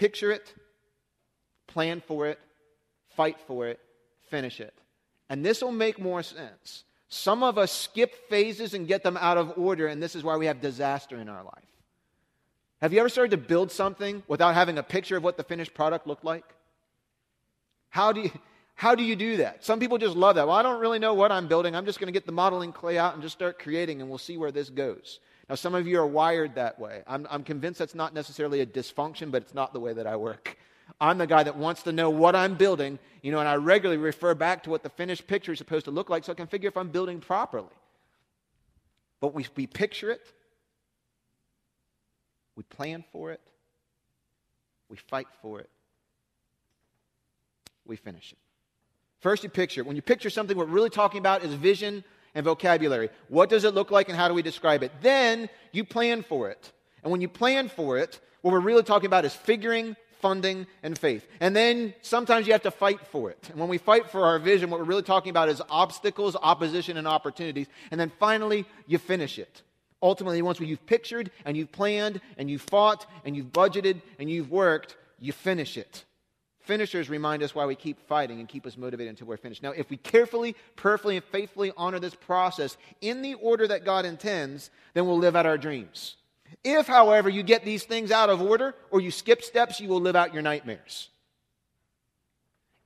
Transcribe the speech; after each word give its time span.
Picture 0.00 0.32
it, 0.32 0.54
plan 1.66 2.00
for 2.00 2.26
it, 2.26 2.38
fight 3.16 3.36
for 3.46 3.66
it, 3.66 3.78
finish 4.30 4.58
it. 4.58 4.72
And 5.28 5.44
this 5.44 5.60
will 5.60 5.72
make 5.72 6.00
more 6.00 6.22
sense. 6.22 6.84
Some 7.10 7.42
of 7.42 7.58
us 7.58 7.70
skip 7.70 8.14
phases 8.30 8.72
and 8.72 8.88
get 8.88 9.02
them 9.02 9.18
out 9.18 9.36
of 9.36 9.58
order, 9.58 9.88
and 9.88 10.02
this 10.02 10.16
is 10.16 10.24
why 10.24 10.38
we 10.38 10.46
have 10.46 10.62
disaster 10.62 11.18
in 11.18 11.28
our 11.28 11.44
life. 11.44 11.70
Have 12.80 12.94
you 12.94 13.00
ever 13.00 13.10
started 13.10 13.32
to 13.32 13.36
build 13.36 13.70
something 13.70 14.22
without 14.26 14.54
having 14.54 14.78
a 14.78 14.82
picture 14.82 15.18
of 15.18 15.22
what 15.22 15.36
the 15.36 15.44
finished 15.44 15.74
product 15.74 16.06
looked 16.06 16.24
like? 16.24 16.46
How 17.90 18.10
do 18.12 18.22
you, 18.22 18.30
how 18.76 18.94
do, 18.94 19.02
you 19.02 19.16
do 19.16 19.36
that? 19.36 19.66
Some 19.66 19.80
people 19.80 19.98
just 19.98 20.16
love 20.16 20.36
that. 20.36 20.46
Well, 20.46 20.56
I 20.56 20.62
don't 20.62 20.80
really 20.80 20.98
know 20.98 21.12
what 21.12 21.30
I'm 21.30 21.46
building. 21.46 21.76
I'm 21.76 21.84
just 21.84 22.00
going 22.00 22.08
to 22.08 22.18
get 22.18 22.24
the 22.24 22.32
modeling 22.32 22.72
clay 22.72 22.96
out 22.96 23.12
and 23.12 23.22
just 23.22 23.34
start 23.34 23.58
creating, 23.58 24.00
and 24.00 24.08
we'll 24.08 24.16
see 24.16 24.38
where 24.38 24.50
this 24.50 24.70
goes. 24.70 25.20
Now, 25.50 25.56
some 25.56 25.74
of 25.74 25.84
you 25.88 25.98
are 25.98 26.06
wired 26.06 26.54
that 26.54 26.78
way. 26.78 27.02
I'm, 27.08 27.26
I'm 27.28 27.42
convinced 27.42 27.80
that's 27.80 27.96
not 27.96 28.14
necessarily 28.14 28.60
a 28.60 28.66
dysfunction, 28.66 29.32
but 29.32 29.42
it's 29.42 29.52
not 29.52 29.72
the 29.72 29.80
way 29.80 29.92
that 29.92 30.06
I 30.06 30.14
work. 30.14 30.56
I'm 31.00 31.18
the 31.18 31.26
guy 31.26 31.42
that 31.42 31.56
wants 31.56 31.82
to 31.82 31.92
know 31.92 32.08
what 32.08 32.36
I'm 32.36 32.54
building, 32.54 33.00
you 33.20 33.32
know, 33.32 33.40
and 33.40 33.48
I 33.48 33.56
regularly 33.56 34.00
refer 34.00 34.36
back 34.36 34.62
to 34.62 34.70
what 34.70 34.84
the 34.84 34.88
finished 34.88 35.26
picture 35.26 35.50
is 35.50 35.58
supposed 35.58 35.86
to 35.86 35.90
look 35.90 36.08
like 36.08 36.22
so 36.22 36.30
I 36.30 36.36
can 36.36 36.46
figure 36.46 36.68
if 36.68 36.76
I'm 36.76 36.90
building 36.90 37.18
properly. 37.18 37.66
But 39.18 39.34
we, 39.34 39.44
we 39.56 39.66
picture 39.66 40.12
it, 40.12 40.24
we 42.54 42.62
plan 42.62 43.02
for 43.10 43.32
it, 43.32 43.40
we 44.88 44.98
fight 44.98 45.26
for 45.42 45.58
it, 45.58 45.68
we 47.84 47.96
finish 47.96 48.30
it. 48.30 48.38
First, 49.18 49.42
you 49.42 49.50
picture. 49.50 49.82
When 49.82 49.96
you 49.96 50.02
picture 50.02 50.30
something, 50.30 50.56
what 50.56 50.68
we're 50.68 50.74
really 50.74 50.90
talking 50.90 51.18
about 51.18 51.42
is 51.42 51.52
vision 51.54 52.04
and 52.34 52.44
vocabulary. 52.44 53.10
What 53.28 53.48
does 53.48 53.64
it 53.64 53.74
look 53.74 53.90
like 53.90 54.08
and 54.08 54.16
how 54.16 54.28
do 54.28 54.34
we 54.34 54.42
describe 54.42 54.82
it? 54.82 54.92
Then 55.02 55.48
you 55.72 55.84
plan 55.84 56.22
for 56.22 56.50
it. 56.50 56.72
And 57.02 57.10
when 57.10 57.20
you 57.20 57.28
plan 57.28 57.68
for 57.68 57.98
it, 57.98 58.20
what 58.42 58.52
we're 58.52 58.60
really 58.60 58.82
talking 58.82 59.06
about 59.06 59.24
is 59.24 59.34
figuring, 59.34 59.96
funding, 60.20 60.66
and 60.82 60.98
faith. 60.98 61.26
And 61.40 61.54
then 61.54 61.94
sometimes 62.02 62.46
you 62.46 62.52
have 62.52 62.62
to 62.62 62.70
fight 62.70 63.06
for 63.06 63.30
it. 63.30 63.48
And 63.50 63.58
when 63.58 63.68
we 63.68 63.78
fight 63.78 64.10
for 64.10 64.24
our 64.24 64.38
vision, 64.38 64.70
what 64.70 64.80
we're 64.80 64.86
really 64.86 65.02
talking 65.02 65.30
about 65.30 65.48
is 65.48 65.62
obstacles, 65.70 66.36
opposition, 66.40 66.96
and 66.96 67.08
opportunities. 67.08 67.66
And 67.90 68.00
then 68.00 68.12
finally, 68.18 68.66
you 68.86 68.98
finish 68.98 69.38
it. 69.38 69.62
Ultimately, 70.02 70.40
once 70.40 70.60
you've 70.60 70.86
pictured 70.86 71.30
and 71.44 71.56
you've 71.56 71.72
planned 71.72 72.20
and 72.38 72.50
you've 72.50 72.62
fought 72.62 73.06
and 73.24 73.36
you've 73.36 73.52
budgeted 73.52 74.00
and 74.18 74.30
you've 74.30 74.50
worked, 74.50 74.96
you 75.18 75.32
finish 75.32 75.76
it. 75.76 76.04
Finishers 76.70 77.10
remind 77.10 77.42
us 77.42 77.52
why 77.52 77.66
we 77.66 77.74
keep 77.74 77.98
fighting 78.06 78.38
and 78.38 78.48
keep 78.48 78.64
us 78.64 78.76
motivated 78.76 79.10
until 79.10 79.26
we're 79.26 79.36
finished. 79.36 79.60
Now, 79.60 79.72
if 79.72 79.90
we 79.90 79.96
carefully, 79.96 80.54
perfectly, 80.76 81.16
and 81.16 81.24
faithfully 81.24 81.72
honor 81.76 81.98
this 81.98 82.14
process 82.14 82.76
in 83.00 83.22
the 83.22 83.34
order 83.34 83.66
that 83.66 83.84
God 83.84 84.04
intends, 84.04 84.70
then 84.94 85.04
we'll 85.04 85.18
live 85.18 85.34
out 85.34 85.46
our 85.46 85.58
dreams. 85.58 86.14
If, 86.62 86.86
however, 86.86 87.28
you 87.28 87.42
get 87.42 87.64
these 87.64 87.82
things 87.82 88.12
out 88.12 88.30
of 88.30 88.40
order 88.40 88.76
or 88.92 89.00
you 89.00 89.10
skip 89.10 89.42
steps, 89.42 89.80
you 89.80 89.88
will 89.88 90.00
live 90.00 90.14
out 90.14 90.32
your 90.32 90.44
nightmares. 90.44 91.08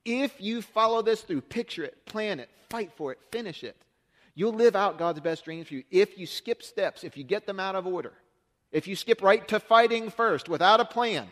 If 0.03 0.41
you 0.41 0.63
follow 0.63 1.03
this 1.03 1.21
through, 1.21 1.41
picture 1.41 1.83
it, 1.83 2.07
plan 2.07 2.39
it, 2.39 2.49
fight 2.71 2.91
for 2.95 3.11
it, 3.11 3.19
finish 3.31 3.63
it, 3.63 3.77
you'll 4.33 4.53
live 4.53 4.75
out 4.75 4.97
God's 4.97 5.19
best 5.19 5.45
dreams 5.45 5.67
for 5.67 5.75
you. 5.75 5.83
If 5.91 6.17
you 6.17 6.25
skip 6.25 6.63
steps, 6.63 7.03
if 7.03 7.17
you 7.17 7.23
get 7.23 7.45
them 7.45 7.59
out 7.59 7.75
of 7.75 7.85
order, 7.85 8.13
if 8.71 8.87
you 8.87 8.95
skip 8.95 9.21
right 9.21 9.47
to 9.49 9.59
fighting 9.59 10.09
first 10.09 10.49
without 10.49 10.79
a 10.79 10.85
plan, 10.85 11.27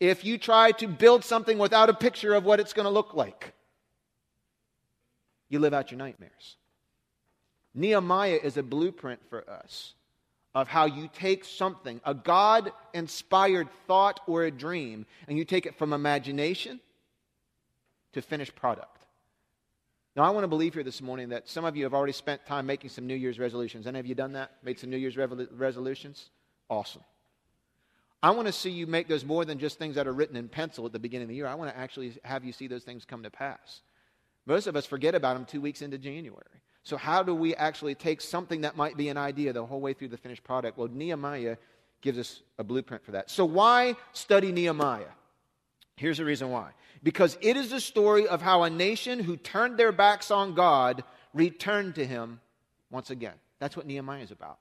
if 0.00 0.24
you 0.24 0.38
try 0.38 0.72
to 0.72 0.88
build 0.88 1.24
something 1.24 1.58
without 1.58 1.90
a 1.90 1.94
picture 1.94 2.34
of 2.34 2.44
what 2.44 2.58
it's 2.58 2.72
going 2.72 2.84
to 2.84 2.90
look 2.90 3.14
like. 3.14 3.52
You 5.50 5.58
live 5.58 5.74
out 5.74 5.90
your 5.90 5.98
nightmares. 5.98 6.56
Nehemiah 7.74 8.40
is 8.42 8.56
a 8.56 8.62
blueprint 8.62 9.20
for 9.28 9.48
us 9.48 9.94
of 10.54 10.66
how 10.66 10.86
you 10.86 11.08
take 11.14 11.44
something, 11.44 12.00
a 12.04 12.14
God 12.14 12.72
inspired 12.92 13.68
thought 13.86 14.20
or 14.26 14.44
a 14.44 14.50
dream, 14.50 15.06
and 15.28 15.38
you 15.38 15.44
take 15.44 15.66
it 15.66 15.76
from 15.76 15.92
imagination 15.92 16.80
to 18.14 18.22
finished 18.22 18.56
product. 18.56 18.96
Now, 20.16 20.24
I 20.24 20.30
want 20.30 20.42
to 20.42 20.48
believe 20.48 20.74
here 20.74 20.82
this 20.82 21.00
morning 21.00 21.28
that 21.28 21.48
some 21.48 21.64
of 21.64 21.76
you 21.76 21.84
have 21.84 21.94
already 21.94 22.12
spent 22.12 22.44
time 22.46 22.66
making 22.66 22.90
some 22.90 23.06
New 23.06 23.14
Year's 23.14 23.38
resolutions. 23.38 23.86
Any 23.86 24.00
of 24.00 24.06
you 24.06 24.16
done 24.16 24.32
that? 24.32 24.50
Made 24.64 24.80
some 24.80 24.90
New 24.90 24.96
Year's 24.96 25.16
resolutions? 25.16 26.30
Awesome. 26.68 27.04
I 28.22 28.30
want 28.32 28.46
to 28.46 28.52
see 28.52 28.70
you 28.70 28.86
make 28.86 29.08
those 29.08 29.24
more 29.24 29.44
than 29.44 29.58
just 29.58 29.78
things 29.78 29.94
that 29.94 30.06
are 30.06 30.12
written 30.12 30.36
in 30.36 30.48
pencil 30.48 30.84
at 30.84 30.92
the 30.92 30.98
beginning 30.98 31.24
of 31.24 31.28
the 31.30 31.36
year. 31.36 31.46
I 31.46 31.54
want 31.54 31.70
to 31.70 31.78
actually 31.78 32.12
have 32.22 32.44
you 32.44 32.52
see 32.52 32.66
those 32.66 32.84
things 32.84 33.04
come 33.04 33.22
to 33.22 33.30
pass. 33.30 33.80
Most 34.46 34.66
of 34.66 34.76
us 34.76 34.84
forget 34.84 35.14
about 35.14 35.34
them 35.34 35.44
two 35.46 35.60
weeks 35.60 35.80
into 35.80 35.96
January. 35.96 36.44
So, 36.82 36.96
how 36.96 37.22
do 37.22 37.34
we 37.34 37.54
actually 37.54 37.94
take 37.94 38.20
something 38.20 38.62
that 38.62 38.76
might 38.76 38.96
be 38.96 39.08
an 39.08 39.16
idea 39.16 39.52
the 39.52 39.64
whole 39.64 39.80
way 39.80 39.92
through 39.92 40.08
the 40.08 40.16
finished 40.16 40.42
product? 40.42 40.78
Well, 40.78 40.88
Nehemiah 40.88 41.56
gives 42.00 42.18
us 42.18 42.42
a 42.58 42.64
blueprint 42.64 43.04
for 43.04 43.12
that. 43.12 43.30
So, 43.30 43.44
why 43.44 43.96
study 44.12 44.50
Nehemiah? 44.50 45.12
Here's 45.96 46.18
the 46.18 46.24
reason 46.24 46.50
why. 46.50 46.70
Because 47.02 47.36
it 47.42 47.56
is 47.56 47.70
the 47.70 47.80
story 47.80 48.26
of 48.26 48.40
how 48.40 48.62
a 48.62 48.70
nation 48.70 49.18
who 49.18 49.36
turned 49.36 49.76
their 49.76 49.92
backs 49.92 50.30
on 50.30 50.54
God 50.54 51.04
returned 51.34 51.96
to 51.96 52.06
him 52.06 52.40
once 52.90 53.10
again. 53.10 53.34
That's 53.58 53.76
what 53.76 53.86
Nehemiah 53.86 54.22
is 54.22 54.30
about. 54.30 54.58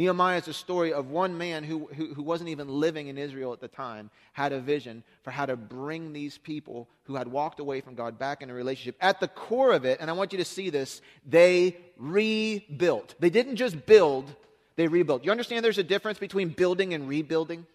Nehemiah 0.00 0.38
is 0.38 0.48
a 0.48 0.54
story 0.54 0.94
of 0.94 1.10
one 1.10 1.36
man 1.36 1.62
who, 1.62 1.86
who, 1.94 2.14
who, 2.14 2.22
wasn't 2.22 2.48
even 2.48 2.68
living 2.68 3.08
in 3.08 3.18
Israel 3.18 3.52
at 3.52 3.60
the 3.60 3.68
time, 3.68 4.08
had 4.32 4.50
a 4.54 4.58
vision 4.58 5.04
for 5.24 5.30
how 5.30 5.44
to 5.44 5.56
bring 5.56 6.14
these 6.14 6.38
people 6.38 6.88
who 7.02 7.16
had 7.16 7.28
walked 7.28 7.60
away 7.60 7.82
from 7.82 7.96
God 7.96 8.18
back 8.18 8.40
in 8.40 8.48
a 8.48 8.54
relationship. 8.54 8.96
At 9.02 9.20
the 9.20 9.28
core 9.28 9.72
of 9.72 9.84
it, 9.84 10.00
and 10.00 10.08
I 10.08 10.14
want 10.14 10.32
you 10.32 10.38
to 10.38 10.44
see 10.46 10.70
this, 10.70 11.02
they 11.26 11.76
rebuilt. 11.98 13.14
They 13.20 13.28
didn't 13.28 13.56
just 13.56 13.84
build, 13.84 14.34
they 14.76 14.88
rebuilt. 14.88 15.22
You 15.22 15.32
understand 15.32 15.66
there's 15.66 15.76
a 15.76 15.82
difference 15.82 16.18
between 16.18 16.48
building 16.48 16.94
and 16.94 17.06
rebuilding? 17.06 17.66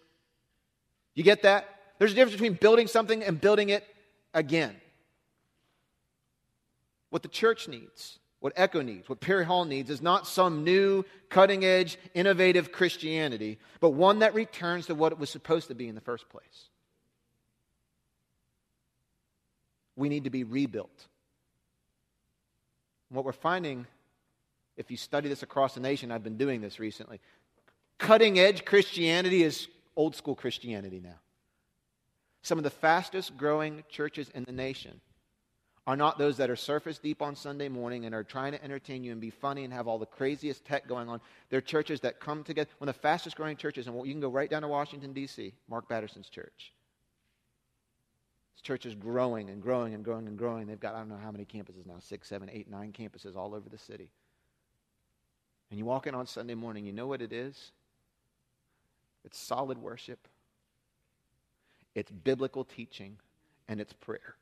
You 1.13 1.21
get 1.21 1.43
that? 1.43 1.69
There's 1.99 2.13
a 2.13 2.15
difference 2.15 2.33
between 2.33 2.53
building 2.53 2.87
something 2.87 3.23
and 3.23 3.39
building 3.39 3.69
it 3.69 3.83
again. 4.33 4.75
What 7.11 7.21
the 7.21 7.29
church 7.29 7.67
needs 7.67 8.17
what 8.45 8.53
Echo 8.55 8.83
needs, 8.83 9.09
what 9.09 9.19
Perry 9.19 9.43
Hall 9.43 9.65
needs, 9.65 9.89
is 9.89 10.03
not 10.03 10.27
some 10.27 10.63
new, 10.63 11.03
cutting 11.29 11.65
edge, 11.65 11.97
innovative 12.13 12.71
Christianity, 12.71 13.57
but 13.79 13.89
one 13.89 14.19
that 14.19 14.35
returns 14.35 14.85
to 14.85 14.93
what 14.93 15.11
it 15.11 15.17
was 15.17 15.31
supposed 15.31 15.69
to 15.69 15.73
be 15.73 15.87
in 15.87 15.95
the 15.95 16.01
first 16.01 16.29
place. 16.29 16.69
We 19.95 20.09
need 20.09 20.25
to 20.25 20.29
be 20.29 20.43
rebuilt. 20.43 21.07
And 23.09 23.15
what 23.15 23.25
we're 23.25 23.31
finding, 23.31 23.87
if 24.77 24.91
you 24.91 24.97
study 24.97 25.27
this 25.27 25.41
across 25.41 25.73
the 25.73 25.79
nation, 25.79 26.11
I've 26.11 26.23
been 26.23 26.37
doing 26.37 26.61
this 26.61 26.79
recently, 26.79 27.21
cutting 27.97 28.37
edge 28.37 28.63
Christianity 28.63 29.41
is 29.41 29.67
old 29.95 30.15
school 30.15 30.35
Christianity 30.35 31.01
now. 31.03 31.17
Some 32.43 32.59
of 32.59 32.63
the 32.63 32.69
fastest 32.69 33.37
growing 33.37 33.83
churches 33.89 34.29
in 34.35 34.43
the 34.43 34.51
nation 34.51 35.01
are 35.87 35.95
not 35.95 36.17
those 36.17 36.37
that 36.37 36.49
are 36.49 36.55
surface 36.55 36.97
deep 36.97 37.21
on 37.21 37.35
Sunday 37.35 37.69
morning 37.69 38.05
and 38.05 38.15
are 38.15 38.23
trying 38.23 38.53
to 38.53 38.63
entertain 38.63 39.03
you 39.03 39.11
and 39.11 39.21
be 39.21 39.29
funny 39.29 39.63
and 39.63 39.71
have 39.71 39.87
all 39.87 39.99
the 39.99 40.05
craziest 40.05 40.65
tech 40.65 40.87
going 40.87 41.07
on. 41.07 41.21
They're 41.49 41.61
churches 41.61 41.99
that 42.01 42.19
come 42.19 42.43
together. 42.43 42.69
One 42.79 42.89
of 42.89 42.95
the 42.95 43.01
fastest 43.01 43.35
growing 43.35 43.55
churches, 43.55 43.85
and 43.87 43.95
you 44.05 44.13
can 44.13 44.21
go 44.21 44.29
right 44.29 44.49
down 44.49 44.63
to 44.63 44.67
Washington, 44.67 45.13
D.C., 45.13 45.53
Mark 45.69 45.87
Batterson's 45.87 46.27
church. 46.27 46.73
This 48.55 48.63
church 48.63 48.87
is 48.87 48.95
growing 48.95 49.49
and 49.49 49.61
growing 49.61 49.93
and 49.93 50.03
growing 50.03 50.27
and 50.27 50.37
growing. 50.37 50.65
They've 50.65 50.79
got, 50.79 50.95
I 50.95 50.99
don't 50.99 51.09
know 51.09 51.19
how 51.23 51.31
many 51.31 51.45
campuses 51.45 51.85
now 51.85 51.99
six, 51.99 52.27
seven, 52.27 52.49
eight, 52.51 52.69
nine 52.69 52.91
campuses 52.91 53.35
all 53.35 53.53
over 53.53 53.69
the 53.69 53.77
city. 53.77 54.09
And 55.69 55.77
you 55.77 55.85
walk 55.85 56.07
in 56.07 56.15
on 56.15 56.25
Sunday 56.25 56.55
morning, 56.55 56.85
you 56.85 56.93
know 56.93 57.07
what 57.07 57.21
it 57.21 57.31
is? 57.31 57.71
It's 59.23 59.37
solid 59.37 59.77
worship, 59.79 60.27
it's 61.95 62.11
biblical 62.11 62.63
teaching, 62.63 63.17
and 63.67 63.79
it's 63.79 63.93
prayer 63.93 64.35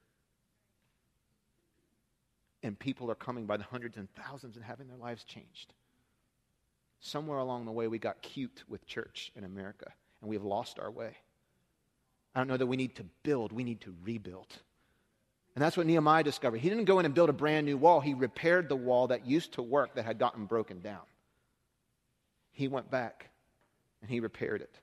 and 2.64 2.80
people 2.80 3.12
are 3.12 3.16
coming 3.16 3.46
by 3.46 3.58
the 3.58 3.64
hundreds 3.64 3.98
and 3.98 4.08
thousands 4.16 4.56
and 4.56 4.66
having 4.66 4.88
their 4.88 4.98
lives 4.98 5.24
changed. 5.26 5.74
Somewhere 7.02 7.40
along 7.40 7.66
the 7.66 7.72
way, 7.72 7.88
we 7.88 8.00
got 8.00 8.22
cute 8.22 8.64
with 8.70 8.88
church 8.88 9.32
in 9.36 9.44
America, 9.44 9.92
and 10.22 10.30
we've 10.30 10.44
lost 10.44 10.80
our 10.80 10.90
way. 10.90 11.18
I 12.34 12.40
don't 12.40 12.48
know 12.48 12.58
that 12.58 12.66
we 12.66 12.78
need 12.78 12.96
to 12.96 13.06
build, 13.24 13.52
we 13.52 13.66
need 13.66 13.82
to 13.82 13.94
rebuild. 14.04 14.48
And 15.56 15.62
that's 15.62 15.78
what 15.78 15.86
Nehemiah 15.86 16.24
discovered. 16.24 16.62
He 16.62 16.70
didn't 16.70 16.86
go 16.86 16.98
in 17.00 17.06
and 17.06 17.14
build 17.14 17.30
a 17.30 17.34
brand 17.34 17.66
new 17.66 17.78
wall, 17.78 18.00
he 18.00 18.14
repaired 18.14 18.70
the 18.70 18.76
wall 18.76 19.08
that 19.08 19.28
used 19.28 19.54
to 19.54 19.62
work 19.62 19.96
that 19.96 20.06
had 20.06 20.18
gotten 20.18 20.46
broken 20.46 20.80
down. 20.80 21.02
He 22.52 22.68
went 22.68 22.90
back 22.90 23.30
and 24.02 24.10
he 24.10 24.20
repaired 24.20 24.62
it. 24.62 24.80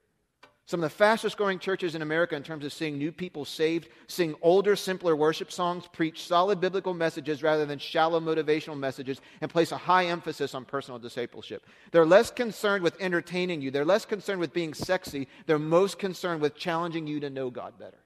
Some 0.71 0.85
of 0.85 0.89
the 0.89 0.97
fastest 0.97 1.37
growing 1.37 1.59
churches 1.59 1.97
in 1.97 2.03
America, 2.03 2.37
in 2.37 2.45
terms 2.45 2.65
of 2.65 2.73
seeing 2.73 2.97
new 2.97 3.11
people 3.11 3.45
saved, 3.45 3.89
sing 4.07 4.37
older, 4.41 4.77
simpler 4.77 5.17
worship 5.17 5.51
songs, 5.51 5.89
preach 5.93 6.25
solid 6.29 6.61
biblical 6.61 6.95
messages 6.95 7.43
rather 7.43 7.67
than 7.67 7.81
shallow 7.81 8.21
motivational 8.21 8.79
messages, 8.79 9.21
and 9.41 9.51
place 9.51 9.73
a 9.73 9.77
high 9.77 10.07
emphasis 10.07 10.55
on 10.55 10.65
personal 10.65 11.01
discipleship. 11.01 11.67
They're 11.91 12.07
less 12.07 12.31
concerned 12.31 12.85
with 12.85 12.95
entertaining 13.01 13.61
you, 13.61 13.73
they're 13.73 13.85
less 13.85 14.05
concerned 14.05 14.39
with 14.39 14.53
being 14.53 14.73
sexy, 14.73 15.27
they're 15.47 15.59
most 15.59 15.99
concerned 15.99 16.41
with 16.41 16.55
challenging 16.55 17.09
you 17.09 17.19
to 17.19 17.31
know 17.31 17.51
God 17.51 17.77
better. 17.77 17.99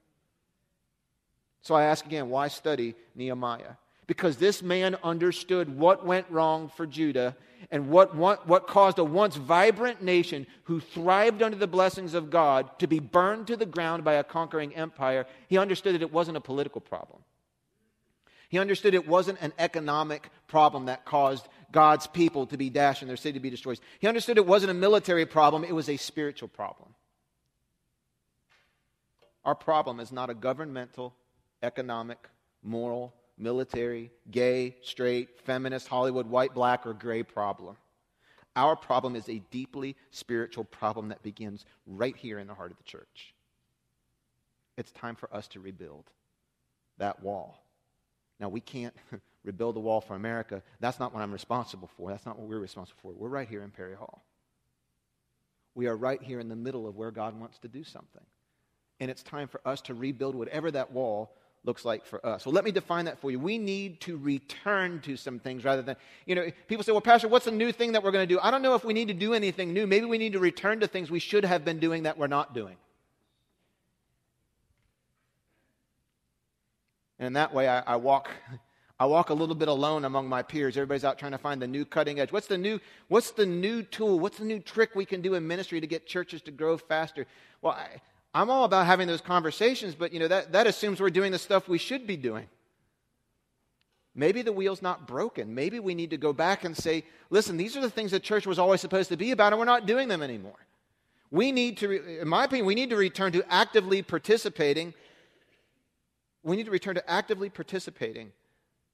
So 1.61 1.75
I 1.75 1.83
ask 1.83 2.03
again, 2.03 2.31
why 2.31 2.47
study 2.47 2.95
Nehemiah? 3.13 3.75
Because 4.07 4.37
this 4.37 4.63
man 4.63 4.97
understood 5.03 5.77
what 5.77 6.03
went 6.03 6.25
wrong 6.31 6.71
for 6.75 6.87
Judah 6.87 7.37
and 7.71 7.89
what, 7.89 8.15
what, 8.15 8.47
what 8.47 8.67
caused 8.67 8.99
a 8.99 9.03
once 9.03 9.35
vibrant 9.35 10.01
nation 10.01 10.47
who 10.65 10.79
thrived 10.79 11.41
under 11.41 11.57
the 11.57 11.67
blessings 11.67 12.13
of 12.13 12.29
God 12.29 12.69
to 12.79 12.87
be 12.87 12.99
burned 12.99 13.47
to 13.47 13.57
the 13.57 13.65
ground 13.65 14.03
by 14.03 14.13
a 14.13 14.23
conquering 14.23 14.75
empire, 14.75 15.25
he 15.47 15.57
understood 15.57 15.95
that 15.95 16.01
it 16.01 16.13
wasn't 16.13 16.37
a 16.37 16.41
political 16.41 16.81
problem. 16.81 17.21
He 18.49 18.59
understood 18.59 18.93
it 18.93 19.07
wasn't 19.07 19.41
an 19.41 19.53
economic 19.57 20.29
problem 20.47 20.85
that 20.85 21.05
caused 21.05 21.47
God's 21.71 22.07
people 22.07 22.45
to 22.47 22.57
be 22.57 22.69
dashed 22.69 23.01
and 23.01 23.09
their 23.09 23.17
city 23.17 23.33
to 23.33 23.39
be 23.39 23.49
destroyed. 23.49 23.79
He 23.99 24.07
understood 24.07 24.37
it 24.37 24.45
wasn't 24.45 24.71
a 24.71 24.75
military 24.75 25.25
problem, 25.25 25.63
it 25.63 25.75
was 25.75 25.89
a 25.89 25.97
spiritual 25.97 26.47
problem. 26.47 26.93
Our 29.43 29.55
problem 29.55 29.99
is 29.99 30.11
not 30.11 30.29
a 30.29 30.33
governmental, 30.33 31.13
economic, 31.61 32.17
moral, 32.63 33.13
military, 33.37 34.11
gay, 34.31 34.75
straight, 34.81 35.39
feminist, 35.41 35.87
Hollywood, 35.87 36.27
white, 36.27 36.53
black, 36.53 36.85
or 36.85 36.93
gray 36.93 37.23
problem. 37.23 37.75
Our 38.55 38.75
problem 38.75 39.15
is 39.15 39.27
a 39.27 39.41
deeply 39.51 39.95
spiritual 40.11 40.63
problem 40.63 41.09
that 41.09 41.21
begins 41.23 41.65
right 41.85 42.15
here 42.15 42.39
in 42.39 42.47
the 42.47 42.53
heart 42.53 42.71
of 42.71 42.77
the 42.77 42.83
church. 42.83 43.33
It's 44.77 44.91
time 44.91 45.15
for 45.15 45.33
us 45.33 45.47
to 45.49 45.59
rebuild 45.59 46.05
that 46.97 47.21
wall. 47.21 47.61
Now, 48.39 48.49
we 48.49 48.61
can't 48.61 48.93
rebuild 49.43 49.75
the 49.75 49.81
wall 49.81 50.01
for 50.01 50.15
America. 50.15 50.61
That's 50.79 50.99
not 50.99 51.13
what 51.13 51.21
I'm 51.21 51.31
responsible 51.31 51.89
for. 51.97 52.09
That's 52.09 52.25
not 52.25 52.37
what 52.37 52.47
we're 52.47 52.59
responsible 52.59 52.99
for. 53.01 53.13
We're 53.13 53.29
right 53.29 53.47
here 53.47 53.63
in 53.63 53.71
Perry 53.71 53.95
Hall. 53.95 54.23
We 55.73 55.87
are 55.87 55.95
right 55.95 56.21
here 56.21 56.39
in 56.39 56.47
the 56.47 56.55
middle 56.55 56.87
of 56.87 56.95
where 56.95 57.11
God 57.11 57.37
wants 57.39 57.59
to 57.59 57.67
do 57.67 57.83
something. 57.83 58.23
And 59.01 59.11
it's 59.11 59.23
time 59.23 59.49
for 59.49 59.59
us 59.65 59.81
to 59.81 59.93
rebuild 59.93 60.35
whatever 60.35 60.71
that 60.71 60.91
wall 60.91 61.35
looks 61.65 61.83
like 61.83 62.05
for 62.05 62.25
us. 62.25 62.43
So 62.43 62.49
let 62.49 62.63
me 62.63 62.71
define 62.71 63.05
that 63.05 63.19
for 63.19 63.31
you. 63.31 63.39
We 63.39 63.57
need 63.57 63.99
to 64.01 64.17
return 64.17 65.01
to 65.01 65.17
some 65.17 65.39
things 65.39 65.63
rather 65.63 65.81
than, 65.81 65.95
you 66.25 66.35
know, 66.35 66.49
people 66.67 66.83
say, 66.83 66.91
well, 66.91 67.01
Pastor, 67.01 67.27
what's 67.27 67.47
a 67.47 67.51
new 67.51 67.71
thing 67.71 67.93
that 67.93 68.03
we're 68.03 68.11
going 68.11 68.27
to 68.27 68.33
do? 68.33 68.39
I 68.41 68.51
don't 68.51 68.61
know 68.61 68.75
if 68.75 68.83
we 68.83 68.93
need 68.93 69.07
to 69.07 69.13
do 69.13 69.33
anything 69.33 69.73
new. 69.73 69.87
Maybe 69.87 70.05
we 70.05 70.17
need 70.17 70.33
to 70.33 70.39
return 70.39 70.79
to 70.81 70.87
things 70.87 71.09
we 71.09 71.19
should 71.19 71.43
have 71.43 71.65
been 71.65 71.79
doing 71.79 72.03
that 72.03 72.17
we're 72.17 72.27
not 72.27 72.53
doing. 72.53 72.75
And 77.19 77.27
in 77.27 77.33
that 77.33 77.53
way, 77.53 77.67
I, 77.67 77.79
I 77.81 77.95
walk. 77.95 78.29
I 78.97 79.05
walk 79.07 79.29
a 79.29 79.33
little 79.33 79.55
bit 79.55 79.67
alone 79.67 80.05
among 80.05 80.29
my 80.29 80.41
peers. 80.41 80.77
Everybody's 80.77 81.03
out 81.03 81.19
trying 81.19 81.33
to 81.33 81.37
find 81.37 81.61
the 81.61 81.67
new 81.67 81.83
cutting 81.83 82.21
edge. 82.21 82.31
What's 82.31 82.47
the 82.47 82.57
new, 82.57 82.79
what's 83.09 83.31
the 83.31 83.45
new 83.45 83.83
tool? 83.83 84.21
What's 84.21 84.37
the 84.37 84.45
new 84.45 84.59
trick 84.59 84.95
we 84.95 85.03
can 85.03 85.21
do 85.21 85.33
in 85.33 85.45
ministry 85.45 85.81
to 85.81 85.87
get 85.87 86.07
churches 86.07 86.41
to 86.43 86.51
grow 86.51 86.77
faster? 86.77 87.27
Well, 87.61 87.73
I, 87.73 87.99
I'm 88.35 88.49
all 88.49 88.65
about 88.65 88.85
having 88.85 89.07
those 89.07 89.21
conversations, 89.21 89.95
but 89.95 90.11
you 90.11 90.19
know, 90.19 90.27
that, 90.27 90.51
that 90.51 90.67
assumes 90.67 90.99
we're 90.99 91.09
doing 91.09 91.31
the 91.31 91.39
stuff 91.39 91.69
we 91.69 91.77
should 91.77 92.05
be 92.05 92.17
doing. 92.17 92.47
Maybe 94.13 94.41
the 94.41 94.51
wheel's 94.51 94.81
not 94.81 95.07
broken. 95.07 95.55
Maybe 95.55 95.79
we 95.79 95.95
need 95.95 96.09
to 96.09 96.17
go 96.17 96.33
back 96.33 96.65
and 96.65 96.75
say, 96.75 97.05
listen, 97.29 97.55
these 97.55 97.77
are 97.77 97.81
the 97.81 97.89
things 97.89 98.11
the 98.11 98.19
church 98.19 98.45
was 98.45 98.59
always 98.59 98.81
supposed 98.81 99.07
to 99.09 99.15
be 99.15 99.31
about, 99.31 99.53
and 99.53 99.59
we're 99.59 99.65
not 99.65 99.85
doing 99.85 100.09
them 100.09 100.21
anymore. 100.21 100.67
We 101.31 101.53
need 101.53 101.77
to, 101.77 102.19
in 102.21 102.27
my 102.27 102.43
opinion, 102.43 102.65
we 102.65 102.75
need 102.75 102.89
to 102.89 102.97
return 102.97 103.31
to 103.31 103.45
actively 103.49 104.01
participating. 104.01 104.93
We 106.43 106.57
need 106.57 106.65
to 106.65 106.71
return 106.71 106.95
to 106.95 107.09
actively 107.09 107.49
participating 107.49 108.33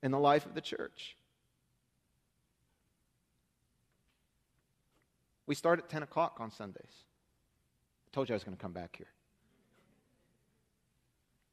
in 0.03 0.11
the 0.11 0.19
life 0.19 0.45
of 0.45 0.53
the 0.53 0.61
church. 0.61 1.17
We 5.47 5.55
start 5.55 5.79
at 5.79 5.89
10 5.89 6.03
o'clock 6.03 6.37
on 6.39 6.51
Sundays. 6.51 6.83
I 6.85 8.09
told 8.13 8.29
you 8.29 8.33
I 8.33 8.37
was 8.37 8.43
going 8.43 8.55
to 8.55 8.61
come 8.61 8.71
back 8.71 8.95
here. 8.97 9.07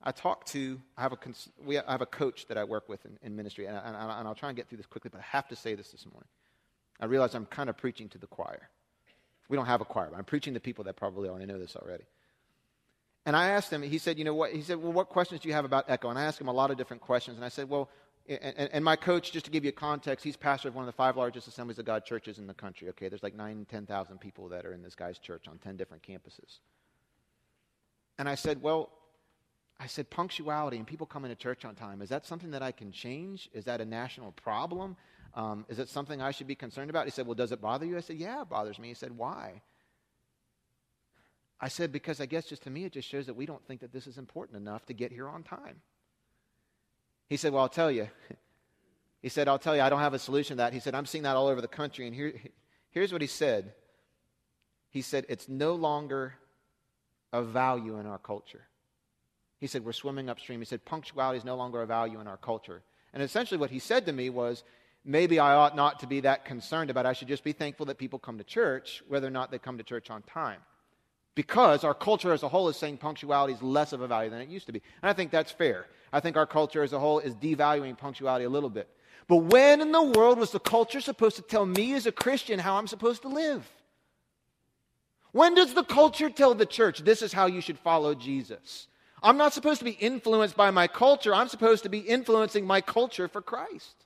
I 0.08 0.12
talked 0.12 0.48
to, 0.52 0.80
I 0.96 1.02
have 1.02 1.12
a, 1.12 1.18
we, 1.62 1.76
I 1.76 1.92
have 1.92 2.00
a 2.00 2.06
coach 2.06 2.46
that 2.46 2.56
I 2.56 2.64
work 2.64 2.88
with 2.88 3.04
in, 3.04 3.18
in 3.22 3.36
ministry, 3.36 3.66
and, 3.66 3.76
and, 3.76 3.94
and 3.94 4.26
I'll 4.26 4.34
try 4.34 4.48
and 4.48 4.56
get 4.56 4.66
through 4.66 4.78
this 4.78 4.86
quickly, 4.86 5.10
but 5.12 5.18
I 5.20 5.24
have 5.36 5.46
to 5.48 5.56
say 5.56 5.74
this 5.74 5.90
this 5.90 6.06
morning. 6.06 6.28
I 6.98 7.04
realize 7.04 7.34
I'm 7.34 7.44
kind 7.44 7.68
of 7.68 7.76
preaching 7.76 8.08
to 8.08 8.18
the 8.18 8.26
choir. 8.26 8.70
We 9.50 9.56
don't 9.58 9.66
have 9.66 9.82
a 9.82 9.84
choir, 9.84 10.08
but 10.10 10.16
I'm 10.16 10.24
preaching 10.24 10.54
to 10.54 10.60
people 10.60 10.84
that 10.84 10.96
probably 10.96 11.28
already 11.28 11.44
know 11.44 11.58
this 11.58 11.76
already. 11.76 12.04
And 13.26 13.36
I 13.36 13.50
asked 13.50 13.70
him, 13.70 13.82
he 13.82 13.98
said, 13.98 14.18
you 14.18 14.24
know 14.24 14.32
what? 14.32 14.52
He 14.52 14.62
said, 14.62 14.78
well, 14.78 14.92
what 14.92 15.10
questions 15.10 15.42
do 15.42 15.48
you 15.48 15.54
have 15.54 15.66
about 15.66 15.84
Echo? 15.88 16.08
And 16.08 16.18
I 16.18 16.24
asked 16.24 16.40
him 16.40 16.48
a 16.48 16.54
lot 16.54 16.70
of 16.70 16.78
different 16.78 17.02
questions. 17.02 17.36
And 17.36 17.44
I 17.44 17.50
said, 17.50 17.68
well, 17.68 17.90
and, 18.26 18.70
and, 18.72 18.82
my 18.82 18.96
coach, 18.96 19.30
just 19.30 19.44
to 19.44 19.50
give 19.50 19.62
you 19.66 19.72
context, 19.72 20.24
he's 20.24 20.38
pastor 20.38 20.68
of 20.68 20.74
one 20.74 20.84
of 20.84 20.86
the 20.86 20.96
five 20.96 21.18
largest 21.18 21.48
Assemblies 21.48 21.78
of 21.78 21.84
God 21.84 22.06
churches 22.06 22.38
in 22.38 22.46
the 22.46 22.54
country. 22.54 22.88
Okay, 22.88 23.10
there's 23.10 23.22
like 23.22 23.34
nine, 23.34 23.66
10,000 23.70 24.18
people 24.18 24.48
that 24.48 24.64
are 24.64 24.72
in 24.72 24.82
this 24.82 24.94
guy's 24.94 25.18
church 25.18 25.48
on 25.48 25.58
10 25.58 25.76
different 25.76 26.02
campuses. 26.02 26.60
And 28.18 28.26
I 28.26 28.34
said, 28.34 28.62
well, 28.62 28.90
I 29.80 29.86
said, 29.86 30.10
punctuality 30.10 30.76
and 30.76 30.86
people 30.86 31.06
coming 31.06 31.30
to 31.30 31.36
church 31.36 31.64
on 31.64 31.74
time, 31.74 32.02
is 32.02 32.08
that 32.08 32.26
something 32.26 32.50
that 32.50 32.62
I 32.62 32.72
can 32.72 32.90
change? 32.90 33.48
Is 33.52 33.64
that 33.64 33.80
a 33.80 33.84
national 33.84 34.32
problem? 34.32 34.96
Um, 35.34 35.64
is 35.68 35.78
it 35.78 35.88
something 35.88 36.20
I 36.20 36.32
should 36.32 36.48
be 36.48 36.56
concerned 36.56 36.90
about? 36.90 37.04
He 37.04 37.12
said, 37.12 37.26
Well, 37.26 37.34
does 37.34 37.52
it 37.52 37.60
bother 37.60 37.86
you? 37.86 37.96
I 37.96 38.00
said, 38.00 38.16
Yeah, 38.16 38.42
it 38.42 38.48
bothers 38.48 38.78
me. 38.78 38.88
He 38.88 38.94
said, 38.94 39.16
Why? 39.16 39.62
I 41.60 41.68
said, 41.68 41.92
Because 41.92 42.20
I 42.20 42.26
guess 42.26 42.46
just 42.46 42.64
to 42.64 42.70
me, 42.70 42.84
it 42.84 42.92
just 42.92 43.08
shows 43.08 43.26
that 43.26 43.34
we 43.34 43.46
don't 43.46 43.64
think 43.66 43.80
that 43.80 43.92
this 43.92 44.06
is 44.06 44.18
important 44.18 44.56
enough 44.56 44.84
to 44.86 44.94
get 44.94 45.12
here 45.12 45.28
on 45.28 45.44
time. 45.44 45.80
He 47.28 47.36
said, 47.36 47.52
Well, 47.52 47.62
I'll 47.62 47.68
tell 47.68 47.90
you. 47.90 48.08
He 49.20 49.28
said, 49.28 49.48
I'll 49.48 49.58
tell 49.58 49.74
you, 49.74 49.82
I 49.82 49.88
don't 49.88 49.98
have 49.98 50.14
a 50.14 50.18
solution 50.18 50.58
to 50.58 50.58
that. 50.58 50.72
He 50.72 50.78
said, 50.78 50.94
I'm 50.94 51.04
seeing 51.04 51.24
that 51.24 51.34
all 51.34 51.48
over 51.48 51.60
the 51.60 51.66
country. 51.66 52.06
And 52.06 52.14
here, 52.14 52.34
here's 52.90 53.12
what 53.12 53.20
he 53.20 53.26
said 53.26 53.72
He 54.90 55.02
said, 55.02 55.26
It's 55.28 55.48
no 55.48 55.74
longer 55.74 56.34
a 57.32 57.42
value 57.42 57.98
in 57.98 58.06
our 58.06 58.18
culture. 58.18 58.67
He 59.58 59.66
said, 59.66 59.84
We're 59.84 59.92
swimming 59.92 60.28
upstream. 60.28 60.60
He 60.60 60.64
said, 60.64 60.84
Punctuality 60.84 61.38
is 61.38 61.44
no 61.44 61.56
longer 61.56 61.82
a 61.82 61.86
value 61.86 62.20
in 62.20 62.26
our 62.26 62.36
culture. 62.36 62.82
And 63.12 63.22
essentially, 63.22 63.58
what 63.58 63.70
he 63.70 63.78
said 63.78 64.06
to 64.06 64.12
me 64.12 64.30
was, 64.30 64.64
Maybe 65.04 65.38
I 65.38 65.54
ought 65.54 65.76
not 65.76 66.00
to 66.00 66.06
be 66.06 66.20
that 66.20 66.44
concerned 66.44 66.90
about 66.90 67.06
it. 67.06 67.08
I 67.08 67.12
should 67.12 67.28
just 67.28 67.44
be 67.44 67.52
thankful 67.52 67.86
that 67.86 67.98
people 67.98 68.18
come 68.18 68.38
to 68.38 68.44
church, 68.44 69.02
whether 69.08 69.26
or 69.26 69.30
not 69.30 69.50
they 69.50 69.58
come 69.58 69.78
to 69.78 69.84
church 69.84 70.10
on 70.10 70.22
time. 70.22 70.60
Because 71.34 71.84
our 71.84 71.94
culture 71.94 72.32
as 72.32 72.42
a 72.42 72.48
whole 72.48 72.68
is 72.68 72.76
saying 72.76 72.98
punctuality 72.98 73.54
is 73.54 73.62
less 73.62 73.92
of 73.92 74.00
a 74.00 74.08
value 74.08 74.28
than 74.28 74.40
it 74.40 74.48
used 74.48 74.66
to 74.66 74.72
be. 74.72 74.82
And 75.02 75.08
I 75.08 75.12
think 75.12 75.30
that's 75.30 75.52
fair. 75.52 75.86
I 76.12 76.20
think 76.20 76.36
our 76.36 76.46
culture 76.46 76.82
as 76.82 76.92
a 76.92 76.98
whole 76.98 77.20
is 77.20 77.34
devaluing 77.34 77.96
punctuality 77.96 78.44
a 78.44 78.50
little 78.50 78.70
bit. 78.70 78.88
But 79.28 79.36
when 79.36 79.80
in 79.80 79.92
the 79.92 80.02
world 80.02 80.38
was 80.38 80.50
the 80.50 80.58
culture 80.58 81.00
supposed 81.00 81.36
to 81.36 81.42
tell 81.42 81.64
me 81.64 81.94
as 81.94 82.06
a 82.06 82.12
Christian 82.12 82.58
how 82.58 82.76
I'm 82.76 82.88
supposed 82.88 83.22
to 83.22 83.28
live? 83.28 83.70
When 85.32 85.54
does 85.54 85.74
the 85.74 85.84
culture 85.84 86.30
tell 86.30 86.54
the 86.54 86.66
church 86.66 87.00
this 87.00 87.22
is 87.22 87.32
how 87.32 87.46
you 87.46 87.60
should 87.60 87.78
follow 87.78 88.14
Jesus? 88.14 88.88
I'm 89.22 89.36
not 89.36 89.52
supposed 89.52 89.80
to 89.80 89.84
be 89.84 89.92
influenced 89.92 90.56
by 90.56 90.70
my 90.70 90.86
culture. 90.86 91.34
I'm 91.34 91.48
supposed 91.48 91.82
to 91.82 91.88
be 91.88 91.98
influencing 91.98 92.66
my 92.66 92.80
culture 92.80 93.28
for 93.28 93.40
Christ. 93.40 94.04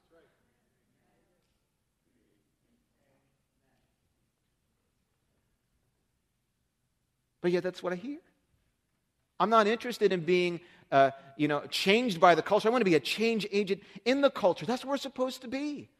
But 7.40 7.50
yet, 7.50 7.62
that's 7.62 7.82
what 7.82 7.92
I 7.92 7.96
hear. 7.96 8.18
I'm 9.40 9.50
not 9.50 9.66
interested 9.66 10.12
in 10.12 10.20
being, 10.20 10.60
uh, 10.92 11.10
you 11.36 11.48
know, 11.48 11.62
changed 11.68 12.20
by 12.20 12.36
the 12.36 12.42
culture. 12.42 12.68
I 12.68 12.70
want 12.70 12.82
to 12.82 12.90
be 12.90 12.94
a 12.94 13.00
change 13.00 13.46
agent 13.50 13.82
in 14.04 14.20
the 14.20 14.30
culture. 14.30 14.64
That's 14.64 14.84
where 14.84 14.92
we're 14.92 14.98
supposed 14.98 15.42
to 15.42 15.48
be. 15.48 15.90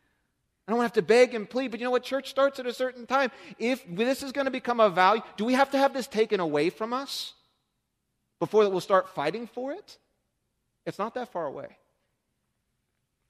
I 0.66 0.71
don't 0.71 0.81
have 0.81 0.92
to 0.92 1.02
beg 1.02 1.35
and 1.35 1.50
plead, 1.50 1.73
but 1.73 1.81
you 1.81 1.85
know 1.85 1.90
what? 1.90 2.04
Church 2.04 2.31
starts 2.31 2.61
at 2.61 2.66
a 2.66 2.73
certain 2.73 3.04
time. 3.04 3.33
If 3.59 3.85
this 3.88 4.23
is 4.23 4.31
going 4.31 4.45
to 4.45 4.52
become 4.52 4.78
a 4.78 4.88
value, 4.88 5.23
do 5.37 5.45
we 5.45 5.54
have 5.54 5.73
to 5.73 5.78
have 5.78 5.92
this 5.92 6.07
taken 6.07 6.38
away 6.38 6.71
from 6.71 6.92
us? 6.92 7.35
Before 8.42 8.68
we'll 8.68 8.80
start 8.80 9.08
fighting 9.08 9.46
for 9.46 9.70
it? 9.70 9.99
It's 10.84 10.99
not 10.99 11.14
that 11.14 11.30
far 11.30 11.46
away. 11.46 11.68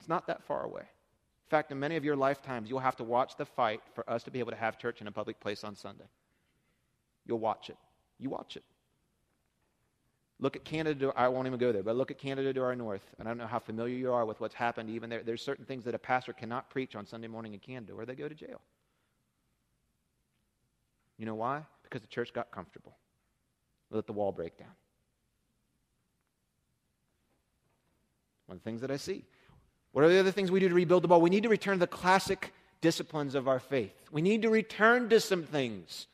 It's 0.00 0.08
not 0.08 0.26
that 0.28 0.42
far 0.44 0.64
away. 0.64 0.80
In 0.80 1.50
fact, 1.50 1.70
in 1.70 1.78
many 1.78 1.96
of 1.96 2.04
your 2.04 2.16
lifetimes, 2.16 2.70
you'll 2.70 2.78
have 2.78 2.96
to 2.96 3.04
watch 3.04 3.36
the 3.36 3.44
fight 3.44 3.82
for 3.94 4.08
us 4.08 4.22
to 4.22 4.30
be 4.30 4.38
able 4.38 4.52
to 4.52 4.56
have 4.56 4.78
church 4.78 5.02
in 5.02 5.06
a 5.06 5.12
public 5.12 5.38
place 5.38 5.64
on 5.64 5.76
Sunday. 5.76 6.06
You'll 7.26 7.40
watch 7.40 7.68
it. 7.68 7.76
You 8.18 8.30
watch 8.30 8.56
it. 8.56 8.64
Look 10.40 10.56
at 10.56 10.64
Canada. 10.64 11.12
I 11.14 11.28
won't 11.28 11.46
even 11.46 11.58
go 11.58 11.72
there, 11.72 11.82
but 11.82 11.94
look 11.94 12.10
at 12.10 12.16
Canada 12.16 12.54
to 12.54 12.62
our 12.62 12.74
north. 12.74 13.06
And 13.18 13.28
I 13.28 13.32
don't 13.32 13.38
know 13.38 13.46
how 13.46 13.58
familiar 13.58 13.94
you 13.94 14.14
are 14.14 14.24
with 14.24 14.40
what's 14.40 14.54
happened 14.54 14.88
even 14.88 15.10
there. 15.10 15.22
There's 15.22 15.42
certain 15.42 15.66
things 15.66 15.84
that 15.84 15.94
a 15.94 15.98
pastor 15.98 16.32
cannot 16.32 16.70
preach 16.70 16.96
on 16.96 17.04
Sunday 17.04 17.28
morning 17.28 17.52
in 17.52 17.60
Canada, 17.60 17.92
or 17.92 18.06
they 18.06 18.14
go 18.14 18.30
to 18.30 18.34
jail. 18.34 18.62
You 21.18 21.26
know 21.26 21.34
why? 21.34 21.66
Because 21.82 22.00
the 22.00 22.08
church 22.08 22.32
got 22.32 22.50
comfortable. 22.50 22.96
Let 23.90 24.06
the 24.06 24.14
wall 24.14 24.32
break 24.32 24.56
down. 24.56 24.72
One 28.52 28.58
of 28.58 28.64
the 28.64 28.68
things 28.68 28.82
that 28.82 28.90
I 28.90 28.98
see. 28.98 29.24
What 29.92 30.04
are 30.04 30.10
the 30.10 30.20
other 30.20 30.30
things 30.30 30.50
we 30.50 30.60
do 30.60 30.68
to 30.68 30.74
rebuild 30.74 31.04
the 31.04 31.08
wall? 31.08 31.22
We 31.22 31.30
need 31.30 31.44
to 31.44 31.48
return 31.48 31.76
to 31.76 31.80
the 31.80 31.86
classic 31.86 32.52
disciplines 32.82 33.34
of 33.34 33.48
our 33.48 33.58
faith. 33.58 33.94
We 34.10 34.20
need 34.20 34.42
to 34.42 34.50
return 34.50 35.08
to 35.08 35.20
some 35.20 35.44
things. 35.44 36.06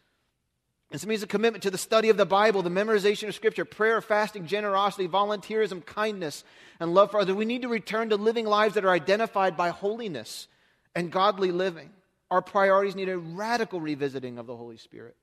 And 0.92 1.00
some 1.00 1.08
means 1.08 1.24
a 1.24 1.26
commitment 1.26 1.64
to 1.64 1.70
the 1.72 1.76
study 1.76 2.10
of 2.10 2.16
the 2.16 2.24
Bible, 2.24 2.62
the 2.62 2.70
memorization 2.70 3.26
of 3.26 3.34
Scripture, 3.34 3.64
prayer, 3.64 4.00
fasting, 4.00 4.46
generosity, 4.46 5.08
volunteerism, 5.08 5.84
kindness, 5.84 6.44
and 6.78 6.94
love 6.94 7.10
for 7.10 7.18
others. 7.18 7.34
We 7.34 7.44
need 7.44 7.62
to 7.62 7.68
return 7.68 8.10
to 8.10 8.16
living 8.16 8.46
lives 8.46 8.74
that 8.74 8.84
are 8.84 8.92
identified 8.92 9.56
by 9.56 9.70
holiness 9.70 10.46
and 10.94 11.10
godly 11.10 11.50
living. 11.50 11.90
Our 12.30 12.40
priorities 12.40 12.94
need 12.94 13.08
a 13.08 13.18
radical 13.18 13.80
revisiting 13.80 14.38
of 14.38 14.46
the 14.46 14.56
Holy 14.56 14.76
Spirit. 14.76 15.16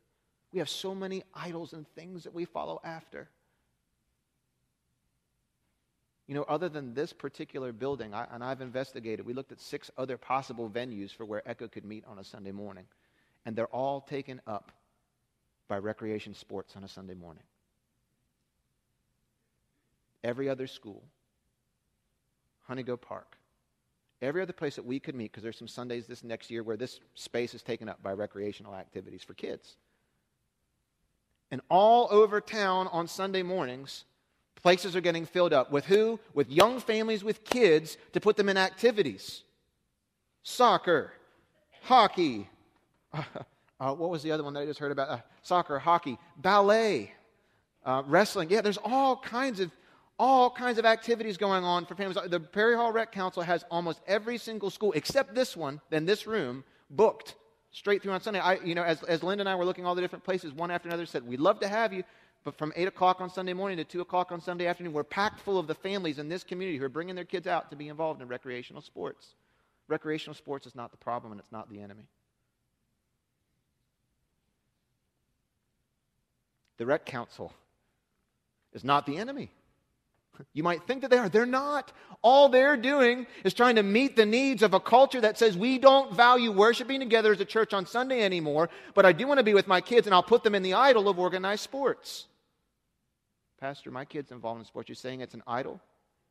We 0.52 0.60
have 0.60 0.68
so 0.68 0.94
many 0.94 1.24
idols 1.34 1.72
and 1.72 1.88
things 1.96 2.26
that 2.26 2.34
we 2.34 2.44
follow 2.44 2.82
after. 2.84 3.30
You 6.28 6.34
know, 6.34 6.44
other 6.44 6.70
than 6.70 6.94
this 6.94 7.14
particular 7.14 7.72
building, 7.72 8.14
I, 8.14 8.26
and 8.32 8.44
I've 8.44 8.62
investigated, 8.62 9.26
we 9.26 9.34
looked 9.34 9.52
at 9.52 9.62
six 9.62 9.92
other 9.98 10.18
possible 10.18 10.70
venues 10.70 11.12
for 11.12 11.24
where 11.24 11.48
Echo 11.48 11.68
could 11.68 11.86
meet 11.86 12.04
on 12.08 12.18
a 12.18 12.24
Sunday 12.24 12.52
morning, 12.52 12.86
and 13.46 13.56
they're 13.56 13.68
all 13.68 14.02
taken 14.02 14.42
up 14.48 14.72
by 15.68 15.78
recreation 15.78 16.34
sports 16.34 16.76
on 16.76 16.84
a 16.84 16.88
Sunday 16.88 17.14
morning. 17.14 17.44
Every 20.24 20.50
other 20.50 20.66
school, 20.66 21.04
Honeygo 22.68 23.00
Park, 23.00 23.38
every 24.20 24.42
other 24.42 24.54
place 24.54 24.78
that 24.78 24.86
we 24.86 25.00
could 25.00 25.14
meet, 25.14 25.32
because 25.32 25.44
there's 25.44 25.60
some 25.60 25.68
Sundays 25.68 26.08
this 26.08 26.24
next 26.24 26.50
year 26.50 26.64
where 26.64 26.78
this 26.78 27.00
space 27.14 27.54
is 27.54 27.62
taken 27.62 27.88
up 27.88 28.02
by 28.02 28.12
recreational 28.14 28.74
activities 28.74 29.24
for 29.24 29.36
kids. 29.36 29.76
And 31.52 31.62
all 31.70 32.08
over 32.10 32.42
town 32.42 32.88
on 32.88 33.08
Sunday 33.08 33.44
mornings, 33.44 34.06
places 34.62 34.96
are 34.96 35.02
getting 35.02 35.26
filled 35.26 35.54
up. 35.54 35.72
With 35.72 35.86
who? 35.86 36.20
With 36.34 36.50
young 36.50 36.80
families 36.80 37.24
with 37.24 37.44
kids 37.44 37.98
to 38.14 38.20
put 38.20 38.38
them 38.38 38.50
in 38.50 38.58
activities 38.58 39.44
soccer, 40.46 41.12
hockey. 41.84 42.48
Uh, 43.12 43.24
uh, 43.80 43.94
what 43.94 44.10
was 44.10 44.24
the 44.24 44.32
other 44.32 44.44
one 44.44 44.54
that 44.54 44.62
I 44.62 44.66
just 44.66 44.80
heard 44.80 44.92
about? 44.92 45.10
Uh, 45.10 45.18
soccer, 45.42 45.80
hockey, 45.80 46.18
ballet, 46.38 47.12
uh, 47.84 48.04
wrestling. 48.06 48.50
Yeah, 48.50 48.62
there's 48.62 48.78
all 48.78 49.18
kinds 49.18 49.60
of 49.60 49.72
all 50.18 50.50
kinds 50.50 50.78
of 50.78 50.86
activities 50.86 51.36
going 51.36 51.66
on 51.66 51.86
for 51.86 51.94
families. 51.94 52.18
The 52.30 52.40
Perry 52.40 52.76
Hall 52.76 52.94
Rec 52.94 53.12
Council 53.12 53.44
has 53.44 53.66
almost 53.70 54.00
every 54.08 54.38
single 54.38 54.70
school 54.70 54.94
except 54.94 55.36
this 55.36 55.58
one, 55.58 55.82
then 55.90 56.06
this 56.06 56.26
room, 56.26 56.64
booked 56.90 57.36
straight 57.72 58.02
through 58.02 58.14
on 58.14 58.22
Sunday. 58.22 58.40
I, 58.40 58.54
you 58.64 58.76
know, 58.76 58.84
as, 58.84 59.04
as 59.04 59.24
Linda 59.24 59.42
and 59.42 59.50
I 59.50 59.56
were 59.56 59.66
looking 59.66 59.86
all 59.86 59.94
the 59.94 60.02
different 60.02 60.24
places, 60.24 60.54
one 60.54 60.72
after 60.72 60.88
another 60.88 61.06
said, 61.06 61.28
We'd 61.28 61.42
love 61.42 61.60
to 61.60 61.68
have 61.68 61.92
you. 61.92 62.04
But 62.46 62.60
from 62.60 62.72
8 62.76 62.88
o'clock 62.88 63.22
on 63.22 63.30
Sunday 63.32 63.54
morning 63.54 63.78
to 63.78 63.84
2 63.84 64.02
o'clock 64.02 64.32
on 64.32 64.40
Sunday 64.40 64.68
afternoon, 64.68 64.94
we're 64.94 65.04
packed 65.04 65.42
full 65.42 65.58
of 65.58 65.66
the 65.66 65.74
families 65.74 66.20
in 66.20 66.30
this 66.30 66.44
community 66.44 66.78
who 66.78 66.86
are 66.86 66.90
bringing 66.90 67.16
their 67.16 67.26
kids 67.26 67.48
out 67.48 67.72
to 67.72 67.76
be 67.76 67.90
involved 67.90 68.22
in 68.22 68.28
recreational 68.28 68.84
sports. 68.84 69.34
Recreational 69.88 70.36
sports 70.36 70.68
is 70.68 70.76
not 70.76 70.92
the 70.92 70.98
problem 70.98 71.32
and 71.32 71.42
it's 71.42 71.52
not 71.52 71.72
the 71.72 71.82
enemy. 71.82 72.08
The 76.78 76.86
Rec 76.86 77.06
Council 77.06 77.52
is 78.74 78.84
not 78.84 79.08
the 79.08 79.18
enemy. 79.18 79.50
You 80.54 80.62
might 80.62 80.86
think 80.86 81.02
that 81.02 81.10
they 81.10 81.18
are. 81.18 81.30
They're 81.30 81.46
not. 81.48 81.94
All 82.22 82.50
they're 82.50 82.78
doing 82.78 83.26
is 83.44 83.54
trying 83.54 83.78
to 83.78 83.84
meet 83.84 84.16
the 84.16 84.26
needs 84.26 84.62
of 84.62 84.74
a 84.74 84.80
culture 84.80 85.22
that 85.22 85.40
says 85.40 85.58
we 85.58 85.80
don't 85.80 86.14
value 86.14 86.52
worshiping 86.52 87.00
together 87.00 87.32
as 87.32 87.40
a 87.40 87.46
church 87.46 87.74
on 87.74 87.88
Sunday 87.88 88.22
anymore, 88.22 88.70
but 88.94 89.06
I 89.06 89.14
do 89.14 89.26
want 89.26 89.40
to 89.40 89.44
be 89.44 89.54
with 89.54 89.68
my 89.68 89.82
kids 89.82 90.06
and 90.06 90.14
I'll 90.14 90.22
put 90.22 90.44
them 90.44 90.54
in 90.54 90.62
the 90.62 90.74
idol 90.76 91.10
of 91.10 91.18
organized 91.18 91.64
sports. 91.64 92.28
Pastor, 93.60 93.92
my 93.92 94.06
kid's 94.06 94.32
involved 94.32 94.60
in 94.60 94.66
sports. 94.66 94.90
You're 94.90 94.96
saying 94.96 95.22
it's 95.22 95.34
an 95.34 95.44
idol? 95.48 95.80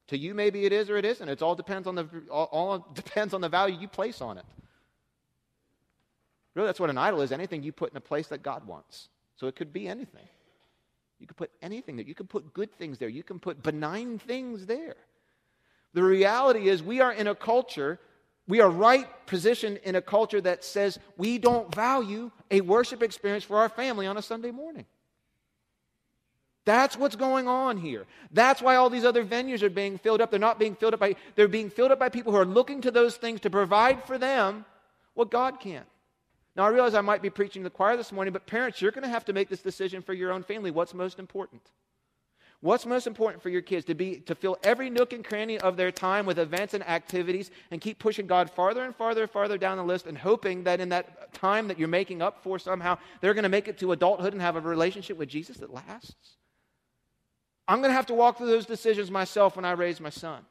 To 0.09 0.19
you, 0.19 0.35
maybe 0.35 0.66
it 0.66 0.73
is 0.73 0.90
or 0.90 0.97
it 0.97 1.04
isn't. 1.04 1.28
It 1.28 1.40
all 1.40 1.54
depends 1.54 1.88
on 1.88 1.95
the 1.95 2.07
all, 2.31 2.49
all 2.52 2.87
depends 2.95 3.33
on 3.33 3.40
the 3.40 3.49
value 3.49 3.78
you 3.78 3.88
place 3.88 4.21
on 4.21 4.37
it. 4.38 4.45
Really, 6.54 6.66
that's 6.66 6.81
what 6.81 6.90
an 6.90 6.99
idol 6.99 7.23
is. 7.23 7.33
Anything 7.33 7.62
you 7.62 7.73
put 7.73 7.90
in 7.90 7.97
a 7.97 8.02
place 8.02 8.28
that 8.28 8.43
God 8.43 8.66
wants. 8.66 9.09
So 9.37 9.47
it 9.47 9.57
could 9.57 9.73
be 9.73 9.88
anything. 9.88 10.28
You 11.19 11.26
could 11.26 11.37
put 11.37 11.50
anything 11.62 11.97
there. 11.97 12.04
You 12.04 12.14
can 12.14 12.26
put 12.26 12.52
good 12.52 12.73
things 12.75 12.99
there. 12.99 13.09
You 13.09 13.23
can 13.23 13.38
put 13.38 13.62
benign 13.62 14.19
things 14.19 14.66
there. 14.66 14.97
The 15.95 16.02
reality 16.02 16.69
is, 16.69 16.83
we 16.83 17.00
are 17.00 17.12
in 17.12 17.28
a 17.28 17.35
culture, 17.35 17.99
we 18.47 18.61
are 18.61 18.69
right 18.69 19.07
positioned 19.26 19.78
in 19.85 19.95
a 19.95 20.02
culture 20.02 20.40
that 20.40 20.64
says 20.64 20.99
we 21.16 21.38
don't 21.38 21.75
value 21.75 22.31
a 22.50 22.61
worship 22.61 23.02
experience 23.02 23.45
for 23.45 23.57
our 23.57 23.69
family 23.69 24.07
on 24.07 24.16
a 24.16 24.23
Sunday 24.23 24.50
morning. 24.50 24.87
That's 26.64 26.97
what's 26.97 27.16
going 27.16 27.47
on 27.47 27.76
here. 27.76 28.06
That's 28.30 28.62
why 28.62 28.76
all 28.76 28.88
these 28.88 29.04
other 29.04 29.25
venues 29.25 29.62
are 29.62 29.71
being 29.71 29.99
filled 29.99 30.21
up. 30.21 30.30
They're 30.30 30.40
not 30.40 30.59
being 30.59 30.75
filled 30.75 30.94
up 30.94 31.00
by, 31.00 31.16
they're 31.35 31.49
being 31.49 31.68
filled 31.68 31.92
up 31.92 31.99
by 31.99 32.09
people 32.09 32.33
who 32.33 32.38
are 32.38 32.47
looking 32.47 32.80
to 32.83 32.90
those 32.90 33.16
things 33.16 33.40
to 33.40 33.50
provide 33.50 34.04
for 34.04 34.16
them 34.16 34.64
what 35.12 35.30
God 35.30 35.61
can't. 35.61 35.87
Now, 36.56 36.64
I 36.64 36.68
realize 36.68 36.94
I 36.94 37.00
might 37.00 37.21
be 37.21 37.30
preaching 37.30 37.62
to 37.62 37.68
the 37.68 37.75
choir 37.75 37.97
this 37.97 38.12
morning, 38.12 38.33
but 38.33 38.47
parents, 38.47 38.80
you're 38.80 38.92
going 38.92 39.02
to 39.02 39.09
have 39.09 39.25
to 39.26 39.33
make 39.33 39.49
this 39.49 39.61
decision 39.61 40.02
for 40.02 40.14
your 40.14 40.33
own 40.33 40.42
family. 40.42 40.71
What's 40.71 40.94
most 40.94 41.18
important? 41.18 41.62
What's 42.61 42.87
most 42.87 43.06
important 43.06 43.42
for 43.42 43.50
your 43.50 43.61
kids 43.61 43.85
to 43.87 43.94
be 43.94 44.21
to 44.21 44.35
fill 44.35 44.56
every 44.62 44.88
nook 44.88 45.12
and 45.12 45.23
cranny 45.23 45.59
of 45.59 45.76
their 45.76 45.92
time 45.92 46.25
with 46.25 46.38
events 46.38 46.73
and 46.73 46.83
activities 46.88 47.50
and 47.71 47.78
keep 47.78 47.99
pushing 47.99 48.26
God 48.26 48.50
farther 48.50 48.85
and 48.85 48.97
farther 48.97 49.23
and 49.23 49.30
farther 49.30 49.59
down 49.59 49.76
the 49.76 49.85
list 49.85 50.06
and 50.06 50.16
hoping 50.16 50.64
that 50.64 50.80
in 50.80 50.88
that 50.88 51.35
time 51.35 51.68
that 51.68 51.78
you're 51.78 51.88
making 51.88 52.23
up 52.23 52.42
for 52.42 52.59
somehow 52.59 52.97
they're 53.21 53.35
going 53.35 53.42
to 53.42 53.50
make 53.50 53.68
it 53.68 53.76
to 53.78 53.92
adulthood 53.92 54.33
and 54.33 54.40
have 54.40 54.56
a 54.56 54.62
relationship 54.62 55.18
with 55.18 55.28
Jesus 55.28 55.59
that 55.59 55.75
lasts? 55.75 56.37
I'm 57.66 57.78
going 57.78 57.90
to 57.90 57.94
have 57.94 58.06
to 58.06 58.14
walk 58.14 58.38
through 58.38 58.49
those 58.49 58.66
decisions 58.66 59.11
myself 59.11 59.56
when 59.56 59.64
I 59.64 59.73
raise 59.73 60.00
my 60.00 60.11
son. 60.11 60.44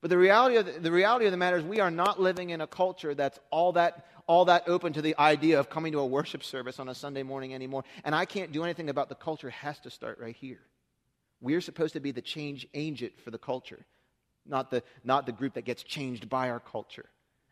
But 0.00 0.10
the 0.10 0.18
reality, 0.18 0.56
of 0.56 0.66
the, 0.66 0.72
the 0.72 0.92
reality 0.92 1.26
of 1.26 1.30
the 1.30 1.36
matter 1.36 1.56
is 1.56 1.64
we 1.64 1.80
are 1.80 1.90
not 1.90 2.20
living 2.20 2.50
in 2.50 2.60
a 2.60 2.66
culture 2.66 3.14
that's 3.14 3.38
all 3.50 3.72
that 3.72 4.06
all 4.26 4.46
that 4.46 4.68
open 4.68 4.92
to 4.92 5.02
the 5.02 5.14
idea 5.18 5.58
of 5.58 5.70
coming 5.70 5.92
to 5.92 6.00
a 6.00 6.06
worship 6.06 6.42
service 6.42 6.80
on 6.80 6.88
a 6.88 6.94
Sunday 6.94 7.22
morning 7.22 7.54
anymore. 7.54 7.84
And 8.04 8.14
I 8.14 8.24
can't 8.24 8.50
do 8.50 8.64
anything 8.64 8.90
about 8.90 9.08
the 9.08 9.14
culture. 9.14 9.48
It 9.48 9.54
has 9.54 9.78
to 9.80 9.90
start 9.90 10.18
right 10.18 10.34
here. 10.34 10.60
We're 11.40 11.60
supposed 11.60 11.92
to 11.94 12.00
be 12.00 12.10
the 12.10 12.22
change 12.22 12.66
agent 12.74 13.12
for 13.22 13.30
the 13.30 13.38
culture, 13.38 13.86
not 14.44 14.70
the, 14.70 14.82
not 15.04 15.26
the 15.26 15.32
group 15.32 15.54
that 15.54 15.64
gets 15.64 15.82
changed 15.82 16.28
by 16.28 16.50
our 16.50 16.60
culture. 16.60 17.06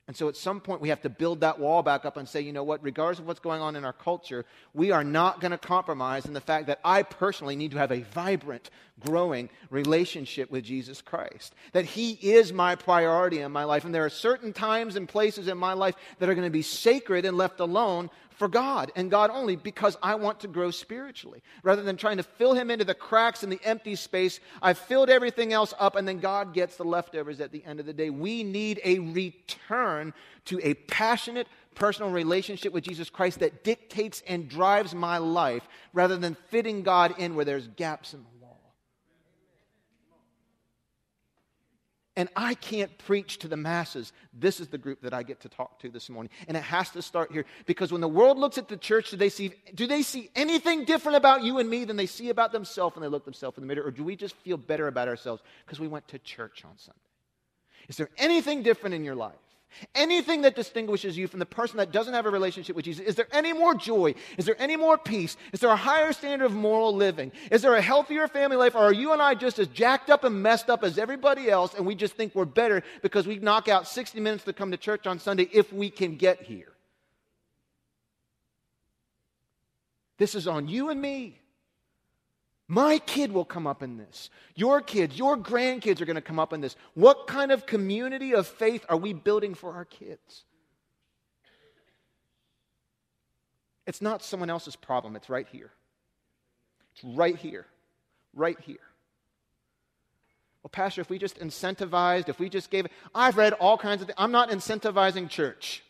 And 0.07 0.15
so 0.15 0.29
at 0.29 0.37
some 0.37 0.61
point, 0.61 0.83
we 0.83 0.91
have 0.91 1.01
to 1.03 1.09
build 1.09 1.41
that 1.41 1.59
wall 1.59 1.83
back 1.83 2.05
up 2.05 2.19
and 2.19 2.29
say, 2.29 2.43
you 2.43 2.53
know 2.53 2.63
what, 2.63 2.83
regardless 2.83 3.21
of 3.21 3.27
what's 3.27 3.41
going 3.41 3.63
on 3.63 3.75
in 3.75 3.87
our 3.87 3.93
culture, 3.95 4.45
we 4.75 4.91
are 4.91 5.03
not 5.03 5.41
going 5.41 5.53
to 5.53 5.59
compromise 5.59 6.27
in 6.27 6.35
the 6.35 6.43
fact 6.43 6.67
that 6.67 6.79
I 6.85 7.03
personally 7.03 7.57
need 7.57 7.71
to 7.71 7.79
have 7.79 7.91
a 7.91 8.01
vibrant, 8.01 8.69
growing 9.01 9.51
relationship 9.71 10.51
with 10.51 10.65
Jesus 10.65 11.03
Christ. 11.03 11.55
That 11.73 11.85
He 11.85 12.13
is 12.13 12.53
my 12.53 12.75
priority 12.77 13.41
in 13.41 13.53
my 13.53 13.65
life. 13.65 13.85
And 13.85 13.95
there 13.95 14.05
are 14.05 14.11
certain 14.11 14.53
times 14.53 14.97
and 14.97 15.09
places 15.09 15.49
in 15.49 15.59
my 15.59 15.73
life 15.73 15.95
that 16.19 16.29
are 16.29 16.35
going 16.35 16.47
to 16.47 16.51
be 16.51 16.63
sacred 16.63 17.25
and 17.25 17.37
left 17.37 17.61
alone 17.61 18.11
for 18.37 18.49
God 18.49 18.91
and 18.97 19.11
God 19.11 19.31
only 19.31 19.57
because 19.57 19.97
I 20.03 20.17
want 20.17 20.41
to 20.41 20.49
grow 20.49 20.71
spiritually. 20.71 21.43
Rather 21.63 21.83
than 21.83 21.97
trying 21.97 22.17
to 22.17 22.23
fill 22.23 22.55
Him 22.55 22.71
into 22.71 22.85
the 22.85 22.95
cracks 22.95 23.43
and 23.43 23.53
the 23.53 23.61
empty 23.65 23.95
space, 23.97 24.41
I've 24.61 24.79
filled 24.79 25.11
everything 25.11 25.53
else 25.53 25.73
up 25.79 25.97
and 25.97 26.07
then 26.07 26.19
God 26.19 26.53
gets 26.53 26.77
the 26.77 26.85
leftovers 26.85 27.41
at 27.41 27.53
the 27.53 27.65
end 27.65 27.81
of 27.81 27.87
the 27.87 27.93
day. 27.93 28.11
We 28.11 28.43
need 28.43 28.81
a 28.85 28.99
return 28.99 30.13
to 30.47 30.61
a 30.63 30.75
passionate, 30.75 31.49
personal 31.75 32.11
relationship 32.11 32.73
with 32.73 32.85
Jesus 32.85 33.09
Christ 33.09 33.41
that 33.41 33.65
dictates 33.65 34.23
and 34.27 34.49
drives 34.49 34.95
my 34.95 35.19
life 35.19 35.67
rather 35.93 36.17
than 36.17 36.37
fitting 36.49 36.83
God 36.83 37.15
in 37.19 37.35
where 37.35 37.45
there's 37.45 37.69
gaps 37.69 38.15
in 38.15 38.25
And 42.17 42.29
I 42.37 42.55
can't 42.55 42.97
preach 42.99 43.39
to 43.41 43.49
the 43.49 43.57
masses. 43.57 44.13
This 44.33 44.61
is 44.61 44.69
the 44.69 44.79
group 44.79 45.03
that 45.03 45.13
I 45.13 45.25
get 45.25 45.41
to 45.41 45.49
talk 45.49 45.81
to 45.81 45.89
this 45.89 46.09
morning. 46.09 46.31
And 46.47 46.57
it 46.57 46.63
has 46.63 46.91
to 46.91 47.03
start 47.03 47.33
here 47.33 47.45
because 47.67 47.91
when 47.91 48.01
the 48.01 48.09
world 48.09 48.39
looks 48.39 48.57
at 48.57 48.69
the 48.69 48.77
church, 48.77 49.11
do 49.11 49.17
they 49.17 49.29
see, 49.29 49.53
do 49.75 49.89
they 49.89 50.03
see 50.03 50.31
anything 50.37 50.85
different 50.85 51.17
about 51.17 51.43
you 51.43 51.59
and 51.59 51.69
me 51.69 51.85
than 51.85 51.97
they 51.97 52.07
see 52.07 52.31
about 52.31 52.53
themselves 52.53 52.95
when 52.95 53.03
they 53.03 53.09
look 53.09 53.25
themselves 53.25 53.59
in 53.59 53.67
the 53.67 53.67
mirror? 53.67 53.87
Or 53.87 53.91
do 53.91 54.05
we 54.05 54.15
just 54.15 54.37
feel 54.37 54.57
better 54.57 54.87
about 54.87 55.09
ourselves 55.09 55.43
because 55.67 55.81
we 55.81 55.89
went 55.89 56.07
to 56.09 56.21
church 56.21 56.65
on 56.65 56.79
Sunday? 56.79 57.01
Is 57.89 57.97
there 57.97 58.11
anything 58.17 58.63
different 58.63 58.95
in 58.95 59.05
your 59.05 59.17
life? 59.17 59.35
Anything 59.95 60.43
that 60.43 60.55
distinguishes 60.55 61.17
you 61.17 61.29
from 61.29 61.41
the 61.41 61.47
person 61.47 61.79
that 61.79 61.93
doesn't 61.93 62.15
have 62.15 62.27
a 62.27 62.31
relationship 62.31 62.77
with 62.77 62.85
Jesus? 62.85 63.07
Is 63.07 63.15
there 63.15 63.29
any 63.33 63.53
more 63.53 63.75
joy? 63.75 64.15
Is 64.39 64.47
there 64.47 64.61
any 64.61 64.77
more 64.77 64.97
peace? 64.97 65.37
Is 65.53 65.61
there 65.61 65.71
a 65.71 65.77
higher 65.77 66.13
standard 66.13 66.47
of 66.47 66.53
moral 66.53 66.95
living? 66.95 67.33
Is 67.51 67.63
there 67.63 67.75
a 67.75 67.83
healthier 67.83 68.29
family 68.29 68.57
life? 68.57 68.75
Or 68.75 68.81
are 68.81 68.93
you 68.93 69.13
and 69.13 69.21
I 69.21 69.35
just 69.35 69.59
as 69.59 69.69
jacked 69.69 70.11
up 70.11 70.25
and 70.25 70.43
messed 70.43 70.71
up 70.71 70.85
as 70.85 70.99
everybody 70.99 71.51
else 71.51 71.75
and 71.75 71.87
we 71.87 71.95
just 71.95 72.15
think 72.15 72.35
we're 72.35 72.45
better 72.45 72.83
because 73.03 73.27
we 73.27 73.39
knock 73.39 73.69
out 73.69 73.89
60 73.89 74.21
minutes 74.21 74.45
to 74.45 74.53
come 74.53 74.71
to 74.71 74.77
church 74.77 75.07
on 75.07 75.19
Sunday 75.19 75.49
if 75.53 75.73
we 75.73 75.91
can 75.91 76.17
get 76.17 76.43
here? 76.43 76.73
This 80.19 80.35
is 80.35 80.47
on 80.47 80.69
you 80.69 80.91
and 80.91 81.01
me. 81.01 81.41
My 82.67 82.99
kid 82.99 83.31
will 83.31 83.45
come 83.45 83.67
up 83.67 83.83
in 83.83 83.99
this. 83.99 84.31
Your 84.55 84.81
kids, 84.81 85.19
your 85.19 85.37
grandkids 85.37 86.01
are 86.01 86.07
going 86.07 86.17
to 86.17 86.23
come 86.23 86.39
up 86.39 86.53
in 86.53 86.61
this. 86.61 86.77
What 86.95 87.27
kind 87.27 87.53
of 87.53 87.67
community 87.67 88.35
of 88.35 88.47
faith 88.47 88.85
are 88.89 88.97
we 88.97 89.13
building 89.13 89.55
for 89.55 89.75
our 89.75 89.85
kids? 89.85 90.45
It's 93.87 94.01
not 94.01 94.23
someone 94.23 94.49
else's 94.49 94.77
problem, 94.77 95.15
it's 95.15 95.29
right 95.29 95.47
here. 95.53 95.71
It's 96.95 97.05
right 97.05 97.37
here. 97.37 97.67
Right 98.35 98.59
here. 98.61 98.79
Well, 100.63 100.71
Pastor, 100.71 101.03
if 101.03 101.11
we 101.11 101.19
just 101.19 101.39
incentivized, 101.41 102.31
if 102.31 102.39
we 102.39 102.49
just 102.49 102.71
gave, 102.71 102.87
I've 103.15 103.37
read 103.37 103.53
all 103.53 103.77
kinds 103.77 104.01
of 104.01 104.09
things. 104.09 104.17
I'm 104.17 104.33
not 104.33 104.49
incentivizing 104.49 105.29
church. 105.29 105.83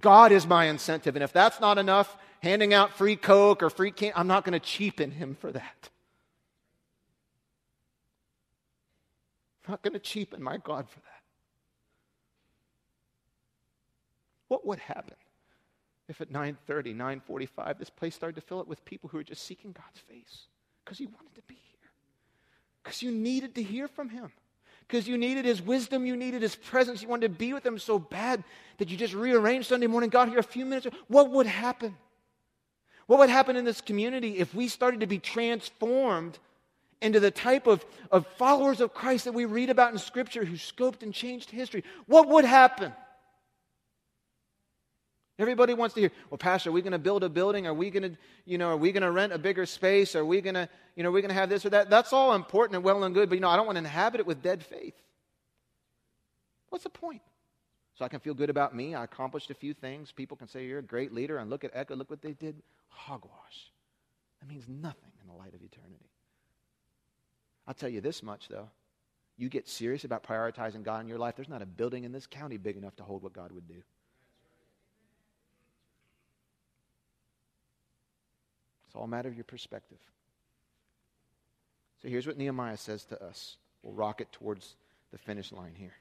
God 0.00 0.30
is 0.30 0.46
my 0.46 0.66
incentive. 0.66 1.16
And 1.16 1.22
if 1.24 1.32
that's 1.32 1.58
not 1.58 1.78
enough, 1.78 2.16
handing 2.42 2.74
out 2.74 2.96
free 2.96 3.16
Coke 3.16 3.62
or 3.62 3.70
free 3.70 3.90
can 3.90 4.12
I'm 4.14 4.26
not 4.26 4.44
going 4.44 4.52
to 4.52 4.60
cheapen 4.60 5.10
him 5.10 5.36
for 5.40 5.52
that. 5.52 5.90
I'm 9.64 9.72
not 9.72 9.82
going 9.82 9.94
to 9.94 10.00
cheapen 10.00 10.42
my 10.42 10.56
God 10.56 10.88
for 10.88 11.00
that. 11.00 11.08
What 14.48 14.66
would 14.66 14.80
happen 14.80 15.14
if 16.08 16.20
at 16.20 16.30
9:30, 16.30 16.94
9:45 16.94 17.78
this 17.78 17.90
place 17.90 18.14
started 18.14 18.34
to 18.34 18.46
fill 18.46 18.60
up 18.60 18.66
with 18.66 18.84
people 18.84 19.08
who 19.08 19.18
were 19.18 19.24
just 19.24 19.46
seeking 19.46 19.72
God's 19.72 20.00
face 20.00 20.46
because 20.84 20.98
he 20.98 21.06
wanted 21.06 21.34
to 21.36 21.42
be 21.42 21.54
here? 21.54 21.90
Because 22.82 23.02
you 23.02 23.12
needed 23.12 23.54
to 23.54 23.62
hear 23.62 23.88
from 23.88 24.08
him. 24.08 24.32
Because 24.88 25.06
you 25.06 25.16
needed 25.16 25.44
his 25.44 25.62
wisdom, 25.62 26.04
you 26.04 26.16
needed 26.16 26.42
his 26.42 26.56
presence, 26.56 27.00
you 27.00 27.08
wanted 27.08 27.28
to 27.28 27.38
be 27.38 27.52
with 27.52 27.64
him 27.64 27.78
so 27.78 28.00
bad 28.00 28.42
that 28.78 28.90
you 28.90 28.96
just 28.96 29.14
rearranged 29.14 29.68
Sunday 29.68 29.86
morning, 29.86 30.10
got 30.10 30.28
here 30.28 30.40
a 30.40 30.42
few 30.42 30.66
minutes. 30.66 30.88
What 31.06 31.30
would 31.30 31.46
happen? 31.46 31.96
What 33.06 33.18
would 33.18 33.30
happen 33.30 33.56
in 33.56 33.64
this 33.64 33.80
community 33.80 34.38
if 34.38 34.54
we 34.54 34.68
started 34.68 35.00
to 35.00 35.06
be 35.06 35.18
transformed 35.18 36.38
into 37.00 37.20
the 37.20 37.30
type 37.30 37.66
of, 37.66 37.84
of 38.10 38.26
followers 38.38 38.80
of 38.80 38.94
Christ 38.94 39.24
that 39.24 39.32
we 39.32 39.44
read 39.44 39.70
about 39.70 39.92
in 39.92 39.98
Scripture 39.98 40.44
who 40.44 40.56
scoped 40.56 41.02
and 41.02 41.12
changed 41.12 41.50
history? 41.50 41.84
What 42.06 42.28
would 42.28 42.44
happen? 42.44 42.92
Everybody 45.38 45.74
wants 45.74 45.94
to 45.94 46.00
hear, 46.02 46.12
well, 46.30 46.38
Pastor, 46.38 46.70
are 46.70 46.72
we 46.72 46.82
going 46.82 46.92
to 46.92 46.98
build 46.98 47.24
a 47.24 47.28
building? 47.28 47.66
Are 47.66 47.74
we 47.74 47.90
going 47.90 48.02
to, 48.02 48.18
you 48.44 48.58
know, 48.58 48.68
are 48.68 48.76
we 48.76 48.92
going 48.92 49.02
to 49.02 49.10
rent 49.10 49.32
a 49.32 49.38
bigger 49.38 49.66
space? 49.66 50.14
Are 50.14 50.24
we 50.24 50.40
going 50.40 50.54
to, 50.54 50.68
you 50.94 51.02
know, 51.02 51.08
are 51.08 51.12
we 51.12 51.20
going 51.20 51.30
to 51.30 51.34
have 51.34 51.48
this 51.48 51.66
or 51.66 51.70
that? 51.70 51.90
That's 51.90 52.12
all 52.12 52.34
important 52.34 52.76
and 52.76 52.84
well 52.84 53.02
and 53.02 53.14
good, 53.14 53.28
but, 53.28 53.34
you 53.34 53.40
know, 53.40 53.48
I 53.48 53.56
don't 53.56 53.66
want 53.66 53.76
to 53.76 53.80
inhabit 53.80 54.20
it 54.20 54.26
with 54.26 54.42
dead 54.42 54.64
faith. 54.64 54.94
What's 56.68 56.84
the 56.84 56.90
point? 56.90 57.22
So 57.98 58.04
I 58.04 58.08
can 58.08 58.20
feel 58.20 58.34
good 58.34 58.50
about 58.50 58.74
me. 58.74 58.94
I 58.94 59.04
accomplished 59.04 59.50
a 59.50 59.54
few 59.54 59.74
things. 59.74 60.12
People 60.12 60.36
can 60.36 60.48
say, 60.48 60.64
you're 60.64 60.78
a 60.78 60.82
great 60.82 61.12
leader, 61.12 61.38
and 61.38 61.50
look 61.50 61.64
at 61.64 61.70
Echo, 61.74 61.94
look 61.94 62.10
what 62.10 62.22
they 62.22 62.32
did. 62.32 62.56
Hogwash. 62.88 63.70
That 64.40 64.48
means 64.48 64.64
nothing 64.68 65.12
in 65.20 65.28
the 65.28 65.34
light 65.38 65.54
of 65.54 65.62
eternity. 65.62 66.10
I'll 67.66 67.74
tell 67.74 67.88
you 67.88 68.00
this 68.00 68.22
much, 68.22 68.48
though. 68.48 68.68
You 69.36 69.48
get 69.48 69.68
serious 69.68 70.04
about 70.04 70.24
prioritizing 70.24 70.82
God 70.82 71.00
in 71.00 71.08
your 71.08 71.18
life, 71.18 71.36
there's 71.36 71.48
not 71.48 71.62
a 71.62 71.66
building 71.66 72.04
in 72.04 72.12
this 72.12 72.26
county 72.26 72.56
big 72.56 72.76
enough 72.76 72.96
to 72.96 73.02
hold 73.02 73.22
what 73.22 73.32
God 73.32 73.52
would 73.52 73.68
do. 73.68 73.82
It's 78.86 78.96
all 78.96 79.04
a 79.04 79.08
matter 79.08 79.28
of 79.28 79.34
your 79.34 79.44
perspective. 79.44 79.98
So 82.02 82.08
here's 82.08 82.26
what 82.26 82.36
Nehemiah 82.36 82.76
says 82.76 83.04
to 83.04 83.24
us. 83.24 83.56
We'll 83.82 83.94
rocket 83.94 84.30
towards 84.32 84.76
the 85.12 85.18
finish 85.18 85.50
line 85.50 85.74
here. 85.74 85.94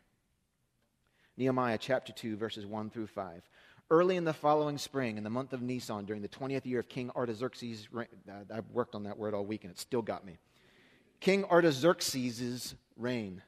Nehemiah 1.42 1.80
chapter 1.80 2.14
2, 2.14 2.38
verses 2.38 2.68
1 2.68 2.92
through 2.92 3.08
5. 3.08 3.42
Early 3.90 4.16
in 4.16 4.26
the 4.26 4.32
following 4.32 4.78
spring, 4.78 5.18
in 5.18 5.24
the 5.24 5.30
month 5.32 5.54
of 5.54 5.62
Nisan, 5.64 6.06
during 6.06 6.22
the 6.22 6.28
20th 6.28 6.68
year 6.68 6.80
of 6.80 6.88
King 6.88 7.10
Artaxerxes' 7.16 7.92
reign, 7.92 8.06
I've 8.54 8.70
worked 8.72 8.94
on 8.94 9.06
that 9.06 9.18
word 9.18 9.34
all 9.34 9.44
week 9.44 9.64
and 9.64 9.72
it 9.72 9.80
still 9.80 10.04
got 10.04 10.24
me. 10.24 10.38
King 11.20 11.44
Artaxerxes' 11.46 12.76
reign. 12.96 13.42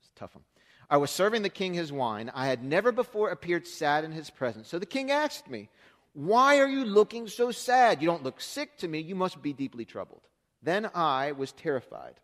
It's 0.00 0.10
a 0.14 0.18
tough 0.18 0.34
one. 0.34 0.44
I 0.90 0.98
was 0.98 1.10
serving 1.10 1.40
the 1.40 1.48
king 1.48 1.72
his 1.72 1.90
wine. 1.90 2.30
I 2.34 2.46
had 2.46 2.62
never 2.62 2.92
before 2.92 3.30
appeared 3.30 3.66
sad 3.66 4.04
in 4.04 4.12
his 4.12 4.28
presence. 4.28 4.68
So 4.68 4.78
the 4.78 4.84
king 4.84 5.10
asked 5.10 5.48
me, 5.48 5.70
why 6.12 6.58
are 6.58 6.68
you 6.68 6.84
looking 6.84 7.26
so 7.26 7.52
sad? 7.52 8.02
You 8.02 8.06
don't 8.08 8.22
look 8.22 8.38
sick 8.38 8.76
to 8.78 8.88
me. 8.88 9.00
You 9.00 9.14
must 9.14 9.40
be 9.40 9.54
deeply 9.54 9.86
troubled. 9.86 10.28
Then 10.62 10.90
I 10.94 11.32
was 11.32 11.52
terrified. 11.52 12.20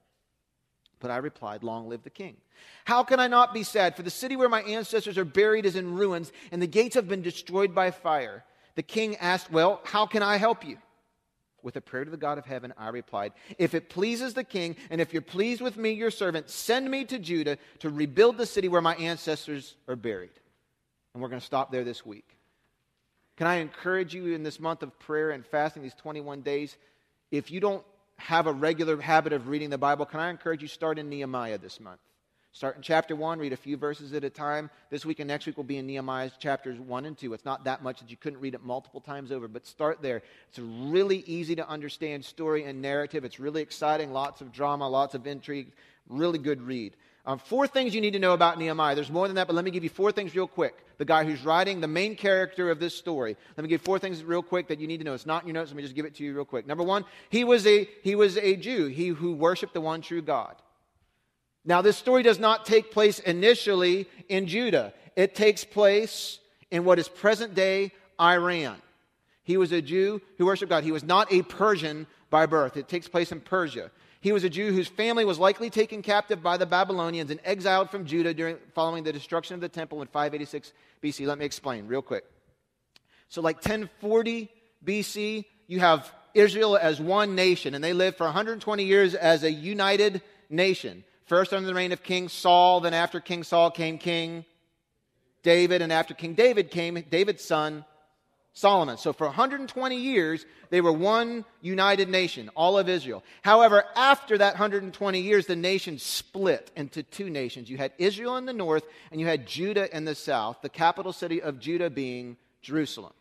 But 1.01 1.11
I 1.11 1.19
replied, 1.19 1.63
Long 1.63 1.89
live 1.89 2.03
the 2.03 2.11
king. 2.11 2.37
How 2.85 3.03
can 3.03 3.21
I 3.21 3.29
not 3.29 3.55
be 3.55 3.63
sad? 3.63 3.97
For 3.97 4.03
the 4.03 4.11
city 4.11 4.37
where 4.37 4.49
my 4.49 4.63
ancestors 4.63 5.19
are 5.19 5.25
buried 5.25 5.67
is 5.67 5.77
in 5.77 5.95
ruins, 5.95 6.33
and 6.51 6.61
the 6.61 6.67
gates 6.67 6.95
have 6.95 7.09
been 7.09 7.23
destroyed 7.23 7.75
by 7.75 7.91
fire. 7.91 8.45
The 8.75 8.83
king 8.83 9.17
asked, 9.17 9.51
Well, 9.51 9.81
how 9.85 10.07
can 10.07 10.23
I 10.23 10.37
help 10.37 10.65
you? 10.65 10.79
With 11.63 11.77
a 11.77 11.81
prayer 11.81 12.05
to 12.05 12.11
the 12.11 12.17
God 12.17 12.39
of 12.39 12.47
heaven, 12.47 12.73
I 12.79 12.89
replied, 12.89 13.33
If 13.59 13.75
it 13.75 13.89
pleases 13.89 14.35
the 14.35 14.45
king, 14.45 14.77
and 14.91 15.01
if 15.01 15.13
you're 15.13 15.23
pleased 15.23 15.61
with 15.61 15.77
me, 15.77 15.91
your 15.91 16.11
servant, 16.11 16.51
send 16.51 16.91
me 16.91 17.05
to 17.07 17.19
Judah 17.19 17.59
to 17.81 17.91
rebuild 17.91 18.39
the 18.39 18.47
city 18.47 18.69
where 18.69 18.81
my 18.81 18.95
ancestors 18.95 19.75
are 19.89 19.97
buried. 19.97 20.31
And 21.13 21.23
we're 21.23 21.29
going 21.29 21.41
to 21.41 21.47
stop 21.47 21.73
there 21.73 21.85
this 21.85 22.07
week. 22.07 22.29
Can 23.37 23.47
I 23.47 23.57
encourage 23.57 24.15
you 24.15 24.35
in 24.35 24.43
this 24.43 24.59
month 24.59 24.83
of 24.83 24.99
prayer 24.99 25.31
and 25.31 25.45
fasting, 25.47 25.83
these 25.83 25.95
21 25.95 26.43
days, 26.43 26.77
if 27.31 27.51
you 27.51 27.61
don't 27.61 27.85
have 28.19 28.47
a 28.47 28.53
regular 28.53 29.01
habit 29.01 29.33
of 29.33 29.49
reading 29.49 29.71
the 29.71 29.79
Bible, 29.79 30.05
can 30.05 30.21
I 30.21 30.31
encourage 30.31 30.63
you 30.63 30.69
start 30.69 30.99
in 30.99 31.09
Nehemiah 31.09 31.59
this 31.59 31.81
month? 31.81 32.01
Start 32.53 32.77
in 32.77 32.83
chapter 32.83 33.15
1, 33.15 33.39
read 33.39 33.53
a 33.53 33.57
few 33.57 33.77
verses 33.77 34.13
at 34.15 34.25
a 34.25 34.31
time. 34.31 34.71
This 34.91 35.05
week 35.07 35.21
and 35.21 35.29
next 35.29 35.47
week 35.47 35.57
will 35.57 35.65
be 35.65 35.77
in 35.77 35.87
Nehemiah 35.87 36.31
chapters 36.39 36.81
1 36.81 37.05
and 37.05 37.17
2. 37.17 37.33
It's 37.35 37.45
not 37.45 37.65
that 37.65 37.83
much 37.83 38.01
that 38.01 38.11
you 38.11 38.17
couldn't 38.17 38.41
read 38.41 38.55
it 38.55 38.65
multiple 38.65 39.01
times 39.01 39.31
over, 39.31 39.47
but 39.47 39.67
start 39.67 40.03
there. 40.03 40.23
It's 40.49 40.59
a 40.59 40.63
really 40.63 41.19
easy 41.19 41.55
to 41.57 41.69
understand 41.69 42.25
story 42.25 42.65
and 42.65 42.83
narrative. 42.83 43.25
It's 43.25 43.39
really 43.39 43.63
exciting, 43.63 44.13
lots 44.13 44.41
of 44.41 44.51
drama, 44.51 44.89
lots 44.89 45.15
of 45.15 45.27
intrigue. 45.27 45.73
Really 46.09 46.39
good 46.39 46.63
read. 46.63 46.97
Um, 47.29 47.39
four 47.39 47.67
things 47.67 47.95
you 47.95 48.01
need 48.01 48.15
to 48.15 48.19
know 48.19 48.33
about 48.33 48.59
Nehemiah. 48.59 48.95
There's 48.95 49.11
more 49.11 49.29
than 49.29 49.37
that, 49.37 49.47
but 49.47 49.53
let 49.55 49.63
me 49.63 49.71
give 49.71 49.85
you 49.85 49.91
four 49.91 50.11
things 50.11 50.35
real 50.35 50.47
quick. 50.47 50.83
The 50.97 51.05
guy 51.05 51.25
who's 51.25 51.45
writing, 51.45 51.79
the 51.79 51.87
main 51.87 52.17
character 52.17 52.71
of 52.71 52.81
this 52.81 52.95
story. 52.95 53.37
Let 53.55 53.63
me 53.63 53.69
give 53.69 53.83
four 53.83 53.99
things 53.99 54.25
real 54.25 54.43
quick 54.43 54.69
that 54.69 54.81
you 54.81 54.87
need 54.87 54.97
to 54.97 55.05
know. 55.05 55.13
It's 55.13 55.27
not 55.27 55.43
in 55.43 55.49
your 55.49 55.53
notes. 55.53 55.71
Let 55.71 55.77
me 55.77 55.83
just 55.83 55.95
give 55.95 56.07
it 56.07 56.15
to 56.15 56.25
you 56.25 56.35
real 56.35 56.47
quick. 56.47 56.67
Number 56.67 56.83
one, 56.83 57.05
he 57.29 57.45
was 57.45 57.67
a, 57.67 57.87
he 58.03 58.15
was 58.15 58.39
a 58.39 58.57
Jew, 58.57 58.87
he 58.87 59.09
who 59.09 59.35
worshiped 59.35 59.75
the 59.75 59.81
one 59.83 60.01
true 60.01 60.23
God. 60.23 60.57
Now, 61.67 61.83
this 61.83 61.99
story 61.99 62.23
does 62.23 62.39
not 62.39 62.65
take 62.65 62.91
place 62.91 63.19
initially 63.19 64.09
in 64.31 64.47
Judah, 64.47 64.95
it 65.15 65.35
takes 65.35 65.65
place 65.65 66.39
in 66.71 66.87
what 66.87 66.99
is 66.99 67.11
present 67.11 67.55
day 67.55 67.93
Iran. 68.19 68.81
He 69.43 69.59
was 69.59 69.71
a 69.73 69.83
Jew 69.83 70.23
who 70.39 70.47
worshiped 70.47 70.71
God. 70.71 70.83
He 70.83 70.93
was 70.93 71.05
not 71.05 71.31
a 71.31 71.43
Persian 71.43 72.07
by 72.31 72.47
birth. 72.47 72.79
It 72.79 72.89
takes 72.89 73.07
place 73.07 73.33
in 73.33 73.41
Persia. 73.43 73.91
He 74.21 74.33
was 74.33 74.43
a 74.43 74.49
Jew 74.49 74.73
whose 74.73 74.89
family 74.89 75.25
was 75.25 75.39
likely 75.39 75.71
taken 75.71 76.03
captive 76.03 76.43
by 76.43 76.57
the 76.57 76.67
Babylonians 76.67 77.31
and 77.31 77.39
exiled 77.45 77.91
from 77.91 78.05
Judah 78.05 78.35
during, 78.35 78.57
following 78.75 79.05
the 79.05 79.13
destruction 79.13 79.55
of 79.55 79.61
the 79.61 79.69
temple 79.69 80.03
in 80.03 80.09
586 80.09 80.73
BC. 81.03 81.27
Let 81.27 81.39
me 81.39 81.45
explain 81.45 81.87
real 81.87 82.03
quick. 82.03 82.25
So, 83.29 83.41
like 83.41 83.57
1040 83.57 84.51
BC, 84.85 85.45
you 85.69 85.81
have 85.81 86.13
Israel 86.35 86.77
as 86.77 87.01
one 87.01 87.35
nation, 87.35 87.75
and 87.75 87.85
they 87.85 87.93
lived 87.93 88.17
for 88.17 88.25
120 88.25 88.85
years 88.85 89.15
as 89.15 89.45
a 89.45 89.53
united 89.53 90.23
nation. 90.51 91.05
First 91.27 91.53
under 91.53 91.67
the 91.67 91.75
reign 91.75 91.93
of 91.93 92.03
King 92.03 92.29
Saul, 92.29 92.81
then 92.81 92.95
after 92.95 93.21
King 93.21 93.45
Saul 93.45 93.71
came 93.71 93.99
King 93.99 94.45
David, 95.43 95.83
and 95.83 95.93
after 95.93 96.15
King 96.15 96.35
David 96.35 96.71
came 96.71 97.03
David's 97.11 97.45
son 97.45 97.85
Solomon. 98.59 98.99
So 98.99 99.13
for 99.13 99.29
120 99.29 99.97
years, 99.97 100.45
they 100.71 100.81
were 100.81 100.93
one 100.93 101.45
united 101.61 102.09
nation, 102.09 102.51
all 102.57 102.77
of 102.77 102.89
Israel. 102.89 103.23
However, 103.43 103.85
after 103.95 104.37
that 104.39 104.55
120 104.55 105.21
years, 105.21 105.47
the 105.47 105.55
nation 105.55 105.99
split 105.99 106.73
into 106.75 107.05
two 107.05 107.31
nations. 107.31 107.71
You 107.71 107.77
had 107.77 107.93
Israel 107.99 108.37
in 108.37 108.47
the 108.47 108.53
north, 108.53 108.85
and 109.13 109.21
you 109.21 109.29
had 109.29 109.47
Judah 109.47 109.95
in 109.97 110.05
the 110.05 110.17
south, 110.17 110.59
the 110.61 110.69
capital 110.69 111.13
city 111.13 111.41
of 111.41 111.61
Judah 111.61 111.89
being 111.89 112.37
Jerusalem. 112.61 113.13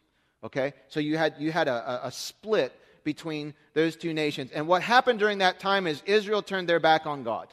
Okay? 0.44 0.74
So 0.88 1.00
you 1.00 1.18
had, 1.18 1.36
you 1.38 1.52
had 1.52 1.68
a, 1.68 2.08
a, 2.08 2.12
split 2.12 2.74
between 3.04 3.54
those 3.76 3.96
two 3.96 4.14
nations. 4.14 4.52
And 4.52 4.68
what 4.68 4.82
happened 4.82 5.20
during 5.20 5.38
that 5.38 5.60
time 5.60 5.86
is 5.86 6.02
Israel 6.06 6.42
turned 6.42 6.68
their 6.68 6.80
back 6.80 7.06
on 7.06 7.24
God 7.24 7.48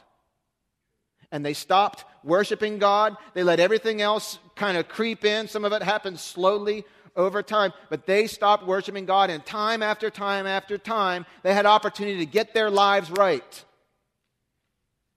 and 1.31 1.45
they 1.45 1.53
stopped 1.53 2.05
worshiping 2.23 2.79
God. 2.79 3.15
They 3.33 3.43
let 3.43 3.59
everything 3.59 4.01
else 4.01 4.39
kind 4.55 4.77
of 4.77 4.87
creep 4.87 5.25
in. 5.25 5.47
Some 5.47 5.65
of 5.65 5.73
it 5.73 5.83
happened 5.83 6.19
slowly 6.19 6.85
over 7.15 7.41
time, 7.41 7.73
but 7.89 8.05
they 8.05 8.27
stopped 8.27 8.65
worshiping 8.65 9.05
God, 9.05 9.29
and 9.29 9.45
time 9.45 9.81
after 9.81 10.09
time 10.09 10.45
after 10.47 10.77
time, 10.77 11.25
they 11.43 11.53
had 11.53 11.65
opportunity 11.65 12.19
to 12.19 12.25
get 12.25 12.53
their 12.53 12.69
lives 12.69 13.09
right, 13.11 13.65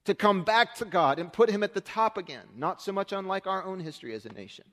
to 0.05 0.15
come 0.15 0.45
back 0.45 0.77
to 0.77 0.85
God 0.85 1.19
and 1.19 1.33
put 1.33 1.51
Him 1.51 1.63
at 1.63 1.75
the 1.75 1.81
top 1.81 2.17
again, 2.17 2.45
not 2.57 2.81
so 2.81 2.93
much 2.93 3.13
unlike 3.13 3.47
our 3.47 3.65
own 3.65 3.81
history 3.81 4.15
as 4.15 4.25
a 4.25 4.33
nation. 4.33 4.65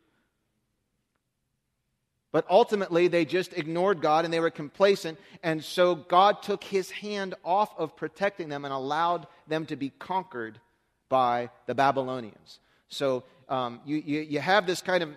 But 2.35 2.45
ultimately, 2.49 3.07
they 3.07 3.23
just 3.23 3.53
ignored 3.53 4.01
God 4.01 4.25
and 4.25 4.33
they 4.33 4.41
were 4.41 4.49
complacent. 4.49 5.17
And 5.41 5.63
so 5.63 5.95
God 5.95 6.43
took 6.43 6.65
his 6.65 6.91
hand 6.91 7.33
off 7.45 7.73
of 7.77 7.95
protecting 7.95 8.49
them 8.49 8.65
and 8.65 8.73
allowed 8.73 9.27
them 9.47 9.65
to 9.67 9.77
be 9.77 9.89
conquered 9.89 10.59
by 11.07 11.49
the 11.65 11.73
Babylonians. 11.73 12.59
So 12.89 13.23
um, 13.47 13.79
you, 13.85 14.03
you, 14.05 14.19
you 14.19 14.39
have 14.41 14.67
this 14.67 14.81
kind 14.81 15.01
of 15.01 15.11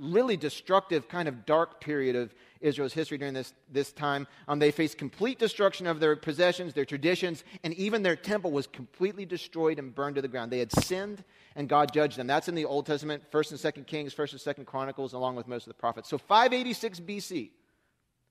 really 0.00 0.36
destructive, 0.36 1.08
kind 1.08 1.28
of 1.28 1.46
dark 1.46 1.80
period 1.80 2.16
of 2.16 2.34
Israel's 2.60 2.92
history 2.92 3.18
during 3.18 3.34
this, 3.34 3.52
this 3.70 3.92
time. 3.92 4.26
Um, 4.48 4.58
they 4.58 4.70
faced 4.70 4.98
complete 4.98 5.38
destruction 5.38 5.86
of 5.86 6.00
their 6.00 6.16
possessions, 6.16 6.74
their 6.74 6.84
traditions, 6.84 7.44
and 7.62 7.74
even 7.74 8.02
their 8.02 8.16
temple 8.16 8.50
was 8.50 8.66
completely 8.66 9.26
destroyed 9.26 9.78
and 9.78 9.94
burned 9.94 10.16
to 10.16 10.22
the 10.22 10.28
ground. 10.28 10.50
They 10.50 10.58
had 10.58 10.72
sinned, 10.72 11.24
and 11.54 11.68
God 11.68 11.92
judged 11.92 12.16
them. 12.16 12.26
That's 12.26 12.48
in 12.48 12.54
the 12.54 12.64
Old 12.64 12.86
Testament, 12.86 13.22
1st 13.30 13.50
and 13.52 13.74
2nd 13.74 13.86
Kings, 13.86 14.14
1st 14.14 14.46
and 14.46 14.56
2nd 14.56 14.66
Chronicles, 14.66 15.12
along 15.12 15.36
with 15.36 15.48
most 15.48 15.66
of 15.66 15.70
the 15.70 15.74
prophets. 15.74 16.08
So 16.08 16.18
586 16.18 17.00
BC, 17.00 17.50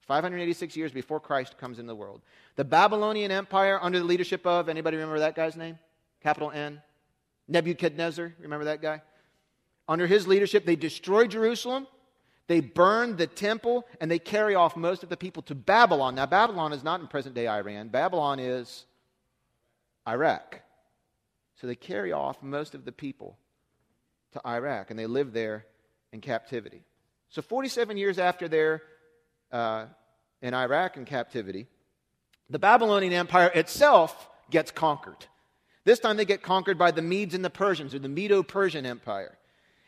586 0.01 0.77
years 0.77 0.91
before 0.91 1.19
Christ 1.19 1.57
comes 1.57 1.79
into 1.79 1.89
the 1.89 1.95
world. 1.95 2.21
The 2.55 2.65
Babylonian 2.65 3.31
Empire, 3.31 3.79
under 3.81 3.99
the 3.99 4.05
leadership 4.05 4.45
of, 4.45 4.69
anybody 4.69 4.97
remember 4.97 5.19
that 5.19 5.35
guy's 5.35 5.55
name? 5.55 5.79
Capital 6.21 6.51
N? 6.51 6.81
Nebuchadnezzar, 7.47 8.33
remember 8.39 8.65
that 8.65 8.81
guy? 8.81 9.01
Under 9.87 10.07
his 10.07 10.27
leadership, 10.27 10.65
they 10.65 10.75
destroy 10.75 11.27
Jerusalem, 11.27 11.87
they 12.47 12.59
burn 12.59 13.17
the 13.17 13.27
temple, 13.27 13.85
and 13.99 14.09
they 14.09 14.19
carry 14.19 14.55
off 14.55 14.75
most 14.75 15.03
of 15.03 15.09
the 15.09 15.17
people 15.17 15.43
to 15.43 15.55
Babylon. 15.55 16.15
Now, 16.15 16.25
Babylon 16.25 16.73
is 16.73 16.83
not 16.83 17.01
in 17.01 17.07
present 17.07 17.35
day 17.35 17.47
Iran, 17.47 17.89
Babylon 17.89 18.39
is 18.39 18.85
Iraq. 20.07 20.61
So 21.59 21.67
they 21.67 21.75
carry 21.75 22.11
off 22.11 22.41
most 22.43 22.75
of 22.75 22.85
the 22.85 22.91
people 22.91 23.37
to 24.33 24.41
Iraq, 24.45 24.89
and 24.89 24.99
they 24.99 25.05
live 25.05 25.33
there 25.33 25.65
in 26.11 26.21
captivity. 26.21 26.83
So, 27.29 27.41
47 27.41 27.97
years 27.97 28.19
after 28.19 28.47
they're 28.47 28.81
uh, 29.51 29.85
in 30.41 30.53
Iraq 30.53 30.97
in 30.97 31.05
captivity, 31.05 31.67
the 32.49 32.59
Babylonian 32.59 33.13
Empire 33.13 33.51
itself 33.55 34.29
gets 34.51 34.71
conquered. 34.71 35.25
This 35.85 35.99
time 35.99 36.17
they 36.17 36.25
get 36.25 36.41
conquered 36.41 36.77
by 36.77 36.91
the 36.91 37.01
Medes 37.01 37.33
and 37.33 37.43
the 37.43 37.49
Persians, 37.49 37.95
or 37.95 37.99
the 37.99 38.09
Medo 38.09 38.43
Persian 38.43 38.85
Empire. 38.85 39.37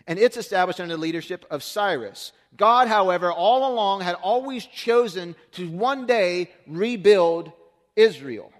And 0.08 0.18
it's 0.18 0.38
established 0.38 0.80
under 0.80 0.96
the 0.96 1.02
leadership 1.02 1.46
of 1.52 1.62
Cyrus. 1.62 2.32
God, 2.56 2.88
however, 2.88 3.32
all 3.32 3.72
along 3.72 4.02
had 4.02 4.16
always 4.16 4.66
chosen 4.66 5.36
to 5.54 5.70
one 5.70 6.06
day 6.06 6.50
rebuild 6.66 7.52
Israel. 7.96 8.52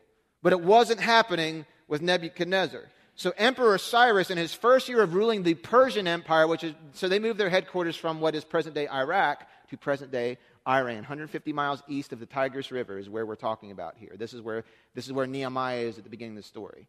But 0.44 0.54
it 0.54 0.62
wasn't 0.62 1.00
happening 1.00 1.66
with 1.88 2.02
Nebuchadnezzar. 2.02 2.84
So 3.16 3.34
Emperor 3.36 3.78
Cyrus, 3.80 4.30
in 4.30 4.38
his 4.38 4.54
first 4.54 4.90
year 4.90 5.02
of 5.02 5.16
ruling 5.16 5.42
the 5.42 5.56
Persian 5.56 6.08
Empire, 6.08 6.48
which 6.48 6.64
is 6.64 6.76
so 6.94 7.08
they 7.08 7.18
moved 7.18 7.40
their 7.40 7.50
headquarters 7.50 7.96
from 7.96 8.20
what 8.20 8.36
is 8.36 8.44
present 8.44 8.76
day 8.76 8.88
Iraq 8.88 9.48
to 9.72 9.78
present 9.78 10.12
day 10.12 10.38
Iran, 10.68 10.98
150 10.98 11.54
miles 11.54 11.82
east 11.88 12.14
of 12.14 12.20
the 12.20 12.26
Tigris 12.26 12.72
River 12.72 13.00
is 13.00 13.10
where 13.10 13.26
we're 13.26 13.36
talking 13.36 13.72
about 13.72 13.96
here. 13.98 14.14
This 14.18 14.34
is 14.34 14.42
where 14.42 14.66
this 14.94 15.06
is 15.06 15.14
where 15.14 15.26
Nehemiah 15.26 15.80
is 15.80 15.98
at 15.98 16.04
the 16.04 16.10
beginning 16.10 16.38
of 16.38 16.44
the 16.44 16.48
story. 16.48 16.88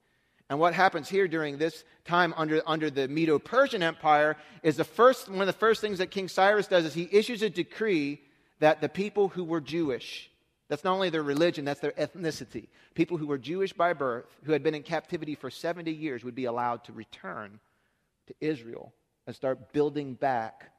And 0.51 0.59
what 0.59 0.73
happens 0.73 1.09
here 1.09 1.29
during 1.29 1.59
this 1.59 1.85
time 2.05 2.33
under, 2.37 2.63
under 2.67 2.91
the 2.91 3.07
Medo 3.07 3.39
Persian 3.39 3.83
Empire 3.83 4.37
is 4.63 4.77
the 4.77 4.85
first, 4.85 5.29
one 5.29 5.43
of 5.43 5.47
the 5.47 5.53
first 5.53 5.81
things 5.81 5.99
that 5.99 6.11
King 6.11 6.29
Cyrus 6.29 6.67
does 6.67 6.87
is 6.87 6.95
he 6.95 7.09
issues 7.13 7.43
a 7.43 7.51
decree 7.51 8.21
that 8.61 8.81
the 8.81 8.89
people 8.89 9.29
who 9.29 9.45
were 9.45 9.61
Jewish, 9.61 10.31
that's 10.69 10.85
not 10.85 10.95
only 10.95 11.11
their 11.11 11.23
religion, 11.23 11.65
that's 11.65 11.81
their 11.81 11.93
ethnicity, 11.93 12.69
people 12.95 13.19
who 13.19 13.27
were 13.27 13.39
Jewish 13.39 13.73
by 13.73 13.93
birth, 13.93 14.27
who 14.45 14.53
had 14.53 14.63
been 14.63 14.75
in 14.75 14.83
captivity 14.83 15.35
for 15.35 15.51
70 15.51 15.93
years, 15.93 16.25
would 16.25 16.35
be 16.35 16.47
allowed 16.47 16.85
to 16.85 16.93
return 16.93 17.61
to 18.27 18.35
Israel 18.41 18.93
and 19.27 19.37
start 19.37 19.73
building 19.73 20.15
back 20.15 20.73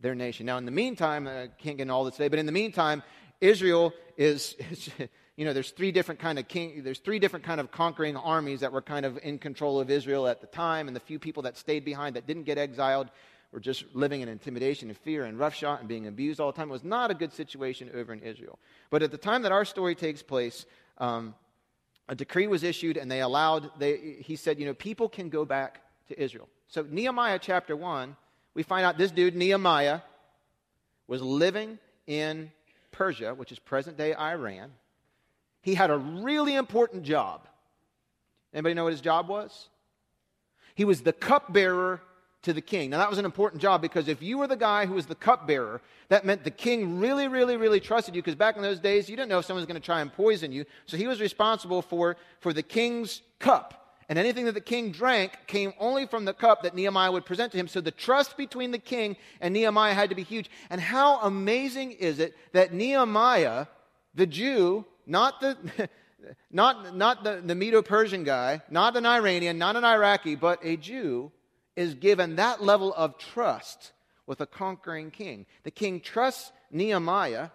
their 0.00 0.14
nation. 0.14 0.46
Now, 0.46 0.58
in 0.58 0.66
the 0.66 0.70
meantime, 0.70 1.26
I 1.26 1.48
can't 1.58 1.76
get 1.76 1.82
into 1.82 1.94
all 1.94 2.04
this 2.04 2.16
today, 2.16 2.28
but 2.28 2.38
in 2.38 2.46
the 2.46 2.52
meantime, 2.52 3.02
Israel 3.40 3.92
is, 4.16 4.54
you 5.38 5.44
know, 5.44 5.52
there's 5.52 5.70
three 5.70 5.92
different 5.92 6.18
kind 6.18 6.36
of 6.36 6.48
king, 6.48 6.82
there's 6.82 6.98
three 6.98 7.20
different 7.20 7.44
kind 7.44 7.60
of 7.60 7.70
conquering 7.70 8.16
armies 8.16 8.58
that 8.58 8.72
were 8.72 8.82
kind 8.82 9.06
of 9.06 9.20
in 9.22 9.38
control 9.38 9.78
of 9.78 9.88
Israel 9.88 10.26
at 10.26 10.40
the 10.40 10.48
time, 10.48 10.88
and 10.88 10.96
the 10.96 11.00
few 11.00 11.20
people 11.20 11.44
that 11.44 11.56
stayed 11.56 11.84
behind 11.84 12.16
that 12.16 12.26
didn't 12.26 12.42
get 12.42 12.58
exiled 12.58 13.08
were 13.52 13.60
just 13.60 13.84
living 13.94 14.20
in 14.20 14.28
intimidation 14.28 14.88
and 14.88 14.98
fear 14.98 15.26
and 15.26 15.38
roughshod 15.38 15.78
and 15.78 15.88
being 15.88 16.08
abused 16.08 16.40
all 16.40 16.50
the 16.50 16.56
time. 16.56 16.70
It 16.70 16.72
was 16.72 16.82
not 16.82 17.12
a 17.12 17.14
good 17.14 17.32
situation 17.32 17.88
over 17.94 18.12
in 18.12 18.20
Israel. 18.20 18.58
But 18.90 19.04
at 19.04 19.12
the 19.12 19.16
time 19.16 19.42
that 19.42 19.52
our 19.52 19.64
story 19.64 19.94
takes 19.94 20.24
place, 20.24 20.66
um, 20.98 21.36
a 22.08 22.16
decree 22.16 22.48
was 22.48 22.64
issued, 22.64 22.96
and 22.96 23.08
they 23.08 23.20
allowed. 23.20 23.70
They, 23.78 24.16
he 24.18 24.34
said, 24.34 24.58
you 24.58 24.66
know, 24.66 24.74
people 24.74 25.08
can 25.08 25.28
go 25.28 25.44
back 25.44 25.82
to 26.08 26.20
Israel. 26.20 26.48
So 26.66 26.84
Nehemiah 26.90 27.38
chapter 27.40 27.76
one, 27.76 28.16
we 28.54 28.64
find 28.64 28.84
out 28.84 28.98
this 28.98 29.12
dude 29.12 29.36
Nehemiah 29.36 30.00
was 31.06 31.22
living 31.22 31.78
in 32.08 32.50
Persia, 32.90 33.36
which 33.36 33.52
is 33.52 33.60
present 33.60 33.96
day 33.96 34.16
Iran 34.16 34.72
he 35.68 35.74
had 35.74 35.90
a 35.90 35.98
really 35.98 36.54
important 36.54 37.02
job. 37.02 37.46
Anybody 38.54 38.74
know 38.74 38.84
what 38.84 38.92
his 38.92 39.02
job 39.02 39.28
was? 39.28 39.68
He 40.74 40.86
was 40.86 41.02
the 41.02 41.12
cupbearer 41.12 42.00
to 42.42 42.54
the 42.54 42.62
king. 42.62 42.88
Now, 42.88 42.98
that 42.98 43.10
was 43.10 43.18
an 43.18 43.26
important 43.26 43.60
job 43.60 43.82
because 43.82 44.08
if 44.08 44.22
you 44.22 44.38
were 44.38 44.46
the 44.46 44.56
guy 44.56 44.86
who 44.86 44.94
was 44.94 45.04
the 45.04 45.14
cupbearer, 45.14 45.82
that 46.08 46.24
meant 46.24 46.42
the 46.42 46.50
king 46.50 46.98
really, 46.98 47.28
really, 47.28 47.58
really 47.58 47.80
trusted 47.80 48.14
you 48.14 48.22
because 48.22 48.34
back 48.34 48.56
in 48.56 48.62
those 48.62 48.80
days, 48.80 49.10
you 49.10 49.16
didn't 49.16 49.28
know 49.28 49.40
if 49.40 49.44
someone 49.44 49.60
was 49.60 49.66
going 49.66 49.80
to 49.80 49.84
try 49.84 50.00
and 50.00 50.10
poison 50.10 50.52
you. 50.52 50.64
So 50.86 50.96
he 50.96 51.06
was 51.06 51.20
responsible 51.20 51.82
for, 51.82 52.16
for 52.40 52.54
the 52.54 52.62
king's 52.62 53.20
cup. 53.38 53.96
And 54.08 54.18
anything 54.18 54.46
that 54.46 54.54
the 54.54 54.62
king 54.62 54.90
drank 54.90 55.32
came 55.46 55.74
only 55.78 56.06
from 56.06 56.24
the 56.24 56.32
cup 56.32 56.62
that 56.62 56.74
Nehemiah 56.74 57.12
would 57.12 57.26
present 57.26 57.52
to 57.52 57.58
him. 57.58 57.68
So 57.68 57.82
the 57.82 57.90
trust 57.90 58.38
between 58.38 58.70
the 58.70 58.78
king 58.78 59.16
and 59.42 59.52
Nehemiah 59.52 59.92
had 59.92 60.08
to 60.08 60.16
be 60.16 60.22
huge. 60.22 60.48
And 60.70 60.80
how 60.80 61.20
amazing 61.20 61.90
is 61.92 62.18
it 62.20 62.34
that 62.52 62.72
Nehemiah, 62.72 63.66
the 64.14 64.26
Jew, 64.26 64.86
not 65.08 65.40
the, 65.40 65.88
not, 66.50 66.94
not 66.94 67.24
the, 67.24 67.42
the 67.44 67.54
Medo 67.54 67.82
Persian 67.82 68.24
guy, 68.24 68.62
not 68.70 68.96
an 68.96 69.06
Iranian, 69.06 69.58
not 69.58 69.76
an 69.76 69.84
Iraqi, 69.84 70.34
but 70.34 70.60
a 70.62 70.76
Jew, 70.76 71.32
is 71.76 71.94
given 71.94 72.36
that 72.36 72.62
level 72.62 72.92
of 72.94 73.18
trust 73.18 73.92
with 74.26 74.40
a 74.40 74.46
conquering 74.46 75.10
king. 75.10 75.46
The 75.62 75.70
king 75.70 76.00
trusts 76.00 76.52
Nehemiah 76.70 77.48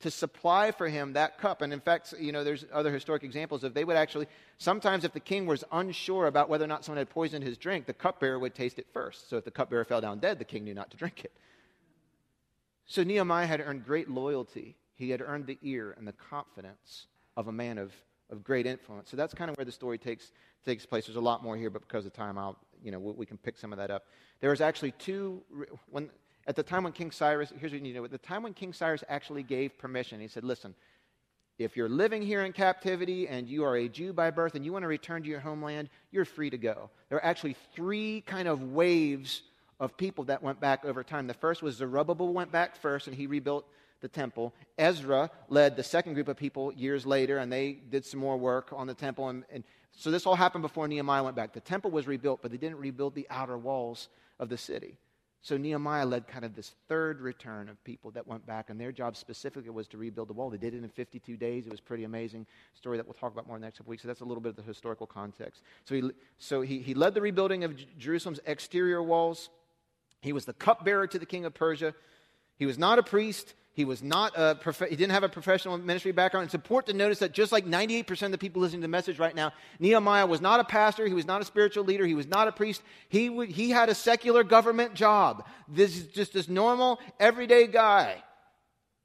to 0.00 0.10
supply 0.10 0.70
for 0.70 0.88
him 0.88 1.14
that 1.14 1.38
cup. 1.38 1.62
And 1.62 1.72
in 1.72 1.80
fact, 1.80 2.12
you 2.18 2.32
know, 2.32 2.44
there's 2.44 2.66
other 2.72 2.92
historic 2.92 3.22
examples 3.22 3.64
of 3.64 3.72
they 3.72 3.84
would 3.84 3.96
actually, 3.96 4.26
sometimes 4.58 5.04
if 5.04 5.12
the 5.12 5.20
king 5.20 5.46
was 5.46 5.64
unsure 5.72 6.26
about 6.26 6.48
whether 6.48 6.64
or 6.64 6.68
not 6.68 6.84
someone 6.84 6.98
had 6.98 7.08
poisoned 7.08 7.44
his 7.44 7.56
drink, 7.56 7.86
the 7.86 7.94
cupbearer 7.94 8.38
would 8.38 8.54
taste 8.54 8.78
it 8.78 8.86
first. 8.92 9.30
So 9.30 9.38
if 9.38 9.44
the 9.44 9.50
cupbearer 9.50 9.84
fell 9.84 10.00
down 10.00 10.18
dead, 10.18 10.38
the 10.38 10.44
king 10.44 10.64
knew 10.64 10.74
not 10.74 10.90
to 10.90 10.96
drink 10.96 11.24
it. 11.24 11.32
So 12.86 13.02
Nehemiah 13.02 13.46
had 13.46 13.60
earned 13.60 13.86
great 13.86 14.10
loyalty 14.10 14.76
he 15.04 15.10
had 15.10 15.20
earned 15.20 15.46
the 15.46 15.58
ear 15.62 15.94
and 15.96 16.06
the 16.06 16.12
confidence 16.12 17.06
of 17.36 17.48
a 17.48 17.52
man 17.52 17.78
of, 17.78 17.92
of 18.30 18.42
great 18.42 18.66
influence. 18.66 19.10
So 19.10 19.16
that's 19.16 19.34
kind 19.34 19.50
of 19.50 19.56
where 19.56 19.64
the 19.64 19.72
story 19.72 19.98
takes, 19.98 20.32
takes 20.64 20.86
place. 20.86 21.06
There's 21.06 21.16
a 21.16 21.20
lot 21.20 21.42
more 21.42 21.56
here, 21.56 21.70
but 21.70 21.82
because 21.82 22.06
of 22.06 22.12
time, 22.12 22.38
I'll, 22.38 22.56
you 22.82 22.90
know, 22.90 22.98
we, 22.98 23.12
we 23.12 23.26
can 23.26 23.38
pick 23.38 23.58
some 23.58 23.72
of 23.72 23.78
that 23.78 23.90
up. 23.90 24.06
There 24.40 24.50
was 24.50 24.60
actually 24.60 24.92
two, 24.92 25.42
when, 25.90 26.10
at 26.46 26.56
the 26.56 26.62
time 26.62 26.84
when 26.84 26.92
King 26.92 27.10
Cyrus, 27.10 27.52
here's 27.58 27.72
what 27.72 27.78
you 27.78 27.82
need 27.82 27.92
to 27.92 27.98
know, 27.98 28.04
at 28.04 28.10
the 28.10 28.18
time 28.18 28.42
when 28.42 28.54
King 28.54 28.72
Cyrus 28.72 29.04
actually 29.08 29.42
gave 29.42 29.76
permission, 29.78 30.20
he 30.20 30.28
said, 30.28 30.44
listen, 30.44 30.74
if 31.58 31.76
you're 31.76 31.88
living 31.88 32.22
here 32.22 32.44
in 32.44 32.52
captivity 32.52 33.28
and 33.28 33.48
you 33.48 33.64
are 33.64 33.76
a 33.76 33.88
Jew 33.88 34.12
by 34.12 34.30
birth 34.30 34.54
and 34.56 34.64
you 34.64 34.72
want 34.72 34.82
to 34.82 34.88
return 34.88 35.22
to 35.22 35.28
your 35.28 35.40
homeland, 35.40 35.88
you're 36.10 36.24
free 36.24 36.50
to 36.50 36.58
go. 36.58 36.90
There 37.08 37.18
are 37.18 37.24
actually 37.24 37.56
three 37.74 38.22
kind 38.22 38.48
of 38.48 38.72
waves 38.72 39.42
of 39.78 39.96
people 39.96 40.24
that 40.24 40.42
went 40.42 40.60
back 40.60 40.84
over 40.84 41.04
time. 41.04 41.26
The 41.26 41.34
first 41.34 41.62
was 41.62 41.76
Zerubbabel 41.76 42.32
went 42.32 42.50
back 42.50 42.76
first 42.76 43.06
and 43.06 43.16
he 43.16 43.26
rebuilt 43.26 43.66
the 44.04 44.08
temple. 44.08 44.54
Ezra 44.76 45.30
led 45.48 45.76
the 45.76 45.82
second 45.82 46.12
group 46.12 46.28
of 46.28 46.36
people 46.36 46.70
years 46.74 47.06
later, 47.06 47.38
and 47.38 47.50
they 47.50 47.72
did 47.72 48.04
some 48.04 48.20
more 48.20 48.36
work 48.36 48.68
on 48.70 48.86
the 48.86 48.92
temple. 48.92 49.30
And, 49.30 49.44
and 49.50 49.64
so 49.92 50.10
this 50.10 50.26
all 50.26 50.34
happened 50.34 50.60
before 50.60 50.86
Nehemiah 50.86 51.24
went 51.24 51.36
back. 51.36 51.54
The 51.54 51.60
temple 51.60 51.90
was 51.90 52.06
rebuilt, 52.06 52.42
but 52.42 52.50
they 52.50 52.58
didn't 52.58 52.76
rebuild 52.76 53.14
the 53.14 53.26
outer 53.30 53.56
walls 53.56 54.10
of 54.38 54.50
the 54.50 54.58
city. 54.58 54.98
So 55.40 55.56
Nehemiah 55.56 56.04
led 56.04 56.26
kind 56.26 56.44
of 56.44 56.54
this 56.54 56.74
third 56.86 57.22
return 57.22 57.70
of 57.70 57.82
people 57.82 58.10
that 58.10 58.26
went 58.26 58.46
back, 58.46 58.68
and 58.68 58.78
their 58.78 58.92
job 58.92 59.16
specifically 59.16 59.70
was 59.70 59.88
to 59.88 59.96
rebuild 59.96 60.28
the 60.28 60.34
wall. 60.34 60.50
They 60.50 60.58
did 60.58 60.74
it 60.74 60.82
in 60.82 60.88
52 60.90 61.38
days. 61.38 61.66
It 61.66 61.70
was 61.70 61.80
pretty 61.80 62.04
amazing 62.04 62.46
story 62.74 62.98
that 62.98 63.06
we'll 63.06 63.14
talk 63.14 63.32
about 63.32 63.46
more 63.46 63.56
in 63.56 63.62
the 63.62 63.66
next 63.66 63.78
couple 63.78 63.90
weeks. 63.90 64.02
So 64.02 64.08
that's 64.08 64.20
a 64.20 64.24
little 64.26 64.42
bit 64.42 64.50
of 64.50 64.56
the 64.56 64.62
historical 64.62 65.06
context. 65.06 65.62
So 65.86 65.94
he, 65.94 66.10
so 66.36 66.60
he, 66.60 66.80
he 66.80 66.92
led 66.92 67.14
the 67.14 67.22
rebuilding 67.22 67.64
of 67.64 67.74
Jerusalem's 67.98 68.40
exterior 68.44 69.02
walls. 69.02 69.48
He 70.20 70.34
was 70.34 70.44
the 70.44 70.52
cupbearer 70.52 71.06
to 71.06 71.18
the 71.18 71.26
king 71.26 71.46
of 71.46 71.54
Persia. 71.54 71.94
He 72.56 72.66
was 72.66 72.78
not 72.78 72.98
a 72.98 73.02
priest. 73.02 73.54
He 73.74 73.84
was 73.84 74.04
not 74.04 74.32
a 74.36 74.54
prof- 74.54 74.88
he 74.88 74.94
didn't 74.94 75.10
have 75.10 75.24
a 75.24 75.28
professional 75.28 75.76
ministry 75.76 76.12
background. 76.12 76.44
It's 76.44 76.54
important 76.54 76.92
to 76.92 76.96
notice 76.96 77.18
that 77.18 77.32
just 77.32 77.50
like 77.50 77.66
98% 77.66 78.22
of 78.22 78.30
the 78.30 78.38
people 78.38 78.62
listening 78.62 78.82
to 78.82 78.84
the 78.84 78.88
message 78.88 79.18
right 79.18 79.34
now, 79.34 79.52
Nehemiah 79.80 80.26
was 80.26 80.40
not 80.40 80.60
a 80.60 80.64
pastor. 80.64 81.08
He 81.08 81.12
was 81.12 81.26
not 81.26 81.42
a 81.42 81.44
spiritual 81.44 81.82
leader. 81.82 82.06
He 82.06 82.14
was 82.14 82.28
not 82.28 82.46
a 82.46 82.52
priest. 82.52 82.82
He, 83.08 83.26
w- 83.26 83.52
he 83.52 83.70
had 83.70 83.88
a 83.88 83.94
secular 83.94 84.44
government 84.44 84.94
job. 84.94 85.44
This 85.66 85.96
is 85.96 86.06
just 86.06 86.32
this 86.32 86.48
normal, 86.48 87.00
everyday 87.18 87.66
guy 87.66 88.22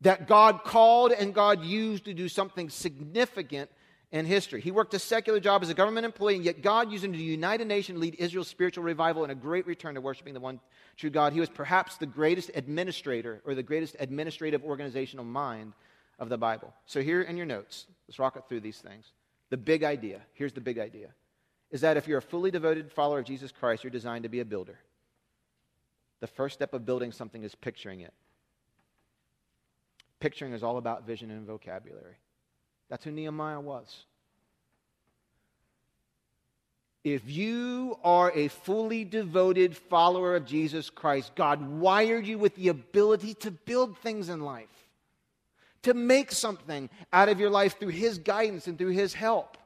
that 0.01 0.27
God 0.27 0.63
called 0.63 1.13
and 1.13 1.33
God 1.33 1.63
used 1.63 2.05
to 2.05 2.13
do 2.13 2.29
something 2.29 2.69
significant 2.69 3.71
in 4.11 4.25
history. 4.25 4.61
He 4.61 4.71
worked 4.71 4.93
a 4.93 4.99
secular 4.99 5.39
job 5.39 5.61
as 5.61 5.69
a 5.69 5.73
government 5.73 6.05
employee, 6.05 6.35
and 6.35 6.43
yet 6.43 6.61
God 6.61 6.91
used 6.91 7.03
him 7.03 7.13
to 7.13 7.19
unite 7.19 7.61
a 7.61 7.65
nation, 7.65 7.99
lead 7.99 8.15
Israel's 8.17 8.47
spiritual 8.47 8.83
revival, 8.83 9.23
and 9.23 9.31
a 9.31 9.35
great 9.35 9.67
return 9.67 9.95
to 9.95 10.01
worshiping 10.01 10.33
the 10.33 10.39
one 10.39 10.59
true 10.97 11.09
God. 11.09 11.33
He 11.33 11.39
was 11.39 11.49
perhaps 11.49 11.97
the 11.97 12.07
greatest 12.07 12.49
administrator 12.55 13.41
or 13.45 13.53
the 13.53 13.63
greatest 13.63 13.95
administrative 13.99 14.63
organizational 14.63 15.25
mind 15.25 15.73
of 16.17 16.29
the 16.29 16.37
Bible. 16.37 16.73
So, 16.85 17.01
here 17.01 17.21
in 17.21 17.37
your 17.37 17.45
notes, 17.45 17.85
let's 18.07 18.19
rock 18.19 18.35
it 18.35 18.43
through 18.49 18.61
these 18.61 18.79
things. 18.79 19.11
The 19.49 19.57
big 19.57 19.83
idea 19.83 20.21
here's 20.33 20.53
the 20.53 20.61
big 20.61 20.79
idea 20.79 21.09
is 21.71 21.81
that 21.81 21.97
if 21.97 22.07
you're 22.07 22.17
a 22.17 22.21
fully 22.21 22.49
devoted 22.49 22.91
follower 22.91 23.19
of 23.19 23.25
Jesus 23.25 23.51
Christ, 23.51 23.83
you're 23.83 23.91
designed 23.91 24.23
to 24.23 24.29
be 24.29 24.39
a 24.39 24.45
builder. 24.45 24.79
The 26.19 26.27
first 26.27 26.55
step 26.55 26.73
of 26.73 26.85
building 26.85 27.11
something 27.11 27.43
is 27.43 27.53
picturing 27.53 28.01
it. 28.01 28.13
Picturing 30.19 30.53
is 30.53 30.63
all 30.63 30.77
about 30.77 31.05
vision 31.05 31.29
and 31.29 31.45
vocabulary. 31.45 32.15
That's 32.89 33.03
who 33.03 33.11
Nehemiah 33.11 33.59
was. 33.59 34.05
If 37.03 37.29
you 37.29 37.97
are 38.03 38.31
a 38.35 38.49
fully 38.49 39.05
devoted 39.05 39.77
follower 39.77 40.35
of 40.35 40.45
Jesus 40.45 40.89
Christ, 40.89 41.33
God 41.35 41.61
wired 41.61 42.27
you 42.27 42.37
with 42.37 42.55
the 42.55 42.67
ability 42.67 43.35
to 43.35 43.51
build 43.51 43.97
things 43.99 44.27
in 44.27 44.41
life, 44.41 44.67
to 45.83 45.93
make 45.93 46.31
something 46.31 46.89
out 47.13 47.29
of 47.29 47.39
your 47.39 47.49
life 47.49 47.79
through 47.79 47.89
His 47.89 48.17
guidance 48.17 48.67
and 48.67 48.77
through 48.77 48.89
His 48.89 49.13
help. 49.13 49.57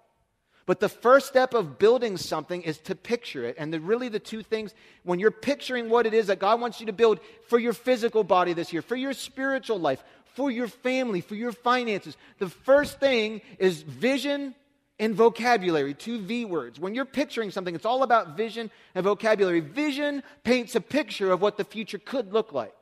But 0.66 0.80
the 0.80 0.88
first 0.88 1.28
step 1.28 1.54
of 1.54 1.78
building 1.78 2.18
something 2.18 2.62
is 2.62 2.78
to 2.80 2.96
picture 2.96 3.44
it. 3.44 3.56
And 3.58 3.74
the, 3.74 3.82
really, 3.82 4.08
the 4.08 4.20
two 4.20 4.44
things, 4.44 4.74
when 5.04 5.20
you're 5.20 5.32
picturing 5.32 5.90
what 5.90 6.06
it 6.06 6.14
is 6.14 6.28
that 6.28 6.40
God 6.40 6.62
wants 6.62 6.80
you 6.80 6.86
to 6.86 6.94
build 6.94 7.20
for 7.48 7.60
your 7.60 7.74
physical 7.74 8.24
body 8.24 8.54
this 8.54 8.72
year, 8.72 8.82
for 8.82 8.96
your 8.96 9.12
spiritual 9.12 9.80
life, 9.80 10.02
for 10.34 10.52
your 10.52 10.67
family, 10.67 11.22
for 11.22 11.36
your 11.36 11.52
finances, 11.52 12.17
the 12.39 12.50
first 12.50 13.00
thing 13.00 13.41
is 13.60 13.82
vision 13.82 14.56
and 15.00 15.15
vocabulary, 15.15 15.93
two 15.93 16.22
V 16.22 16.46
words. 16.46 16.80
When 16.80 16.96
you're 16.96 17.06
picturing 17.06 17.52
something, 17.52 17.76
it's 17.76 17.86
all 17.86 18.04
about 18.04 18.38
vision 18.38 18.72
and 18.96 19.04
vocabulary. 19.04 19.60
Vision 19.60 20.24
paints 20.43 20.76
a 20.76 20.82
picture 20.82 21.32
of 21.32 21.41
what 21.41 21.58
the 21.58 21.63
future 21.63 21.98
could 21.98 22.34
look 22.34 22.54
like. 22.54 22.74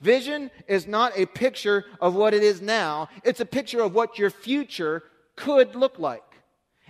Vision 0.00 0.50
is 0.66 0.86
not 0.86 1.12
a 1.16 1.26
picture 1.26 1.84
of 2.00 2.14
what 2.14 2.34
it 2.34 2.42
is 2.42 2.60
now, 2.60 3.08
it's 3.24 3.40
a 3.40 3.46
picture 3.46 3.80
of 3.80 3.94
what 3.94 4.18
your 4.18 4.30
future 4.30 5.04
could 5.36 5.76
look 5.76 5.98
like. 5.98 6.24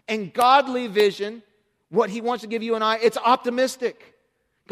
And 0.08 0.32
godly 0.32 0.88
vision, 0.88 1.42
what 1.90 2.10
He 2.10 2.20
wants 2.20 2.42
to 2.42 2.48
give 2.48 2.62
you 2.62 2.74
and 2.74 2.82
I, 2.82 2.96
it's 2.96 3.18
optimistic. 3.18 4.11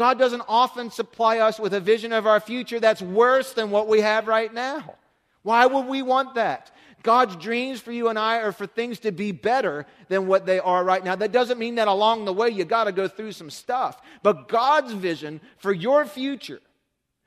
God 0.01 0.17
doesn't 0.17 0.41
often 0.47 0.89
supply 0.89 1.37
us 1.37 1.59
with 1.59 1.75
a 1.75 1.79
vision 1.79 2.11
of 2.11 2.25
our 2.25 2.39
future 2.39 2.79
that's 2.79 3.03
worse 3.03 3.53
than 3.53 3.69
what 3.69 3.87
we 3.87 4.01
have 4.01 4.27
right 4.27 4.51
now. 4.51 4.95
Why 5.43 5.67
would 5.67 5.85
we 5.85 6.01
want 6.01 6.33
that? 6.33 6.71
God's 7.03 7.35
dreams 7.35 7.79
for 7.79 7.91
you 7.91 8.07
and 8.07 8.17
I 8.17 8.37
are 8.37 8.51
for 8.51 8.65
things 8.65 8.97
to 9.01 9.11
be 9.11 9.31
better 9.31 9.85
than 10.07 10.25
what 10.25 10.47
they 10.47 10.59
are 10.59 10.83
right 10.83 11.03
now. 11.03 11.15
That 11.15 11.31
doesn't 11.31 11.59
mean 11.59 11.75
that 11.75 11.87
along 11.87 12.25
the 12.25 12.33
way 12.33 12.49
you 12.49 12.65
got 12.65 12.85
to 12.85 12.91
go 12.91 13.07
through 13.07 13.33
some 13.33 13.51
stuff. 13.51 14.01
But 14.23 14.47
God's 14.47 14.91
vision 14.91 15.39
for 15.57 15.71
your 15.71 16.07
future, 16.07 16.61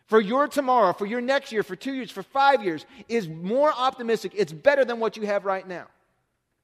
for 0.08 0.20
your 0.20 0.48
tomorrow, 0.48 0.92
for 0.94 1.06
your 1.06 1.20
next 1.20 1.52
year, 1.52 1.62
for 1.62 1.76
two 1.76 1.94
years, 1.94 2.10
for 2.10 2.24
five 2.24 2.64
years 2.64 2.86
is 3.08 3.28
more 3.28 3.72
optimistic. 3.72 4.32
It's 4.34 4.52
better 4.52 4.84
than 4.84 4.98
what 4.98 5.16
you 5.16 5.26
have 5.26 5.44
right 5.44 5.68
now. 5.68 5.86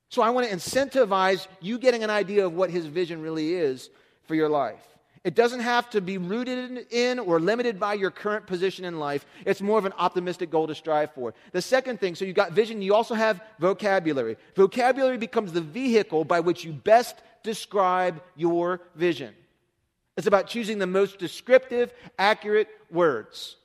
So 0.09 0.23
I 0.23 0.31
want 0.31 0.49
to 0.49 0.53
incentivize 0.53 1.47
you 1.61 1.79
getting 1.79 2.03
an 2.03 2.11
idea 2.11 2.47
of 2.47 2.55
what 2.55 2.69
His 2.69 2.87
vision 2.87 3.23
really 3.23 3.55
is 3.55 3.91
for 4.27 4.35
your 4.35 4.49
life. 4.49 4.90
It 5.23 5.35
doesn't 5.35 5.61
have 5.61 5.91
to 5.91 6.01
be 6.01 6.17
rooted 6.17 6.87
in 6.91 7.19
or 7.19 7.39
limited 7.39 7.79
by 7.79 7.95
your 7.95 8.11
current 8.11 8.47
position 8.47 8.87
in 8.87 8.99
life. 8.99 9.27
It's 9.45 9.61
more 9.61 9.79
of 9.79 9.85
an 9.85 9.93
optimistic 9.99 10.51
goal 10.51 10.67
to 10.67 10.75
strive 10.75 11.13
for. 11.13 11.35
The 11.53 11.61
second 11.61 12.01
thing, 12.01 12.15
so 12.15 12.25
you've 12.25 12.37
got 12.37 12.53
vision, 12.53 12.81
you 12.81 12.95
also 12.95 13.15
have 13.15 13.43
vocabulary. 13.59 14.39
Vocabulary 14.57 15.19
becomes 15.19 15.53
the 15.53 15.61
vehicle 15.61 16.25
by 16.25 16.41
which 16.41 16.65
you 16.65 16.73
best 16.73 17.17
describe 17.43 18.23
your 18.35 18.81
vision. 18.95 19.35
It's 20.17 20.27
about 20.27 20.47
choosing 20.47 20.79
the 20.79 20.87
most 20.87 21.19
descriptive, 21.19 21.93
accurate 22.19 22.69
words. 22.91 23.57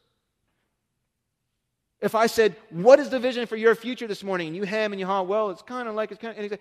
If 2.01 2.15
I 2.15 2.27
said, 2.27 2.55
What 2.69 2.99
is 2.99 3.09
the 3.09 3.19
vision 3.19 3.47
for 3.47 3.55
your 3.55 3.75
future 3.75 4.07
this 4.07 4.23
morning? 4.23 4.47
And 4.47 4.55
you 4.57 4.63
hem 4.63 4.91
and 4.91 4.99
you 4.99 5.05
haw, 5.05 5.23
well, 5.23 5.49
it's 5.51 5.61
kind 5.61 5.87
of 5.87 5.95
like 5.95 6.11
it's 6.11 6.21
kind 6.21 6.37
of. 6.51 6.59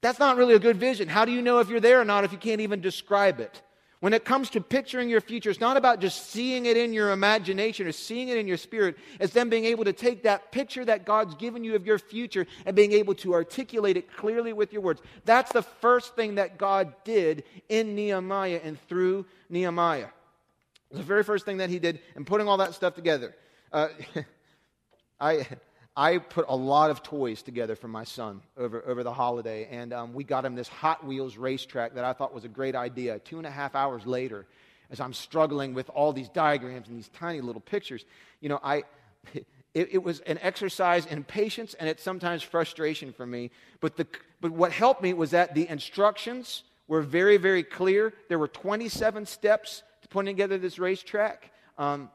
That's 0.00 0.18
not 0.18 0.36
really 0.36 0.54
a 0.54 0.60
good 0.60 0.76
vision. 0.76 1.08
How 1.08 1.24
do 1.24 1.32
you 1.32 1.42
know 1.42 1.58
if 1.58 1.68
you're 1.68 1.80
there 1.80 2.00
or 2.00 2.04
not 2.04 2.24
if 2.24 2.30
you 2.30 2.38
can't 2.38 2.60
even 2.60 2.80
describe 2.80 3.40
it? 3.40 3.62
When 4.00 4.12
it 4.12 4.24
comes 4.24 4.50
to 4.50 4.60
picturing 4.60 5.08
your 5.08 5.20
future, 5.20 5.50
it's 5.50 5.58
not 5.58 5.76
about 5.76 6.00
just 6.00 6.30
seeing 6.30 6.66
it 6.66 6.76
in 6.76 6.92
your 6.92 7.10
imagination 7.10 7.86
or 7.86 7.92
seeing 7.92 8.28
it 8.28 8.36
in 8.36 8.46
your 8.46 8.56
spirit. 8.56 8.96
It's 9.18 9.32
then 9.32 9.48
being 9.48 9.64
able 9.64 9.84
to 9.84 9.92
take 9.92 10.22
that 10.22 10.52
picture 10.52 10.84
that 10.84 11.04
God's 11.04 11.34
given 11.34 11.64
you 11.64 11.74
of 11.74 11.84
your 11.84 11.98
future 11.98 12.46
and 12.64 12.76
being 12.76 12.92
able 12.92 13.14
to 13.16 13.34
articulate 13.34 13.96
it 13.96 14.14
clearly 14.16 14.52
with 14.52 14.72
your 14.72 14.82
words. 14.82 15.02
That's 15.24 15.52
the 15.52 15.62
first 15.62 16.14
thing 16.14 16.36
that 16.36 16.58
God 16.58 16.94
did 17.02 17.42
in 17.68 17.96
Nehemiah 17.96 18.60
and 18.62 18.80
through 18.88 19.26
Nehemiah. 19.50 20.08
The 20.92 21.02
very 21.02 21.24
first 21.24 21.44
thing 21.44 21.56
that 21.56 21.68
he 21.68 21.80
did 21.80 22.00
in 22.14 22.24
putting 22.24 22.46
all 22.46 22.58
that 22.58 22.74
stuff 22.74 22.94
together. 22.94 23.34
Uh, 23.72 23.88
I, 25.20 25.46
I 25.98 26.18
put 26.18 26.44
a 26.48 26.54
lot 26.54 26.92
of 26.92 27.02
toys 27.02 27.42
together 27.42 27.74
for 27.74 27.88
my 27.88 28.04
son 28.04 28.40
over, 28.56 28.84
over 28.86 29.02
the 29.02 29.12
holiday, 29.12 29.66
and 29.68 29.92
um, 29.92 30.14
we 30.14 30.22
got 30.22 30.44
him 30.44 30.54
this 30.54 30.68
Hot 30.68 31.04
Wheels 31.04 31.36
racetrack 31.36 31.94
that 31.94 32.04
I 32.04 32.12
thought 32.12 32.32
was 32.32 32.44
a 32.44 32.48
great 32.48 32.76
idea. 32.76 33.18
Two 33.18 33.38
and 33.38 33.44
a 33.44 33.50
half 33.50 33.74
hours 33.74 34.06
later, 34.06 34.46
as 34.92 35.00
I'm 35.00 35.12
struggling 35.12 35.74
with 35.74 35.90
all 35.90 36.12
these 36.12 36.28
diagrams 36.28 36.86
and 36.86 36.96
these 36.96 37.08
tiny 37.08 37.40
little 37.40 37.60
pictures, 37.60 38.04
you 38.40 38.48
know, 38.48 38.60
I, 38.62 38.84
it, 39.34 39.44
it 39.74 40.02
was 40.04 40.20
an 40.20 40.38
exercise 40.40 41.04
in 41.04 41.24
patience 41.24 41.74
and 41.74 41.88
it's 41.88 42.04
sometimes 42.04 42.44
frustration 42.44 43.12
for 43.12 43.26
me. 43.26 43.50
But, 43.80 43.96
the, 43.96 44.06
but 44.40 44.52
what 44.52 44.70
helped 44.70 45.02
me 45.02 45.14
was 45.14 45.32
that 45.32 45.56
the 45.56 45.68
instructions 45.68 46.62
were 46.86 47.02
very, 47.02 47.38
very 47.38 47.64
clear. 47.64 48.14
There 48.28 48.38
were 48.38 48.46
27 48.46 49.26
steps 49.26 49.82
to 50.02 50.08
putting 50.08 50.32
together 50.32 50.58
this 50.58 50.78
racetrack. 50.78 51.50
Um, 51.76 52.08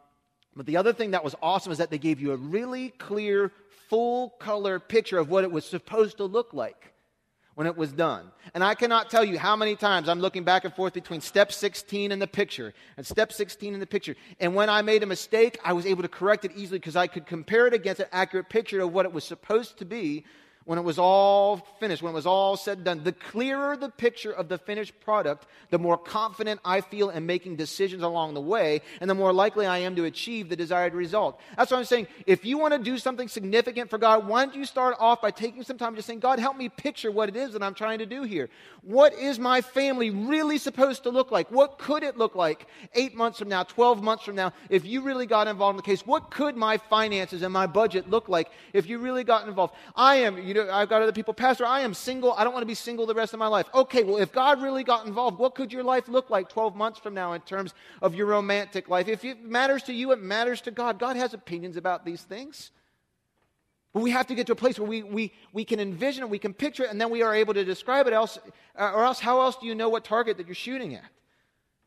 but 0.56 0.68
the 0.68 0.78
other 0.78 0.94
thing 0.94 1.12
that 1.12 1.24
was 1.24 1.36
awesome 1.42 1.74
is 1.74 1.80
that 1.80 1.90
they 1.90 1.98
gave 1.98 2.22
you 2.22 2.32
a 2.32 2.38
really 2.38 2.90
clear 2.90 3.52
full 3.94 4.30
color 4.40 4.80
picture 4.80 5.20
of 5.20 5.30
what 5.30 5.44
it 5.44 5.52
was 5.52 5.64
supposed 5.64 6.18
to 6.18 6.24
look 6.24 6.52
like 6.52 6.96
when 7.54 7.68
it 7.68 7.78
was 7.78 7.94
done. 7.94 8.32
And 8.56 8.64
I 8.64 8.74
cannot 8.74 9.12
tell 9.12 9.24
you 9.24 9.38
how 9.38 9.56
many 9.56 9.76
times 9.76 10.10
I'm 10.10 10.20
looking 10.20 10.44
back 10.44 10.66
and 10.66 10.74
forth 10.74 10.94
between 10.94 11.22
step 11.22 11.52
16 11.52 12.12
and 12.12 12.20
the 12.20 12.26
picture 12.26 12.74
and 12.98 13.06
step 13.06 13.32
16 13.32 13.72
and 13.72 13.80
the 13.80 13.86
picture. 13.86 14.16
And 14.40 14.56
when 14.56 14.68
I 14.68 14.82
made 14.82 15.04
a 15.04 15.06
mistake, 15.06 15.60
I 15.64 15.74
was 15.74 15.86
able 15.86 16.02
to 16.02 16.08
correct 16.08 16.44
it 16.44 16.54
easily 16.56 16.80
because 16.80 16.96
I 16.96 17.06
could 17.06 17.28
compare 17.28 17.68
it 17.68 17.76
against 17.76 18.02
an 18.02 18.08
accurate 18.12 18.50
picture 18.50 18.82
of 18.82 18.92
what 18.92 19.06
it 19.06 19.14
was 19.14 19.26
supposed 19.26 19.78
to 19.78 19.86
be 19.86 20.26
when 20.66 20.80
it 20.80 20.84
was 20.84 20.98
all 20.98 21.58
finished, 21.80 22.02
when 22.02 22.12
it 22.12 22.16
was 22.16 22.26
all 22.26 22.56
said 22.56 22.78
and 22.78 22.86
done, 22.86 23.04
the 23.04 23.12
clearer 23.12 23.76
the 23.76 23.90
picture 23.90 24.32
of 24.32 24.48
the 24.50 24.58
finished 24.58 25.00
product, 25.02 25.46
the 25.70 25.80
more 25.80 25.98
confident 25.98 26.60
I 26.64 26.82
feel 26.82 27.10
in 27.10 27.26
making 27.26 27.56
decisions 27.56 28.04
along 28.04 28.34
the 28.34 28.42
way, 28.42 28.82
and 29.02 29.10
the 29.10 29.16
more 29.16 29.34
likely 29.34 29.66
I 29.66 29.80
am 29.80 29.96
to 29.96 30.06
achieve 30.06 30.50
the 30.50 30.56
desired 30.56 30.94
result. 30.94 31.40
That's 31.58 31.72
what 31.72 31.78
I'm 31.78 31.86
saying. 31.86 32.08
If 32.26 32.46
you 32.46 32.58
want 32.58 32.74
to 32.74 32.80
do 32.80 32.98
something 32.98 33.28
significant 33.28 33.90
for 33.90 33.98
God, 33.98 34.28
why 34.28 34.46
don't 34.46 34.56
you 34.56 34.66
start 34.66 34.96
off 35.00 35.22
by 35.22 35.32
taking 35.32 35.64
some 35.64 35.78
time 35.78 35.96
just 35.96 36.08
saying, 36.08 36.20
God, 36.20 36.40
help 36.40 36.58
me 36.58 36.70
picture 36.70 37.12
what 37.12 37.30
it 37.30 37.36
is 37.36 37.54
that 37.54 37.64
I'm 37.64 37.74
trying 37.74 38.00
to 38.00 38.06
do 38.06 38.24
here. 38.24 38.50
What 38.82 39.14
is 39.14 39.40
my 39.40 39.62
family 39.62 40.10
really 40.10 40.58
supposed 40.58 41.04
to 41.04 41.10
look 41.10 41.32
like? 41.32 41.50
What 41.52 41.78
could 41.78 42.04
it 42.04 42.18
look 42.18 42.36
like 42.36 42.68
eight 42.94 43.16
months 43.16 43.40
from 43.40 43.50
now, 43.50 43.64
12 43.64 44.04
months 44.04 44.24
from 44.24 44.36
now, 44.36 44.54
if 44.70 44.86
you 44.86 45.02
really 45.02 45.26
got 45.26 45.48
involved 45.48 45.74
in 45.74 45.78
the 45.78 45.84
case? 45.84 46.06
What 46.06 46.32
could 46.32 46.56
my 46.56 46.78
finances 46.78 47.42
and 47.42 47.54
my 47.54 47.68
budget 47.68 48.10
look 48.10 48.30
like 48.30 48.50
if 48.74 48.88
you 48.88 49.00
really 49.00 49.24
got 49.24 49.48
involved? 49.48 49.74
I 49.96 50.18
am, 50.18 50.38
you 50.54 50.64
know, 50.64 50.72
I've 50.72 50.90
got 50.90 51.02
other 51.02 51.12
people, 51.12 51.34
Pastor, 51.34 51.66
I 51.66 51.82
am 51.82 51.94
single. 51.94 52.34
I 52.34 52.44
don't 52.44 52.54
want 52.54 52.62
to 52.62 52.68
be 52.68 52.76
single 52.76 53.06
the 53.06 53.16
rest 53.16 53.34
of 53.34 53.40
my 53.40 53.48
life. 53.48 53.66
Okay, 53.74 54.04
well, 54.04 54.18
if 54.18 54.32
God 54.32 54.62
really 54.62 54.84
got 54.84 55.08
involved, 55.08 55.40
what 55.40 55.56
could 55.56 55.74
your 55.74 55.84
life 55.84 56.08
look 56.08 56.30
like 56.30 56.48
12 56.50 56.76
months 56.76 57.00
from 57.00 57.16
now 57.16 57.34
in 57.34 57.42
terms 57.42 57.74
of 58.02 58.14
your 58.14 58.28
romantic 58.28 58.88
life? 58.88 59.08
If 59.08 59.26
it 59.26 59.44
matters 59.44 59.84
to 59.84 59.94
you, 59.94 60.12
it 60.12 60.22
matters 60.22 60.62
to 60.62 60.72
God. 60.72 61.00
God 61.00 61.16
has 61.16 61.34
opinions 61.34 61.76
about 61.76 62.06
these 62.06 62.22
things. 62.22 62.72
But 63.94 64.02
we 64.02 64.12
have 64.12 64.28
to 64.28 64.36
get 64.36 64.48
to 64.48 64.54
a 64.54 64.56
place 64.56 64.78
where 64.78 64.88
we, 64.88 65.02
we, 65.02 65.34
we 65.54 65.66
can 65.66 65.80
envision 65.80 66.24
it, 66.24 66.30
we 66.30 66.40
can 66.40 66.54
picture 66.54 66.84
it, 66.84 66.92
and 66.92 67.02
then 67.02 67.10
we 67.10 67.24
are 67.24 67.34
able 67.34 67.56
to 67.56 67.64
describe 67.64 68.06
it. 68.06 68.14
Else, 68.14 68.38
uh, 68.78 68.92
or 68.94 69.04
else, 69.06 69.20
how 69.20 69.42
else 69.42 69.56
do 69.56 69.66
you 69.66 69.74
know 69.74 69.90
what 69.90 70.04
target 70.04 70.38
that 70.38 70.48
you're 70.48 70.56
shooting 70.56 70.94
at? 70.94 71.04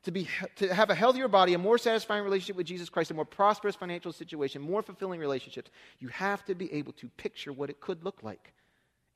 To, 0.07 0.13
be, 0.13 0.29
to 0.55 0.73
have 0.73 0.89
a 0.89 0.95
healthier 0.95 1.27
body, 1.27 1.55
a 1.55 1.59
more 1.59 1.79
satisfying 1.79 2.23
relationship 2.23 2.55
with 2.55 2.67
Jesus 2.67 2.89
Christ, 2.89 3.11
a 3.11 3.15
more 3.15 3.25
prosperous 3.25 3.75
financial 3.75 4.13
situation, 4.13 4.63
more 4.63 4.81
fulfilling 4.81 5.19
relationships, 5.19 5.69
you 5.99 6.07
have 6.09 6.45
to 6.45 6.55
be 6.55 6.73
able 6.73 6.93
to 6.93 7.09
picture 7.17 7.53
what 7.53 7.71
it 7.71 7.81
could 7.81 8.05
look 8.05 8.23
like 8.23 8.53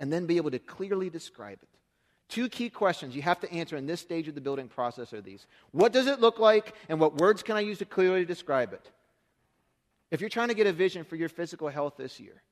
and 0.01 0.13
then 0.13 0.27
be 0.27 0.37
able 0.37 0.51
to 0.51 0.59
clearly 0.59 1.09
describe 1.09 1.59
it. 1.63 1.69
Two 2.29 2.49
key 2.49 2.71
questions 2.71 3.15
you 3.15 3.23
have 3.23 3.39
to 3.39 3.53
answer 3.53 3.77
in 3.77 3.87
this 3.87 4.01
stage 4.01 4.27
of 4.27 4.35
the 4.35 4.41
building 4.41 4.67
process 4.67 5.13
are 5.13 5.21
these 5.21 5.47
What 5.71 5.93
does 5.93 6.09
it 6.09 6.21
look 6.21 6.41
like, 6.41 6.75
and 6.89 6.99
what 6.99 7.19
words 7.19 7.45
can 7.45 7.57
I 7.57 7.61
use 7.61 7.79
to 7.79 7.85
clearly 7.85 8.25
describe 8.25 8.73
it? 8.73 8.91
If 10.11 10.21
you're 10.21 10.29
trying 10.29 10.49
to 10.49 10.55
get 10.55 10.67
a 10.67 10.73
vision 10.73 11.05
for 11.05 11.15
your 11.15 11.29
physical 11.29 11.69
health 11.69 11.95
this 11.97 12.19
year, 12.19 12.43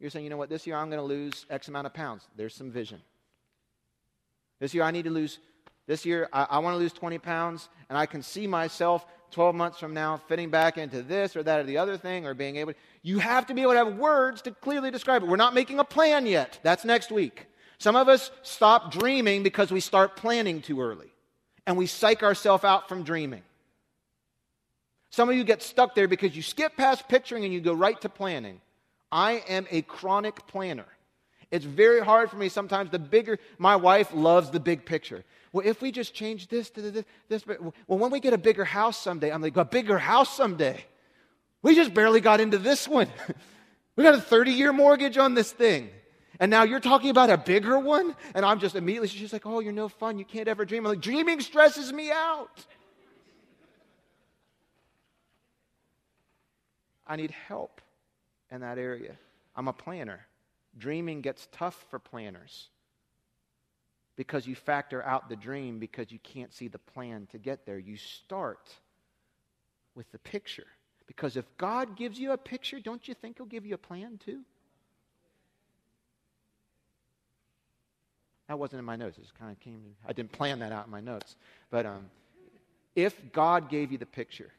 you're 0.00 0.08
saying, 0.08 0.24
you 0.24 0.30
know 0.30 0.38
what, 0.38 0.48
this 0.48 0.66
year 0.66 0.76
I'm 0.76 0.88
going 0.88 0.98
to 0.98 1.06
lose 1.06 1.44
X 1.50 1.68
amount 1.68 1.86
of 1.86 1.92
pounds. 1.92 2.26
There's 2.36 2.54
some 2.54 2.70
vision. 2.70 3.02
This 4.60 4.72
year 4.72 4.82
I 4.82 4.92
need 4.92 5.04
to 5.04 5.10
lose, 5.10 5.40
this 5.86 6.06
year 6.06 6.28
I, 6.32 6.46
I 6.50 6.58
want 6.58 6.74
to 6.74 6.78
lose 6.78 6.92
20 6.92 7.18
pounds, 7.18 7.68
and 7.88 7.98
I 7.98 8.06
can 8.06 8.22
see 8.22 8.46
myself 8.46 9.06
12 9.32 9.54
months 9.54 9.78
from 9.78 9.94
now 9.94 10.18
fitting 10.28 10.50
back 10.50 10.78
into 10.78 11.02
this 11.02 11.34
or 11.36 11.42
that 11.42 11.60
or 11.60 11.62
the 11.64 11.78
other 11.78 11.96
thing 11.96 12.26
or 12.26 12.34
being 12.34 12.56
able 12.56 12.72
to, 12.72 12.78
you 13.02 13.18
have 13.18 13.46
to 13.46 13.54
be 13.54 13.62
able 13.62 13.72
to 13.72 13.78
have 13.78 13.96
words 13.96 14.42
to 14.42 14.52
clearly 14.52 14.90
describe 14.90 15.22
it. 15.22 15.28
We're 15.28 15.36
not 15.36 15.54
making 15.54 15.78
a 15.78 15.84
plan 15.84 16.26
yet. 16.26 16.60
That's 16.62 16.84
next 16.84 17.10
week. 17.10 17.46
Some 17.78 17.96
of 17.96 18.08
us 18.08 18.30
stop 18.42 18.92
dreaming 18.92 19.42
because 19.42 19.72
we 19.72 19.80
start 19.80 20.16
planning 20.16 20.62
too 20.62 20.80
early 20.80 21.08
and 21.66 21.76
we 21.76 21.86
psych 21.86 22.22
ourselves 22.22 22.62
out 22.62 22.88
from 22.88 23.02
dreaming. 23.02 23.42
Some 25.10 25.28
of 25.28 25.34
you 25.34 25.44
get 25.44 25.62
stuck 25.62 25.94
there 25.94 26.08
because 26.08 26.36
you 26.36 26.42
skip 26.42 26.76
past 26.76 27.08
picturing 27.08 27.44
and 27.44 27.52
you 27.52 27.60
go 27.60 27.74
right 27.74 28.00
to 28.02 28.08
planning. 28.08 28.60
I 29.10 29.42
am 29.48 29.66
a 29.70 29.82
chronic 29.82 30.46
planner. 30.46 30.86
It's 31.50 31.66
very 31.66 32.00
hard 32.00 32.30
for 32.30 32.36
me 32.36 32.48
sometimes. 32.48 32.90
The 32.90 32.98
bigger, 32.98 33.38
my 33.58 33.76
wife 33.76 34.12
loves 34.14 34.50
the 34.50 34.60
big 34.60 34.86
picture. 34.86 35.22
Well, 35.52 35.66
if 35.66 35.82
we 35.82 35.92
just 35.92 36.14
change 36.14 36.48
this 36.48 36.70
to 36.70 36.80
this, 36.80 37.04
this, 37.28 37.46
well, 37.46 37.72
when 37.86 38.10
we 38.10 38.20
get 38.20 38.32
a 38.32 38.38
bigger 38.38 38.64
house 38.64 38.96
someday, 38.96 39.30
I'm 39.30 39.42
like, 39.42 39.56
a 39.56 39.64
bigger 39.64 39.98
house 39.98 40.34
someday. 40.34 40.84
We 41.60 41.74
just 41.74 41.92
barely 41.92 42.20
got 42.20 42.40
into 42.40 42.58
this 42.58 42.88
one. 42.88 43.08
we 43.96 44.02
got 44.02 44.14
a 44.14 44.20
30 44.20 44.52
year 44.52 44.72
mortgage 44.72 45.18
on 45.18 45.34
this 45.34 45.52
thing. 45.52 45.90
And 46.40 46.50
now 46.50 46.64
you're 46.64 46.80
talking 46.80 47.10
about 47.10 47.28
a 47.28 47.36
bigger 47.36 47.78
one? 47.78 48.16
And 48.34 48.44
I'm 48.44 48.58
just 48.58 48.74
immediately, 48.74 49.08
she's 49.08 49.32
like, 49.32 49.46
oh, 49.46 49.60
you're 49.60 49.72
no 49.72 49.88
fun. 49.88 50.18
You 50.18 50.24
can't 50.24 50.48
ever 50.48 50.64
dream. 50.64 50.86
I'm 50.86 50.92
like, 50.92 51.00
dreaming 51.00 51.40
stresses 51.40 51.92
me 51.92 52.10
out. 52.10 52.64
I 57.06 57.16
need 57.16 57.30
help 57.30 57.82
in 58.50 58.62
that 58.62 58.78
area. 58.78 59.16
I'm 59.54 59.68
a 59.68 59.72
planner. 59.72 60.26
Dreaming 60.78 61.20
gets 61.20 61.46
tough 61.52 61.84
for 61.90 61.98
planners 61.98 62.70
because 64.16 64.46
you 64.46 64.54
factor 64.54 65.02
out 65.02 65.28
the 65.28 65.36
dream 65.36 65.78
because 65.78 66.10
you 66.10 66.18
can't 66.18 66.52
see 66.52 66.68
the 66.68 66.78
plan 66.78 67.26
to 67.32 67.38
get 67.38 67.64
there. 67.64 67.78
You 67.78 67.96
start 67.96 68.74
with 69.94 70.10
the 70.12 70.18
picture. 70.18 70.66
Because 71.06 71.36
if 71.36 71.44
God 71.56 71.96
gives 71.96 72.18
you 72.18 72.32
a 72.32 72.38
picture, 72.38 72.80
don't 72.80 73.06
you 73.06 73.14
think 73.14 73.38
He'll 73.38 73.46
give 73.46 73.66
you 73.66 73.74
a 73.74 73.78
plan 73.78 74.18
too? 74.24 74.40
That 78.48 78.58
wasn't 78.58 78.80
in 78.80 78.84
my 78.84 78.96
notes. 78.96 79.18
It 79.18 79.22
just 79.22 79.38
kind 79.38 79.50
of 79.50 79.60
came. 79.60 79.80
I 80.06 80.12
didn't 80.12 80.32
plan 80.32 80.58
that 80.60 80.72
out 80.72 80.86
in 80.86 80.90
my 80.90 81.00
notes. 81.00 81.36
But 81.70 81.86
um, 81.86 82.10
if 82.94 83.14
God 83.32 83.68
gave 83.68 83.90
you 83.92 83.98
the 83.98 84.06
picture, 84.06 84.50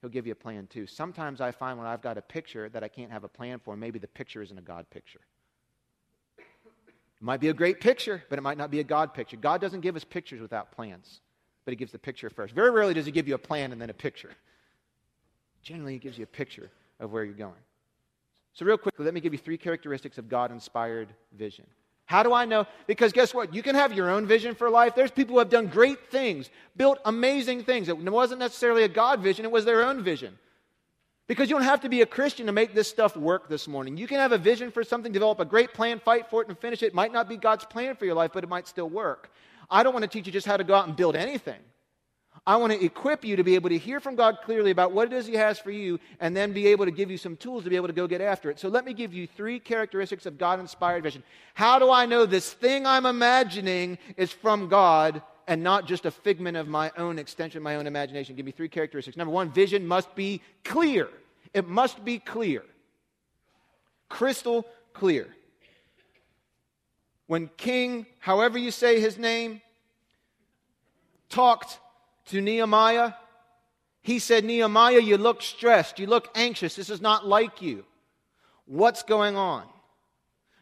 He'll 0.00 0.10
give 0.10 0.26
you 0.26 0.32
a 0.32 0.36
plan 0.36 0.66
too. 0.66 0.86
Sometimes 0.86 1.40
I 1.40 1.50
find 1.50 1.78
when 1.78 1.86
I've 1.86 2.02
got 2.02 2.18
a 2.18 2.22
picture 2.22 2.68
that 2.68 2.84
I 2.84 2.88
can't 2.88 3.10
have 3.10 3.24
a 3.24 3.28
plan 3.28 3.58
for, 3.58 3.76
maybe 3.76 3.98
the 3.98 4.08
picture 4.08 4.42
isn't 4.42 4.58
a 4.58 4.62
God 4.62 4.90
picture. 4.90 5.20
Might 7.24 7.40
be 7.40 7.48
a 7.48 7.54
great 7.54 7.80
picture, 7.80 8.22
but 8.28 8.38
it 8.38 8.42
might 8.42 8.58
not 8.58 8.70
be 8.70 8.80
a 8.80 8.84
God 8.84 9.14
picture. 9.14 9.36
God 9.36 9.60
doesn't 9.60 9.80
give 9.80 9.96
us 9.96 10.04
pictures 10.04 10.40
without 10.40 10.72
plans, 10.72 11.20
but 11.64 11.72
He 11.72 11.76
gives 11.76 11.92
the 11.92 11.98
picture 11.98 12.28
first. 12.28 12.54
Very 12.54 12.70
rarely 12.70 12.94
does 12.94 13.06
He 13.06 13.12
give 13.12 13.26
you 13.26 13.34
a 13.34 13.38
plan 13.38 13.72
and 13.72 13.80
then 13.80 13.90
a 13.90 13.94
picture. 13.94 14.30
Generally, 15.62 15.94
He 15.94 15.98
gives 15.98 16.18
you 16.18 16.24
a 16.24 16.26
picture 16.26 16.70
of 17.00 17.12
where 17.12 17.24
you're 17.24 17.34
going. 17.34 17.54
So, 18.52 18.66
real 18.66 18.76
quickly, 18.76 19.04
let 19.04 19.14
me 19.14 19.20
give 19.20 19.32
you 19.32 19.38
three 19.38 19.56
characteristics 19.56 20.18
of 20.18 20.28
God 20.28 20.52
inspired 20.52 21.08
vision. 21.36 21.64
How 22.06 22.22
do 22.22 22.34
I 22.34 22.44
know? 22.44 22.66
Because 22.86 23.12
guess 23.12 23.32
what? 23.32 23.54
You 23.54 23.62
can 23.62 23.74
have 23.74 23.94
your 23.94 24.10
own 24.10 24.26
vision 24.26 24.54
for 24.54 24.68
life. 24.68 24.94
There's 24.94 25.10
people 25.10 25.34
who 25.34 25.38
have 25.38 25.48
done 25.48 25.66
great 25.66 26.10
things, 26.10 26.50
built 26.76 26.98
amazing 27.06 27.64
things. 27.64 27.88
It 27.88 27.98
wasn't 27.98 28.40
necessarily 28.40 28.82
a 28.82 28.88
God 28.88 29.20
vision, 29.20 29.44
it 29.44 29.50
was 29.50 29.64
their 29.64 29.82
own 29.82 30.02
vision. 30.02 30.38
Because 31.26 31.48
you 31.48 31.56
don't 31.56 31.64
have 31.64 31.80
to 31.80 31.88
be 31.88 32.02
a 32.02 32.06
Christian 32.06 32.46
to 32.46 32.52
make 32.52 32.74
this 32.74 32.88
stuff 32.88 33.16
work 33.16 33.48
this 33.48 33.66
morning. 33.66 33.96
You 33.96 34.06
can 34.06 34.18
have 34.18 34.32
a 34.32 34.38
vision 34.38 34.70
for 34.70 34.84
something, 34.84 35.10
develop 35.10 35.40
a 35.40 35.44
great 35.44 35.72
plan, 35.72 35.98
fight 35.98 36.28
for 36.28 36.42
it, 36.42 36.48
and 36.48 36.58
finish 36.58 36.82
it. 36.82 36.86
It 36.86 36.94
might 36.94 37.12
not 37.12 37.28
be 37.28 37.38
God's 37.38 37.64
plan 37.64 37.96
for 37.96 38.04
your 38.04 38.14
life, 38.14 38.32
but 38.34 38.44
it 38.44 38.50
might 38.50 38.68
still 38.68 38.90
work. 38.90 39.30
I 39.70 39.82
don't 39.82 39.94
want 39.94 40.02
to 40.02 40.08
teach 40.08 40.26
you 40.26 40.32
just 40.32 40.46
how 40.46 40.58
to 40.58 40.64
go 40.64 40.74
out 40.74 40.86
and 40.86 40.94
build 40.94 41.16
anything. 41.16 41.60
I 42.46 42.56
want 42.56 42.74
to 42.74 42.84
equip 42.84 43.24
you 43.24 43.36
to 43.36 43.44
be 43.44 43.54
able 43.54 43.70
to 43.70 43.78
hear 43.78 44.00
from 44.00 44.16
God 44.16 44.38
clearly 44.44 44.70
about 44.70 44.92
what 44.92 45.10
it 45.10 45.14
is 45.14 45.26
He 45.26 45.34
has 45.34 45.58
for 45.58 45.70
you 45.70 45.98
and 46.20 46.36
then 46.36 46.52
be 46.52 46.66
able 46.66 46.84
to 46.84 46.90
give 46.90 47.10
you 47.10 47.16
some 47.16 47.36
tools 47.36 47.64
to 47.64 47.70
be 47.70 47.76
able 47.76 47.86
to 47.86 47.94
go 47.94 48.06
get 48.06 48.20
after 48.20 48.50
it. 48.50 48.60
So 48.60 48.68
let 48.68 48.84
me 48.84 48.92
give 48.92 49.14
you 49.14 49.26
three 49.26 49.58
characteristics 49.58 50.26
of 50.26 50.36
God 50.36 50.60
inspired 50.60 51.04
vision. 51.04 51.22
How 51.54 51.78
do 51.78 51.90
I 51.90 52.04
know 52.04 52.26
this 52.26 52.52
thing 52.52 52.84
I'm 52.86 53.06
imagining 53.06 53.96
is 54.18 54.30
from 54.30 54.68
God 54.68 55.22
and 55.46 55.62
not 55.62 55.86
just 55.86 56.06
a 56.06 56.10
figment 56.10 56.56
of 56.56 56.68
my 56.68 56.90
own 56.96 57.18
extension, 57.18 57.62
my 57.62 57.76
own 57.76 57.86
imagination? 57.86 58.36
Give 58.36 58.46
me 58.46 58.52
three 58.52 58.68
characteristics. 58.68 59.16
Number 59.16 59.32
one, 59.32 59.50
vision 59.50 59.86
must 59.86 60.14
be 60.14 60.40
clear. 60.64 61.08
It 61.52 61.68
must 61.68 62.04
be 62.04 62.18
clear. 62.18 62.64
Crystal 64.08 64.66
clear. 64.92 65.28
When 67.26 67.48
King, 67.56 68.06
however 68.18 68.58
you 68.58 68.70
say 68.70 69.00
his 69.00 69.18
name, 69.18 69.60
talked 71.28 71.78
to 72.26 72.40
Nehemiah, 72.40 73.12
he 74.02 74.18
said, 74.18 74.44
Nehemiah, 74.44 75.00
you 75.00 75.16
look 75.16 75.40
stressed. 75.40 75.98
You 75.98 76.06
look 76.06 76.28
anxious. 76.34 76.76
This 76.76 76.90
is 76.90 77.00
not 77.00 77.26
like 77.26 77.62
you. 77.62 77.84
What's 78.66 79.02
going 79.02 79.36
on? 79.36 79.64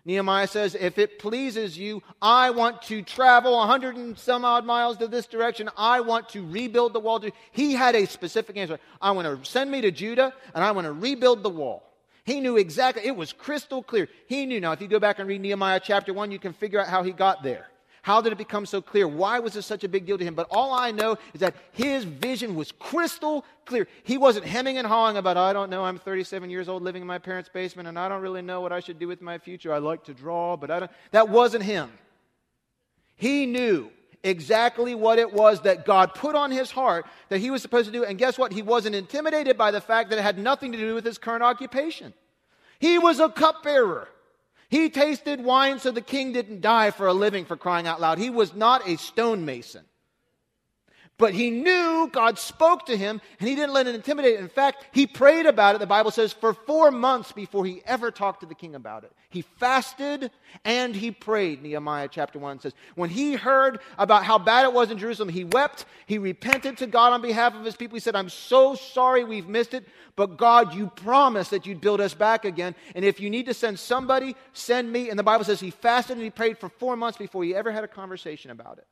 Nehemiah 0.04 0.48
says, 0.48 0.74
If 0.74 0.98
it 0.98 1.18
pleases 1.18 1.78
you, 1.78 2.02
I 2.20 2.50
want 2.50 2.82
to 2.82 3.02
travel 3.02 3.56
100 3.58 3.96
and 3.96 4.18
some 4.18 4.44
odd 4.44 4.64
miles 4.64 4.96
to 4.98 5.06
this 5.06 5.26
direction. 5.26 5.70
I 5.76 6.00
want 6.00 6.28
to 6.30 6.44
rebuild 6.44 6.92
the 6.92 7.00
wall. 7.00 7.24
He 7.52 7.74
had 7.74 7.94
a 7.94 8.06
specific 8.06 8.56
answer. 8.56 8.80
I 9.00 9.12
want 9.12 9.44
to 9.44 9.48
send 9.48 9.70
me 9.70 9.80
to 9.82 9.90
Judah 9.90 10.34
and 10.54 10.64
I 10.64 10.72
want 10.72 10.86
to 10.86 10.92
rebuild 10.92 11.42
the 11.42 11.50
wall. 11.50 11.88
He 12.24 12.40
knew 12.40 12.56
exactly, 12.56 13.04
it 13.04 13.16
was 13.16 13.32
crystal 13.32 13.82
clear. 13.82 14.08
He 14.26 14.46
knew. 14.46 14.60
Now, 14.60 14.72
if 14.72 14.80
you 14.80 14.86
go 14.86 15.00
back 15.00 15.18
and 15.18 15.28
read 15.28 15.40
Nehemiah 15.40 15.80
chapter 15.82 16.12
1, 16.12 16.30
you 16.30 16.38
can 16.38 16.52
figure 16.52 16.80
out 16.80 16.88
how 16.88 17.02
he 17.02 17.12
got 17.12 17.42
there. 17.42 17.66
How 18.02 18.20
did 18.20 18.32
it 18.32 18.38
become 18.38 18.66
so 18.66 18.82
clear? 18.82 19.06
Why 19.06 19.38
was 19.38 19.52
this 19.52 19.64
such 19.64 19.84
a 19.84 19.88
big 19.88 20.06
deal 20.06 20.18
to 20.18 20.24
him? 20.24 20.34
But 20.34 20.48
all 20.50 20.72
I 20.72 20.90
know 20.90 21.18
is 21.34 21.40
that 21.40 21.54
his 21.72 22.02
vision 22.02 22.56
was 22.56 22.72
crystal 22.72 23.44
clear. 23.66 23.86
He 24.02 24.18
wasn't 24.18 24.46
hemming 24.46 24.78
and 24.78 24.86
hawing 24.86 25.16
about, 25.16 25.36
I 25.36 25.52
don't 25.52 25.70
know, 25.70 25.84
I'm 25.84 25.98
37 25.98 26.50
years 26.50 26.68
old 26.68 26.82
living 26.82 27.02
in 27.02 27.08
my 27.08 27.18
parents' 27.18 27.50
basement 27.52 27.88
and 27.88 27.98
I 27.98 28.08
don't 28.08 28.22
really 28.22 28.42
know 28.42 28.60
what 28.60 28.72
I 28.72 28.80
should 28.80 28.98
do 28.98 29.08
with 29.08 29.22
my 29.22 29.38
future. 29.38 29.72
I 29.72 29.78
like 29.78 30.04
to 30.04 30.14
draw, 30.14 30.56
but 30.56 30.70
I 30.70 30.80
don't. 30.80 30.90
That 31.10 31.28
wasn't 31.28 31.64
him. 31.64 31.90
He 33.16 33.46
knew 33.46 33.90
exactly 34.24 34.94
what 34.94 35.18
it 35.18 35.32
was 35.32 35.62
that 35.62 35.84
God 35.84 36.14
put 36.14 36.34
on 36.34 36.50
his 36.50 36.70
heart 36.70 37.06
that 37.28 37.38
he 37.38 37.50
was 37.50 37.62
supposed 37.62 37.86
to 37.86 37.92
do. 37.92 38.04
And 38.04 38.18
guess 38.18 38.38
what? 38.38 38.52
He 38.52 38.62
wasn't 38.62 38.94
intimidated 38.94 39.58
by 39.58 39.70
the 39.70 39.80
fact 39.80 40.10
that 40.10 40.18
it 40.18 40.22
had 40.22 40.38
nothing 40.38 40.72
to 40.72 40.78
do 40.78 40.94
with 40.94 41.04
his 41.04 41.18
current 41.18 41.42
occupation. 41.42 42.14
He 42.78 42.98
was 42.98 43.20
a 43.20 43.28
cupbearer. 43.28 44.08
He 44.68 44.88
tasted 44.88 45.44
wine 45.44 45.78
so 45.78 45.90
the 45.90 46.00
king 46.00 46.32
didn't 46.32 46.62
die 46.62 46.90
for 46.90 47.06
a 47.06 47.12
living 47.12 47.44
for 47.44 47.56
crying 47.56 47.86
out 47.86 48.00
loud. 48.00 48.18
He 48.18 48.30
was 48.30 48.54
not 48.54 48.88
a 48.88 48.96
stonemason. 48.96 49.84
But 51.22 51.34
he 51.34 51.50
knew 51.50 52.10
God 52.12 52.36
spoke 52.36 52.86
to 52.86 52.96
him 52.96 53.20
and 53.38 53.48
he 53.48 53.54
didn't 53.54 53.72
let 53.72 53.86
it 53.86 53.94
intimidate. 53.94 54.40
In 54.40 54.48
fact, 54.48 54.86
he 54.90 55.06
prayed 55.06 55.46
about 55.46 55.76
it, 55.76 55.78
the 55.78 55.86
Bible 55.86 56.10
says, 56.10 56.32
for 56.32 56.52
four 56.52 56.90
months 56.90 57.30
before 57.30 57.64
he 57.64 57.80
ever 57.86 58.10
talked 58.10 58.40
to 58.40 58.46
the 58.46 58.56
king 58.56 58.74
about 58.74 59.04
it. 59.04 59.12
He 59.30 59.42
fasted 59.42 60.32
and 60.64 60.96
he 60.96 61.12
prayed, 61.12 61.62
Nehemiah 61.62 62.08
chapter 62.10 62.40
1 62.40 62.58
says. 62.58 62.74
When 62.96 63.08
he 63.08 63.34
heard 63.34 63.78
about 63.98 64.24
how 64.24 64.36
bad 64.36 64.64
it 64.64 64.72
was 64.72 64.90
in 64.90 64.98
Jerusalem, 64.98 65.28
he 65.28 65.44
wept. 65.44 65.84
He 66.06 66.18
repented 66.18 66.76
to 66.78 66.88
God 66.88 67.12
on 67.12 67.22
behalf 67.22 67.54
of 67.54 67.64
his 67.64 67.76
people. 67.76 67.94
He 67.94 68.00
said, 68.00 68.16
I'm 68.16 68.28
so 68.28 68.74
sorry 68.74 69.22
we've 69.22 69.46
missed 69.46 69.74
it, 69.74 69.86
but 70.16 70.36
God, 70.36 70.74
you 70.74 70.88
promised 70.88 71.52
that 71.52 71.66
you'd 71.66 71.80
build 71.80 72.00
us 72.00 72.14
back 72.14 72.44
again. 72.44 72.74
And 72.96 73.04
if 73.04 73.20
you 73.20 73.30
need 73.30 73.46
to 73.46 73.54
send 73.54 73.78
somebody, 73.78 74.34
send 74.54 74.90
me. 74.90 75.08
And 75.08 75.16
the 75.16 75.22
Bible 75.22 75.44
says 75.44 75.60
he 75.60 75.70
fasted 75.70 76.16
and 76.16 76.24
he 76.24 76.30
prayed 76.30 76.58
for 76.58 76.68
four 76.68 76.96
months 76.96 77.16
before 77.16 77.44
he 77.44 77.54
ever 77.54 77.70
had 77.70 77.84
a 77.84 77.88
conversation 77.88 78.50
about 78.50 78.78
it. 78.78 78.88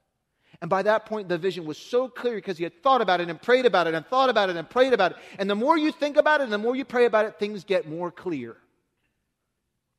And 0.61 0.69
by 0.69 0.83
that 0.83 1.07
point, 1.07 1.29
the 1.29 1.39
vision 1.39 1.65
was 1.65 1.79
so 1.79 2.09
clear 2.09 2.35
because 2.35 2.59
he 2.59 2.65
had 2.65 2.83
thought 2.83 3.01
about 3.01 3.21
it 3.21 3.31
and 3.31 3.41
prayed 3.41 3.65
about 3.65 3.87
it 3.87 3.95
and 3.95 4.07
thought 4.07 4.29
about 4.29 4.51
it 4.51 4.57
and 4.57 4.69
prayed 4.69 4.93
about 4.93 5.13
it. 5.13 5.19
And 5.39 5.49
the 5.49 5.55
more 5.55 5.79
you 5.79 5.91
think 5.91 6.19
about 6.19 6.41
it 6.41 6.45
and 6.45 6.53
the 6.53 6.59
more 6.59 6.77
you 6.77 6.85
pray 6.85 7.07
about 7.07 7.25
it, 7.25 7.39
things 7.39 7.65
get 7.65 7.89
more 7.89 8.11
clear. 8.11 8.57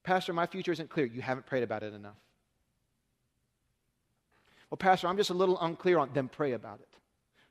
Pastor, 0.03 0.33
my 0.33 0.45
future 0.45 0.71
isn't 0.71 0.89
clear. 0.89 1.05
You 1.05 1.21
haven't 1.21 1.47
prayed 1.47 1.63
about 1.63 1.81
it 1.81 1.93
enough. 1.93 2.15
Well, 4.69 4.77
Pastor, 4.77 5.07
I'm 5.07 5.17
just 5.17 5.31
a 5.31 5.35
little 5.35 5.59
unclear 5.59 5.97
on 5.97 6.11
Then 6.13 6.27
pray 6.27 6.53
about 6.53 6.79
it. 6.79 6.87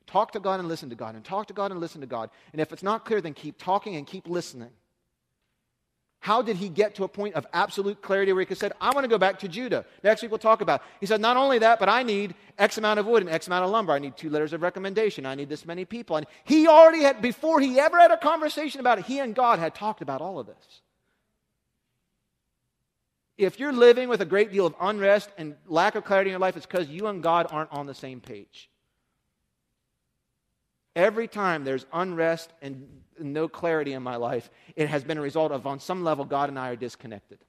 Talk 0.07 0.31
to 0.31 0.39
God 0.39 0.59
and 0.59 0.67
listen 0.67 0.89
to 0.89 0.95
God, 0.95 1.15
and 1.15 1.23
talk 1.23 1.47
to 1.47 1.53
God 1.53 1.71
and 1.71 1.79
listen 1.79 2.01
to 2.01 2.07
God. 2.07 2.31
And 2.51 2.59
if 2.59 2.73
it's 2.73 2.83
not 2.83 3.05
clear, 3.05 3.21
then 3.21 3.33
keep 3.33 3.57
talking 3.57 3.95
and 3.95 4.05
keep 4.05 4.27
listening. 4.27 4.71
How 6.21 6.43
did 6.43 6.57
he 6.57 6.69
get 6.69 6.93
to 6.95 7.03
a 7.03 7.07
point 7.07 7.33
of 7.33 7.47
absolute 7.51 8.03
clarity 8.03 8.31
where 8.31 8.41
he 8.41 8.45
could 8.45 8.59
say, 8.59 8.69
I 8.79 8.91
want 8.91 9.05
to 9.05 9.07
go 9.07 9.17
back 9.17 9.39
to 9.39 9.47
Judah? 9.47 9.85
Next 10.03 10.21
week 10.21 10.29
we'll 10.29 10.37
talk 10.37 10.61
about. 10.61 10.81
It. 10.81 10.87
He 10.99 11.05
said, 11.07 11.19
not 11.19 11.35
only 11.35 11.57
that, 11.59 11.79
but 11.79 11.89
I 11.89 12.03
need 12.03 12.35
X 12.59 12.77
amount 12.77 12.99
of 12.99 13.07
wood 13.07 13.23
and 13.23 13.29
X 13.29 13.47
amount 13.47 13.65
of 13.65 13.71
lumber. 13.71 13.91
I 13.91 13.97
need 13.97 14.15
two 14.15 14.29
letters 14.29 14.53
of 14.53 14.61
recommendation. 14.61 15.25
I 15.25 15.33
need 15.33 15.49
this 15.49 15.65
many 15.65 15.83
people. 15.83 16.17
And 16.17 16.27
he 16.43 16.67
already 16.67 17.01
had, 17.01 17.23
before 17.23 17.59
he 17.59 17.79
ever 17.79 17.99
had 17.99 18.11
a 18.11 18.17
conversation 18.17 18.79
about 18.79 18.99
it, 18.99 19.05
he 19.05 19.17
and 19.17 19.33
God 19.33 19.57
had 19.57 19.73
talked 19.73 20.03
about 20.03 20.21
all 20.21 20.37
of 20.37 20.45
this. 20.45 20.81
If 23.35 23.59
you're 23.59 23.73
living 23.73 24.07
with 24.07 24.21
a 24.21 24.25
great 24.25 24.51
deal 24.51 24.67
of 24.67 24.75
unrest 24.79 25.31
and 25.39 25.55
lack 25.65 25.95
of 25.95 26.03
clarity 26.03 26.29
in 26.29 26.33
your 26.33 26.39
life, 26.39 26.55
it's 26.55 26.67
because 26.67 26.87
you 26.87 27.07
and 27.07 27.23
God 27.23 27.47
aren't 27.49 27.71
on 27.71 27.87
the 27.87 27.95
same 27.95 28.19
page. 28.19 28.69
Every 30.95 31.27
time 31.27 31.63
there's 31.63 31.87
unrest 31.91 32.51
and 32.61 33.01
no 33.21 33.47
clarity 33.47 33.93
in 33.93 34.03
my 34.03 34.15
life, 34.15 34.49
it 34.75 34.87
has 34.87 35.03
been 35.03 35.17
a 35.17 35.21
result 35.21 35.51
of, 35.51 35.67
on 35.67 35.79
some 35.79 36.03
level, 36.03 36.25
God 36.25 36.49
and 36.49 36.59
I 36.59 36.69
are 36.69 36.75
disconnected. 36.75 37.39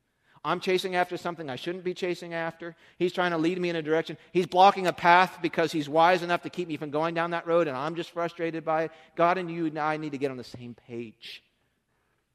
I'm 0.45 0.59
chasing 0.59 0.97
after 0.97 1.17
something 1.17 1.49
I 1.49 1.57
shouldn't 1.57 1.85
be 1.85 1.95
chasing 1.95 2.35
after. 2.35 2.75
He's 2.99 3.13
trying 3.13 3.31
to 3.31 3.39
lead 3.39 3.61
me 3.61 3.71
in 3.71 3.77
a 3.77 3.83
direction. 3.83 4.17
He's 4.33 4.47
blocking 4.47 4.89
a 4.89 4.93
path 4.93 5.39
because 5.41 5.71
he's 5.71 5.89
wise 5.89 6.23
enough 6.23 6.43
to 6.43 6.51
keep 6.51 6.67
me 6.67 6.77
from 6.77 6.91
going 6.91 7.15
down 7.15 7.31
that 7.31 7.47
road, 7.47 7.69
and 7.69 7.77
I'm 7.77 7.95
just 7.95 8.11
frustrated 8.11 8.65
by 8.65 8.85
it. 8.85 8.93
God 9.15 9.39
and 9.39 9.51
you 9.51 9.67
and 9.67 9.79
I 9.79 9.97
need 9.99 10.13
to 10.13 10.19
get 10.19 10.33
on 10.33 10.37
the 10.37 10.45
same 10.45 10.75
page. 10.89 11.45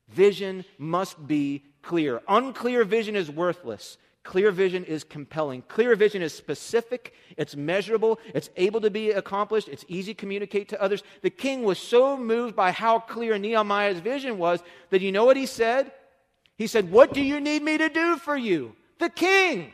Vision 0.07 0.63
must 0.77 1.27
be 1.27 1.65
clear. 1.81 2.21
Unclear 2.29 2.85
vision 2.85 3.17
is 3.17 3.29
worthless. 3.29 3.97
Clear 4.27 4.51
vision 4.51 4.83
is 4.83 5.05
compelling. 5.05 5.61
Clear 5.69 5.95
vision 5.95 6.21
is 6.21 6.33
specific, 6.33 7.13
it's 7.37 7.55
measurable, 7.55 8.19
it's 8.35 8.49
able 8.57 8.81
to 8.81 8.89
be 8.89 9.11
accomplished, 9.11 9.69
it's 9.69 9.85
easy 9.87 10.13
to 10.13 10.19
communicate 10.19 10.67
to 10.67 10.81
others. 10.81 11.01
The 11.21 11.29
king 11.29 11.63
was 11.63 11.79
so 11.79 12.17
moved 12.17 12.53
by 12.53 12.71
how 12.71 12.99
clear 12.99 13.37
Nehemiah's 13.37 13.99
vision 13.99 14.37
was 14.37 14.61
that 14.89 14.99
you 14.99 15.13
know 15.13 15.23
what 15.23 15.37
he 15.37 15.45
said? 15.45 15.93
He 16.57 16.67
said, 16.67 16.91
What 16.91 17.13
do 17.13 17.21
you 17.21 17.39
need 17.39 17.63
me 17.63 17.77
to 17.77 17.87
do 17.87 18.17
for 18.17 18.35
you? 18.35 18.75
The 18.99 19.09
king. 19.09 19.71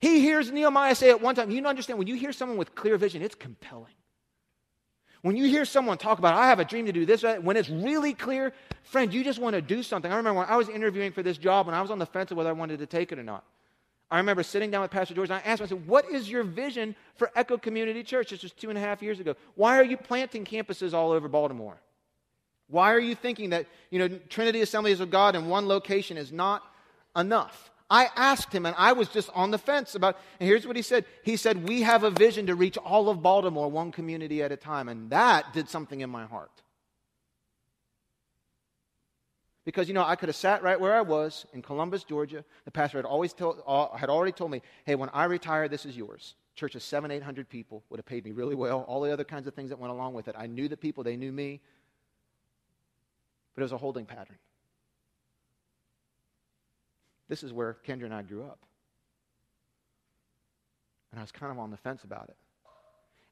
He 0.00 0.20
hears 0.20 0.52
Nehemiah 0.52 0.94
say 0.94 1.10
at 1.10 1.20
one 1.20 1.34
time, 1.34 1.50
you 1.50 1.66
understand, 1.66 1.98
when 1.98 2.06
you 2.06 2.14
hear 2.14 2.32
someone 2.32 2.58
with 2.58 2.76
clear 2.76 2.96
vision, 2.96 3.22
it's 3.22 3.34
compelling. 3.34 3.99
When 5.22 5.36
you 5.36 5.44
hear 5.44 5.64
someone 5.64 5.98
talk 5.98 6.18
about, 6.18 6.34
I 6.34 6.48
have 6.48 6.60
a 6.60 6.64
dream 6.64 6.86
to 6.86 6.92
do 6.92 7.04
this, 7.04 7.22
when 7.22 7.56
it's 7.56 7.68
really 7.68 8.14
clear, 8.14 8.52
friend, 8.84 9.12
you 9.12 9.22
just 9.22 9.38
want 9.38 9.54
to 9.54 9.60
do 9.60 9.82
something. 9.82 10.10
I 10.10 10.16
remember 10.16 10.40
when 10.40 10.48
I 10.48 10.56
was 10.56 10.68
interviewing 10.68 11.12
for 11.12 11.22
this 11.22 11.36
job, 11.36 11.68
and 11.68 11.76
I 11.76 11.82
was 11.82 11.90
on 11.90 11.98
the 11.98 12.06
fence 12.06 12.30
of 12.30 12.38
whether 12.38 12.48
I 12.48 12.54
wanted 12.54 12.78
to 12.78 12.86
take 12.86 13.12
it 13.12 13.18
or 13.18 13.22
not. 13.22 13.44
I 14.10 14.16
remember 14.16 14.42
sitting 14.42 14.70
down 14.70 14.82
with 14.82 14.90
Pastor 14.90 15.14
George 15.14 15.30
and 15.30 15.38
I 15.38 15.48
asked 15.48 15.60
him, 15.60 15.66
I 15.66 15.68
said, 15.68 15.86
What 15.86 16.10
is 16.10 16.28
your 16.28 16.42
vision 16.42 16.96
for 17.14 17.30
Echo 17.36 17.56
Community 17.56 18.02
Church? 18.02 18.30
This 18.30 18.42
was 18.42 18.52
two 18.52 18.68
and 18.68 18.76
a 18.76 18.80
half 18.80 19.02
years 19.02 19.20
ago. 19.20 19.36
Why 19.54 19.76
are 19.78 19.84
you 19.84 19.96
planting 19.96 20.44
campuses 20.44 20.92
all 20.92 21.12
over 21.12 21.28
Baltimore? 21.28 21.80
Why 22.66 22.92
are 22.92 23.00
you 23.00 23.14
thinking 23.14 23.50
that, 23.50 23.66
you 23.90 23.98
know, 24.00 24.08
Trinity 24.28 24.62
Assemblies 24.62 25.00
of 25.00 25.10
God 25.10 25.36
in 25.36 25.48
one 25.48 25.68
location 25.68 26.16
is 26.16 26.32
not 26.32 26.64
enough? 27.16 27.70
I 27.90 28.08
asked 28.14 28.52
him, 28.52 28.66
and 28.66 28.76
I 28.78 28.92
was 28.92 29.08
just 29.08 29.30
on 29.34 29.50
the 29.50 29.58
fence 29.58 29.96
about, 29.96 30.16
and 30.38 30.48
here's 30.48 30.64
what 30.64 30.76
he 30.76 30.82
said. 30.82 31.04
He 31.24 31.36
said, 31.36 31.68
We 31.68 31.82
have 31.82 32.04
a 32.04 32.10
vision 32.10 32.46
to 32.46 32.54
reach 32.54 32.78
all 32.78 33.08
of 33.08 33.20
Baltimore, 33.20 33.68
one 33.68 33.90
community 33.90 34.42
at 34.42 34.52
a 34.52 34.56
time. 34.56 34.88
And 34.88 35.10
that 35.10 35.52
did 35.52 35.68
something 35.68 36.00
in 36.00 36.08
my 36.08 36.24
heart. 36.24 36.52
Because, 39.64 39.88
you 39.88 39.94
know, 39.94 40.04
I 40.04 40.16
could 40.16 40.28
have 40.28 40.36
sat 40.36 40.62
right 40.62 40.80
where 40.80 40.94
I 40.94 41.00
was 41.00 41.46
in 41.52 41.62
Columbus, 41.62 42.04
Georgia. 42.04 42.44
The 42.64 42.70
pastor 42.70 42.98
had, 42.98 43.04
always 43.04 43.32
told, 43.32 43.62
uh, 43.66 43.88
had 43.96 44.08
already 44.08 44.32
told 44.32 44.52
me, 44.52 44.62
hey, 44.84 44.94
when 44.94 45.10
I 45.10 45.24
retire, 45.24 45.68
this 45.68 45.84
is 45.84 45.96
yours. 45.96 46.34
Church 46.54 46.76
of 46.76 46.82
seven, 46.82 47.10
eight 47.10 47.22
hundred 47.22 47.48
people 47.48 47.82
would 47.90 47.98
have 47.98 48.06
paid 48.06 48.24
me 48.24 48.30
really 48.30 48.54
well. 48.54 48.82
All 48.82 49.00
the 49.00 49.12
other 49.12 49.24
kinds 49.24 49.46
of 49.46 49.54
things 49.54 49.70
that 49.70 49.78
went 49.78 49.92
along 49.92 50.14
with 50.14 50.28
it. 50.28 50.34
I 50.38 50.46
knew 50.46 50.68
the 50.68 50.76
people, 50.76 51.04
they 51.04 51.16
knew 51.16 51.32
me. 51.32 51.60
But 53.54 53.62
it 53.62 53.64
was 53.64 53.72
a 53.72 53.78
holding 53.78 54.06
pattern. 54.06 54.38
This 57.30 57.44
is 57.44 57.52
where 57.52 57.76
Kendra 57.86 58.04
and 58.04 58.12
I 58.12 58.22
grew 58.22 58.42
up. 58.42 58.58
And 61.12 61.20
I 61.20 61.22
was 61.22 61.30
kind 61.30 61.52
of 61.52 61.58
on 61.60 61.70
the 61.70 61.76
fence 61.76 62.02
about 62.02 62.24
it. 62.28 62.36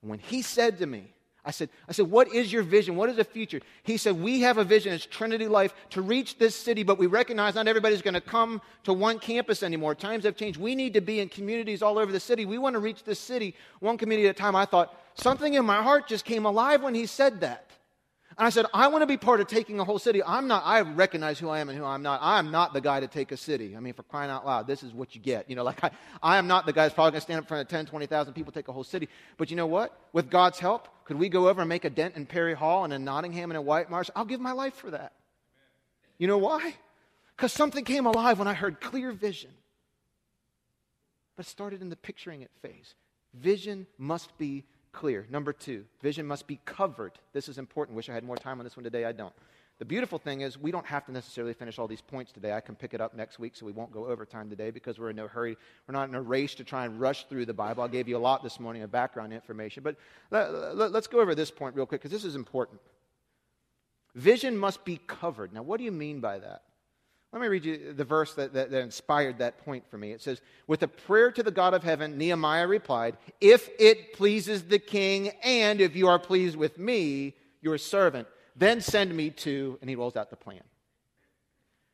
And 0.01 0.09
when 0.09 0.21
he 0.21 0.41
said 0.41 0.79
to 0.79 0.87
me, 0.87 1.13
I 1.45 1.51
said, 1.51 1.69
I 1.89 1.93
said, 1.93 2.11
what 2.11 2.33
is 2.33 2.53
your 2.53 2.63
vision? 2.63 2.95
What 2.95 3.09
is 3.09 3.17
the 3.17 3.25
future? 3.25 3.61
He 3.83 3.97
said, 3.97 4.21
we 4.21 4.41
have 4.43 4.59
a 4.59 4.65
vision. 4.65 4.93
It's 4.93 5.05
Trinity 5.05 5.49
Life 5.49 5.75
to 5.91 6.01
reach 6.01 6.39
this 6.39 6.55
city, 6.55 6.85
but 6.85 6.99
we 6.99 7.07
recognize 7.07 7.57
not 7.57 7.67
everybody's 7.67 8.03
going 8.03 8.15
to 8.15 8.21
come 8.21 8.61
to 8.85 8.93
one 8.93 9.19
campus 9.19 9.63
anymore. 9.63 9.95
Times 9.95 10.25
have 10.25 10.37
changed. 10.37 10.61
We 10.61 10.75
need 10.75 10.95
to 10.95 11.01
be 11.01 11.19
in 11.19 11.29
communities 11.29 11.83
all 11.83 11.99
over 11.99 12.13
the 12.13 12.21
city. 12.21 12.45
We 12.45 12.59
want 12.59 12.75
to 12.75 12.81
reach 12.81 13.03
this 13.03 13.19
city 13.19 13.55
one 13.81 13.99
community 13.99 14.29
at 14.29 14.37
a 14.37 14.39
time. 14.39 14.55
I 14.55 14.65
thought, 14.65 14.95
something 15.15 15.55
in 15.55 15.65
my 15.65 15.83
heart 15.83 16.07
just 16.07 16.25
came 16.25 16.45
alive 16.45 16.83
when 16.83 16.95
he 16.95 17.07
said 17.07 17.41
that. 17.41 17.68
And 18.39 18.47
I 18.47 18.51
said, 18.51 18.67
I 18.73 18.87
want 18.87 19.03
to 19.03 19.07
be 19.07 19.17
part 19.17 19.41
of 19.41 19.49
taking 19.49 19.81
a 19.81 19.85
whole 19.85 19.99
city. 19.99 20.23
I'm 20.25 20.47
not, 20.47 20.63
I 20.65 20.81
recognize 20.83 21.41
who 21.41 21.49
I 21.49 21.59
am 21.59 21.69
and 21.69 21.77
who 21.77 21.85
I'm 21.85 22.03
not. 22.03 22.21
I 22.23 22.39
am 22.39 22.53
not 22.53 22.73
the 22.73 22.81
guy 22.81 23.01
to 23.01 23.09
take 23.09 23.33
a 23.33 23.37
city. 23.37 23.77
I 23.77 23.81
mean, 23.81 23.95
for 23.95 24.05
crying 24.05 24.31
out 24.31 24.47
loud, 24.47 24.69
this 24.69 24.85
is 24.85 24.93
what 24.93 25.17
you 25.17 25.21
get. 25.21 25.51
You 25.51 25.57
know, 25.57 25.65
like 25.71 25.83
I, 25.83 25.91
I 26.23 26.39
am 26.39 26.47
not 26.47 26.65
the 26.65 26.73
guy 26.73 26.85
that's 26.85 26.95
probably 26.95 27.11
going 27.11 27.21
to 27.21 27.25
stand 27.25 27.39
up 27.39 27.45
in 27.45 27.49
front 27.49 27.63
of 27.63 27.69
10, 27.69 27.87
20,000 27.87 28.35
people, 28.35 28.53
take 28.53 28.69
a 28.69 28.73
whole 28.73 28.85
city. 28.85 29.09
But 29.39 29.51
you 29.51 29.57
know 29.57 29.67
what? 29.67 29.99
With 30.13 30.31
God's 30.31 30.61
help, 30.61 30.87
could 31.05 31.19
we 31.19 31.29
go 31.29 31.49
over 31.49 31.63
and 31.63 31.69
make 31.69 31.85
a 31.85 31.91
dent 31.91 32.15
in 32.15 32.27
Perry 32.27 32.55
Hall 32.55 32.85
and 32.85 32.93
in 32.93 33.05
Nottingham 33.05 33.51
and 33.51 33.59
in 33.59 33.67
White 33.67 33.91
Marsh? 33.91 34.09
I'll 34.15 34.25
give 34.25 34.41
my 34.41 34.53
life 34.53 34.75
for 34.75 34.93
that. 34.93 35.15
You 36.17 36.29
know 36.29 36.39
why? 36.39 36.77
Because 37.37 37.53
something 37.53 37.85
came 37.85 38.07
alive 38.07 38.39
when 38.39 38.47
I 38.47 38.55
heard 38.55 38.81
clear 38.81 39.11
vision. 39.11 39.51
But 41.35 41.47
it 41.47 41.49
started 41.49 41.83
in 41.83 41.89
the 41.89 41.97
picturing 41.97 42.43
it 42.43 42.51
phase. 42.63 42.95
Vision 43.35 43.87
must 43.99 44.37
be 44.39 44.65
clear. 44.93 45.27
Number 45.31 45.53
two, 45.53 45.85
vision 46.03 46.27
must 46.27 46.47
be 46.47 46.61
covered. 46.65 47.13
This 47.33 47.49
is 47.49 47.59
important. 47.59 47.97
Wish 47.97 48.09
I 48.09 48.15
had 48.15 48.25
more 48.25 48.37
time 48.37 48.59
on 48.59 48.65
this 48.65 48.77
one 48.77 48.85
today. 48.85 49.05
I 49.05 49.13
don't. 49.13 49.33
The 49.79 49.85
beautiful 49.85 50.19
thing 50.19 50.41
is, 50.41 50.59
we 50.59 50.73
don't 50.73 50.87
have 50.87 51.07
to 51.07 51.13
necessarily 51.13 51.55
finish 51.55 51.79
all 51.79 51.87
these 51.87 52.01
points 52.01 52.33
today. 52.33 52.53
I 52.53 52.61
can 52.61 52.75
pick 52.75 52.95
it 52.95 53.01
up 53.01 53.15
next 53.15 53.39
week, 53.39 53.55
so 53.55 53.65
we 53.65 53.71
won't 53.71 53.93
go 53.93 54.07
over 54.07 54.27
time 54.27 54.51
today 54.51 54.73
because 54.73 54.99
we're 54.99 55.11
in 55.11 55.17
no 55.17 55.29
hurry. 55.29 55.57
We're 55.87 55.93
not 55.93 56.09
in 56.09 56.17
a 56.17 56.21
race 56.21 56.57
to 56.57 56.65
try 56.65 56.85
and 56.85 57.01
rush 57.01 57.29
through 57.29 57.47
the 57.47 57.55
Bible. 57.55 57.85
I 57.85 57.89
gave 57.89 58.09
you 58.09 58.17
a 58.17 58.19
lot 58.19 58.43
this 58.43 58.59
morning 58.59 58.83
of 58.83 58.91
background 58.91 59.33
information. 59.33 59.85
But 59.85 59.95
let, 60.33 60.95
us 60.95 61.07
go 61.07 61.21
over 61.21 61.37
this 61.37 61.53
point 61.53 61.77
real 61.77 61.87
quick 61.87 62.01
because 62.01 62.11
this 62.11 62.25
is 62.25 62.35
important. 62.35 62.81
Vision 64.17 64.59
must 64.59 64.85
be 64.85 64.99
covered. 65.07 65.53
Now, 65.53 65.63
what 65.63 65.79
do 65.79 65.85
you 65.85 65.93
mean 65.93 66.19
by 66.19 66.41
that? 66.41 66.63
Let 67.33 67.43
me 67.43 67.49
read 67.49 67.65
you 67.65 67.93
the 67.93 68.05
verse 68.05 68.35
that, 68.35 68.55
that, 68.55 68.71
that, 68.71 68.81
inspired 68.83 69.39
that 69.39 69.63
point 69.65 69.87
for 69.91 69.99
me. 69.99 70.13
It 70.13 70.23
says, 70.23 70.41
With 70.67 70.83
a 70.83 70.89
prayer 70.89 71.31
to 71.33 71.43
the 71.43 71.51
God 71.51 71.75
of 71.75 71.83
heaven, 71.83 72.17
Nehemiah 72.17 72.67
replied, 72.67 73.19
If 73.41 73.69
it 73.79 74.15
pleases 74.15 74.65
the 74.65 74.79
king, 74.79 75.31
and 75.43 75.81
if 75.81 75.95
you 75.95 76.09
are 76.09 76.19
pleased 76.19 76.57
with 76.57 76.79
me, 76.79 77.35
your 77.61 77.77
servant, 77.77 78.29
then 78.57 78.81
send 78.81 79.15
me 79.15 79.31
to, 79.31 79.79
and 79.81 79.91
he 79.91 79.97
rolls 79.97 80.17
out 80.17 80.31
the 80.31 80.37
plan. 80.37 80.63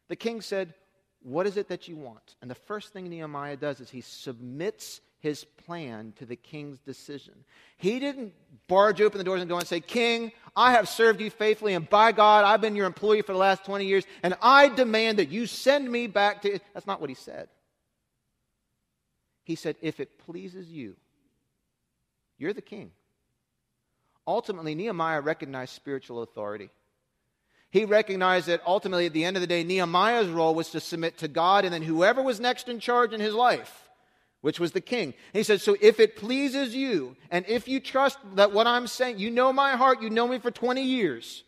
The 0.08 0.16
king 0.16 0.40
said, 0.40 0.72
What 1.20 1.48
is 1.48 1.56
it 1.56 1.68
that 1.68 1.88
you 1.88 1.96
want? 1.96 2.36
And 2.40 2.48
the 2.48 2.54
first 2.54 2.92
thing 2.92 3.08
Nehemiah 3.08 3.56
does 3.56 3.80
is 3.80 3.90
he 3.90 4.02
submits 4.02 5.00
his 5.24 5.42
plan 5.42 6.12
to 6.18 6.26
the 6.26 6.36
king's 6.36 6.78
decision. 6.80 7.32
He 7.78 7.98
didn't 7.98 8.34
barge 8.68 9.00
open 9.00 9.16
the 9.16 9.24
doors 9.24 9.40
and 9.40 9.48
go 9.48 9.56
and 9.56 9.66
say, 9.66 9.80
King, 9.80 10.32
I 10.54 10.72
have 10.72 10.86
served 10.86 11.18
you 11.18 11.30
faithfully, 11.30 11.72
and 11.72 11.88
by 11.88 12.12
God, 12.12 12.44
I've 12.44 12.60
been 12.60 12.76
your 12.76 12.84
employee 12.84 13.22
for 13.22 13.32
the 13.32 13.38
last 13.38 13.64
20 13.64 13.86
years, 13.86 14.04
and 14.22 14.34
I 14.42 14.68
demand 14.68 15.18
that 15.20 15.30
you 15.30 15.46
send 15.46 15.90
me 15.90 16.08
back 16.08 16.42
to. 16.42 16.58
That's 16.74 16.86
not 16.86 17.00
what 17.00 17.08
he 17.08 17.14
said. 17.14 17.48
He 19.44 19.54
said, 19.54 19.76
If 19.80 19.98
it 19.98 20.18
pleases 20.18 20.68
you, 20.68 20.94
you're 22.36 22.52
the 22.52 22.60
king. 22.60 22.90
Ultimately, 24.26 24.74
Nehemiah 24.74 25.22
recognized 25.22 25.72
spiritual 25.72 26.22
authority. 26.22 26.68
He 27.70 27.86
recognized 27.86 28.48
that 28.48 28.60
ultimately, 28.66 29.06
at 29.06 29.14
the 29.14 29.24
end 29.24 29.38
of 29.38 29.40
the 29.40 29.46
day, 29.46 29.64
Nehemiah's 29.64 30.28
role 30.28 30.54
was 30.54 30.68
to 30.72 30.80
submit 30.80 31.16
to 31.18 31.28
God 31.28 31.64
and 31.64 31.72
then 31.72 31.82
whoever 31.82 32.20
was 32.20 32.40
next 32.40 32.68
in 32.68 32.78
charge 32.78 33.14
in 33.14 33.20
his 33.20 33.32
life 33.32 33.83
which 34.44 34.60
was 34.60 34.72
the 34.72 34.80
king. 34.82 35.04
And 35.04 35.14
he 35.32 35.42
said, 35.42 35.62
So 35.62 35.74
if 35.80 35.98
it 35.98 36.16
pleases 36.16 36.76
you, 36.76 37.16
and 37.30 37.46
if 37.48 37.66
you 37.66 37.80
trust 37.80 38.18
that 38.34 38.52
what 38.52 38.66
I'm 38.66 38.86
saying, 38.86 39.18
you 39.18 39.30
know 39.30 39.54
my 39.54 39.74
heart, 39.74 40.02
you 40.02 40.10
know 40.10 40.28
me 40.28 40.38
for 40.38 40.50
20 40.50 40.82
years, 40.82 41.44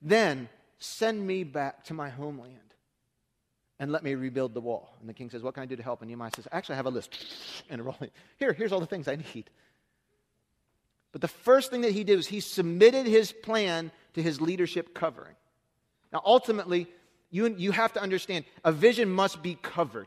then 0.00 0.48
send 0.78 1.26
me 1.26 1.42
back 1.42 1.82
to 1.86 1.92
my 1.92 2.08
homeland 2.08 2.54
and 3.80 3.90
let 3.90 4.04
me 4.04 4.14
rebuild 4.14 4.54
the 4.54 4.60
wall. 4.60 4.94
And 5.00 5.08
the 5.08 5.12
king 5.12 5.28
says, 5.28 5.42
What 5.42 5.54
can 5.54 5.64
I 5.64 5.66
do 5.66 5.74
to 5.74 5.82
help? 5.82 6.02
And 6.02 6.08
Nehemiah 6.08 6.30
says, 6.36 6.46
Actually, 6.52 6.74
I 6.74 6.76
have 6.76 6.86
a 6.86 6.90
list. 6.90 7.10
And 7.68 7.84
rolling. 7.84 8.10
Here, 8.36 8.52
here's 8.52 8.70
all 8.70 8.78
the 8.78 8.86
things 8.86 9.08
I 9.08 9.16
need. 9.16 9.50
But 11.10 11.20
the 11.20 11.26
first 11.26 11.72
thing 11.72 11.80
that 11.80 11.90
he 11.90 12.04
did 12.04 12.14
was 12.14 12.28
he 12.28 12.38
submitted 12.38 13.06
his 13.06 13.32
plan 13.32 13.90
to 14.14 14.22
his 14.22 14.40
leadership 14.40 14.94
covering. 14.94 15.34
Now, 16.12 16.22
ultimately, 16.24 16.86
you, 17.32 17.52
you 17.58 17.72
have 17.72 17.92
to 17.94 18.00
understand 18.00 18.44
a 18.64 18.70
vision 18.70 19.10
must 19.10 19.42
be 19.42 19.58
covered. 19.60 20.06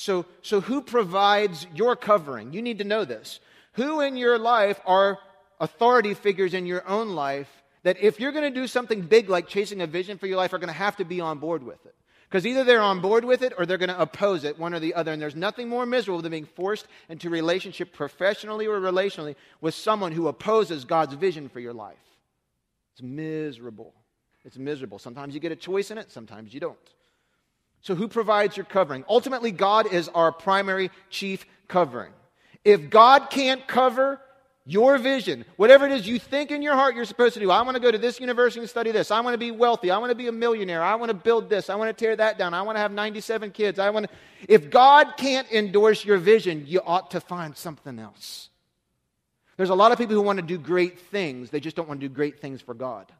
So, 0.00 0.26
so 0.42 0.60
who 0.60 0.80
provides 0.80 1.66
your 1.74 1.96
covering? 1.96 2.52
You 2.52 2.62
need 2.62 2.78
to 2.78 2.84
know 2.84 3.04
this. 3.04 3.40
Who 3.72 4.00
in 4.00 4.16
your 4.16 4.38
life 4.38 4.80
are 4.86 5.18
authority 5.58 6.14
figures 6.14 6.54
in 6.54 6.66
your 6.66 6.88
own 6.88 7.16
life 7.16 7.48
that 7.82 8.00
if 8.00 8.20
you're 8.20 8.30
going 8.30 8.54
to 8.54 8.60
do 8.60 8.68
something 8.68 9.00
big 9.00 9.28
like 9.28 9.48
chasing 9.48 9.80
a 9.80 9.88
vision 9.88 10.16
for 10.16 10.28
your 10.28 10.36
life 10.36 10.52
are 10.52 10.58
going 10.58 10.68
to 10.68 10.72
have 10.72 10.98
to 10.98 11.04
be 11.04 11.20
on 11.20 11.40
board 11.40 11.64
with 11.64 11.84
it? 11.84 11.96
Because 12.28 12.46
either 12.46 12.62
they're 12.62 12.80
on 12.80 13.00
board 13.00 13.24
with 13.24 13.42
it 13.42 13.54
or 13.58 13.66
they're 13.66 13.76
going 13.76 13.88
to 13.88 14.00
oppose 14.00 14.44
it, 14.44 14.56
one 14.56 14.72
or 14.72 14.78
the 14.78 14.94
other. 14.94 15.10
And 15.10 15.20
there's 15.20 15.34
nothing 15.34 15.68
more 15.68 15.84
miserable 15.84 16.22
than 16.22 16.30
being 16.30 16.46
forced 16.46 16.86
into 17.08 17.28
relationship 17.28 17.92
professionally 17.92 18.68
or 18.68 18.78
relationally 18.78 19.34
with 19.60 19.74
someone 19.74 20.12
who 20.12 20.28
opposes 20.28 20.84
God's 20.84 21.14
vision 21.14 21.48
for 21.48 21.58
your 21.58 21.74
life. 21.74 21.96
It's 22.92 23.02
miserable. 23.02 23.94
It's 24.44 24.58
miserable. 24.58 25.00
Sometimes 25.00 25.34
you 25.34 25.40
get 25.40 25.50
a 25.50 25.56
choice 25.56 25.90
in 25.90 25.98
it, 25.98 26.12
sometimes 26.12 26.54
you 26.54 26.60
don't. 26.60 26.78
So, 27.80 27.94
who 27.94 28.08
provides 28.08 28.56
your 28.56 28.66
covering? 28.66 29.04
Ultimately, 29.08 29.52
God 29.52 29.92
is 29.92 30.08
our 30.08 30.32
primary 30.32 30.90
chief 31.10 31.46
covering. 31.68 32.12
If 32.64 32.90
God 32.90 33.30
can't 33.30 33.66
cover 33.66 34.20
your 34.66 34.98
vision, 34.98 35.46
whatever 35.56 35.86
it 35.86 35.92
is 35.92 36.06
you 36.06 36.18
think 36.18 36.50
in 36.50 36.60
your 36.60 36.74
heart 36.74 36.94
you're 36.94 37.06
supposed 37.06 37.34
to 37.34 37.40
do, 37.40 37.50
I 37.50 37.62
want 37.62 37.76
to 37.76 37.80
go 37.80 37.90
to 37.90 37.96
this 37.96 38.20
university 38.20 38.60
and 38.60 38.68
study 38.68 38.90
this. 38.90 39.10
I 39.10 39.20
want 39.20 39.32
to 39.32 39.38
be 39.38 39.50
wealthy. 39.50 39.90
I 39.90 39.96
want 39.96 40.10
to 40.10 40.14
be 40.14 40.26
a 40.26 40.32
millionaire. 40.32 40.82
I 40.82 40.96
want 40.96 41.08
to 41.08 41.14
build 41.14 41.48
this. 41.48 41.70
I 41.70 41.76
want 41.76 41.88
to 41.88 42.04
tear 42.04 42.14
that 42.16 42.36
down. 42.36 42.52
I 42.52 42.60
want 42.62 42.76
to 42.76 42.80
have 42.80 42.92
97 42.92 43.52
kids. 43.52 43.78
I 43.78 43.88
want 43.90 44.06
to. 44.10 44.12
If 44.46 44.68
God 44.70 45.16
can't 45.16 45.50
endorse 45.50 46.04
your 46.04 46.18
vision, 46.18 46.64
you 46.66 46.82
ought 46.84 47.12
to 47.12 47.20
find 47.20 47.56
something 47.56 47.98
else. 47.98 48.50
There's 49.56 49.70
a 49.70 49.74
lot 49.74 49.90
of 49.90 49.98
people 49.98 50.14
who 50.14 50.22
want 50.22 50.38
to 50.38 50.44
do 50.44 50.58
great 50.58 51.00
things, 51.00 51.50
they 51.50 51.60
just 51.60 51.74
don't 51.74 51.88
want 51.88 52.00
to 52.00 52.08
do 52.08 52.14
great 52.14 52.40
things 52.40 52.60
for 52.60 52.74
God. 52.74 53.10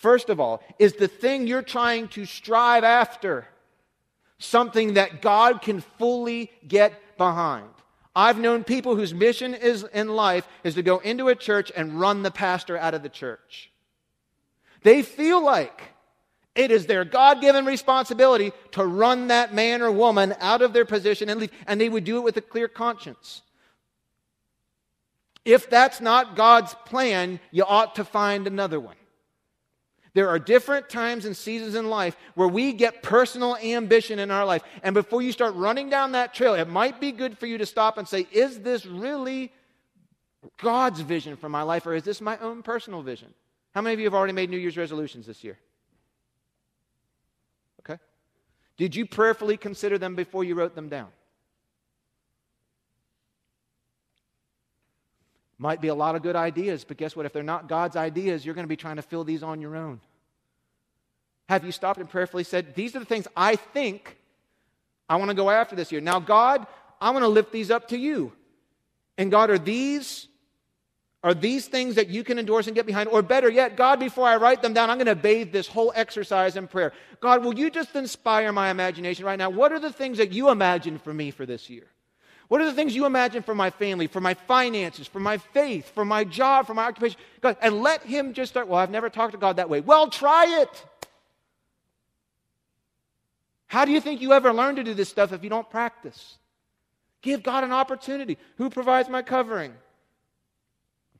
First 0.00 0.28
of 0.28 0.40
all, 0.40 0.62
is 0.78 0.94
the 0.94 1.08
thing 1.08 1.46
you're 1.46 1.62
trying 1.62 2.08
to 2.08 2.26
strive 2.26 2.84
after 2.84 3.46
something 4.38 4.94
that 4.94 5.22
God 5.22 5.62
can 5.62 5.80
fully 5.80 6.50
get 6.66 7.16
behind? 7.16 7.68
I've 8.14 8.38
known 8.38 8.64
people 8.64 8.96
whose 8.96 9.14
mission 9.14 9.54
is 9.54 9.84
in 9.92 10.08
life 10.08 10.46
is 10.62 10.74
to 10.74 10.82
go 10.82 10.98
into 10.98 11.28
a 11.28 11.34
church 11.34 11.72
and 11.74 11.98
run 11.98 12.22
the 12.22 12.30
pastor 12.30 12.76
out 12.76 12.94
of 12.94 13.02
the 13.02 13.08
church. 13.08 13.70
They 14.82 15.02
feel 15.02 15.42
like 15.42 15.82
it 16.54 16.70
is 16.70 16.86
their 16.86 17.04
God 17.04 17.40
given 17.40 17.64
responsibility 17.64 18.52
to 18.72 18.84
run 18.84 19.28
that 19.28 19.54
man 19.54 19.82
or 19.82 19.90
woman 19.90 20.34
out 20.38 20.62
of 20.62 20.72
their 20.72 20.84
position 20.84 21.28
and 21.28 21.40
leave, 21.40 21.50
and 21.66 21.80
they 21.80 21.88
would 21.88 22.04
do 22.04 22.18
it 22.18 22.24
with 22.24 22.36
a 22.36 22.42
clear 22.42 22.68
conscience. 22.68 23.42
If 25.44 25.68
that's 25.68 26.00
not 26.00 26.36
God's 26.36 26.74
plan, 26.86 27.40
you 27.50 27.64
ought 27.64 27.96
to 27.96 28.04
find 28.04 28.46
another 28.46 28.78
one. 28.78 28.96
There 30.14 30.28
are 30.28 30.38
different 30.38 30.88
times 30.88 31.24
and 31.24 31.36
seasons 31.36 31.74
in 31.74 31.90
life 31.90 32.16
where 32.36 32.46
we 32.46 32.72
get 32.72 33.02
personal 33.02 33.56
ambition 33.56 34.20
in 34.20 34.30
our 34.30 34.44
life. 34.44 34.62
And 34.84 34.94
before 34.94 35.22
you 35.22 35.32
start 35.32 35.54
running 35.56 35.90
down 35.90 36.12
that 36.12 36.32
trail, 36.32 36.54
it 36.54 36.68
might 36.68 37.00
be 37.00 37.10
good 37.10 37.36
for 37.36 37.46
you 37.46 37.58
to 37.58 37.66
stop 37.66 37.98
and 37.98 38.06
say, 38.06 38.28
Is 38.30 38.60
this 38.60 38.86
really 38.86 39.52
God's 40.58 41.00
vision 41.00 41.36
for 41.36 41.48
my 41.48 41.62
life, 41.62 41.84
or 41.86 41.94
is 41.94 42.04
this 42.04 42.20
my 42.20 42.38
own 42.38 42.62
personal 42.62 43.02
vision? 43.02 43.34
How 43.74 43.82
many 43.82 43.94
of 43.94 43.98
you 43.98 44.06
have 44.06 44.14
already 44.14 44.32
made 44.32 44.50
New 44.50 44.58
Year's 44.58 44.76
resolutions 44.76 45.26
this 45.26 45.42
year? 45.42 45.58
Okay. 47.80 48.00
Did 48.76 48.94
you 48.94 49.06
prayerfully 49.06 49.56
consider 49.56 49.98
them 49.98 50.14
before 50.14 50.44
you 50.44 50.54
wrote 50.54 50.76
them 50.76 50.88
down? 50.88 51.08
Might 55.58 55.80
be 55.80 55.88
a 55.88 55.94
lot 55.94 56.16
of 56.16 56.22
good 56.22 56.36
ideas, 56.36 56.84
but 56.84 56.96
guess 56.96 57.14
what? 57.14 57.26
If 57.26 57.32
they're 57.32 57.42
not 57.42 57.68
God's 57.68 57.96
ideas, 57.96 58.44
you're 58.44 58.54
going 58.54 58.64
to 58.64 58.68
be 58.68 58.76
trying 58.76 58.96
to 58.96 59.02
fill 59.02 59.24
these 59.24 59.42
on 59.42 59.60
your 59.60 59.76
own. 59.76 60.00
Have 61.48 61.64
you 61.64 61.72
stopped 61.72 62.00
and 62.00 62.08
prayerfully 62.08 62.44
said, 62.44 62.74
These 62.74 62.96
are 62.96 62.98
the 62.98 63.04
things 63.04 63.28
I 63.36 63.56
think 63.56 64.16
I 65.08 65.16
want 65.16 65.30
to 65.30 65.34
go 65.34 65.50
after 65.50 65.76
this 65.76 65.92
year? 65.92 66.00
Now, 66.00 66.18
God, 66.18 66.66
I 67.00 67.10
want 67.10 67.22
to 67.22 67.28
lift 67.28 67.52
these 67.52 67.70
up 67.70 67.88
to 67.88 67.98
you. 67.98 68.32
And 69.16 69.30
God, 69.30 69.50
are 69.50 69.58
these 69.58 70.26
are 71.24 71.32
these 71.32 71.66
things 71.66 71.94
that 71.94 72.08
you 72.08 72.22
can 72.22 72.38
endorse 72.38 72.66
and 72.66 72.76
get 72.76 72.84
behind? 72.84 73.08
Or 73.08 73.22
better 73.22 73.48
yet, 73.48 73.78
God, 73.78 73.98
before 73.98 74.26
I 74.26 74.36
write 74.36 74.60
them 74.60 74.74
down, 74.74 74.90
I'm 74.90 74.98
going 74.98 75.06
to 75.06 75.14
bathe 75.14 75.52
this 75.52 75.66
whole 75.66 75.90
exercise 75.96 76.54
in 76.54 76.68
prayer. 76.68 76.92
God, 77.20 77.42
will 77.42 77.58
you 77.58 77.70
just 77.70 77.96
inspire 77.96 78.52
my 78.52 78.68
imagination 78.68 79.24
right 79.24 79.38
now? 79.38 79.48
What 79.48 79.72
are 79.72 79.78
the 79.78 79.90
things 79.90 80.18
that 80.18 80.32
you 80.32 80.50
imagine 80.50 80.98
for 80.98 81.14
me 81.14 81.30
for 81.30 81.46
this 81.46 81.70
year? 81.70 81.86
What 82.48 82.60
are 82.60 82.66
the 82.66 82.72
things 82.72 82.94
you 82.94 83.06
imagine 83.06 83.42
for 83.42 83.54
my 83.54 83.70
family, 83.70 84.06
for 84.06 84.20
my 84.20 84.34
finances, 84.34 85.06
for 85.06 85.20
my 85.20 85.38
faith, 85.38 85.90
for 85.94 86.04
my 86.04 86.24
job, 86.24 86.66
for 86.66 86.74
my 86.74 86.84
occupation? 86.84 87.18
God, 87.40 87.56
and 87.60 87.82
let 87.82 88.02
Him 88.02 88.34
just 88.34 88.52
start. 88.52 88.68
Well, 88.68 88.78
I've 88.78 88.90
never 88.90 89.08
talked 89.08 89.32
to 89.32 89.38
God 89.38 89.56
that 89.56 89.70
way. 89.70 89.80
Well, 89.80 90.08
try 90.08 90.62
it. 90.62 90.84
How 93.66 93.84
do 93.84 93.92
you 93.92 94.00
think 94.00 94.20
you 94.20 94.32
ever 94.32 94.52
learn 94.52 94.76
to 94.76 94.84
do 94.84 94.94
this 94.94 95.08
stuff 95.08 95.32
if 95.32 95.42
you 95.42 95.50
don't 95.50 95.68
practice? 95.68 96.36
Give 97.22 97.42
God 97.42 97.64
an 97.64 97.72
opportunity. 97.72 98.36
Who 98.58 98.68
provides 98.70 99.08
my 99.08 99.22
covering? 99.22 99.72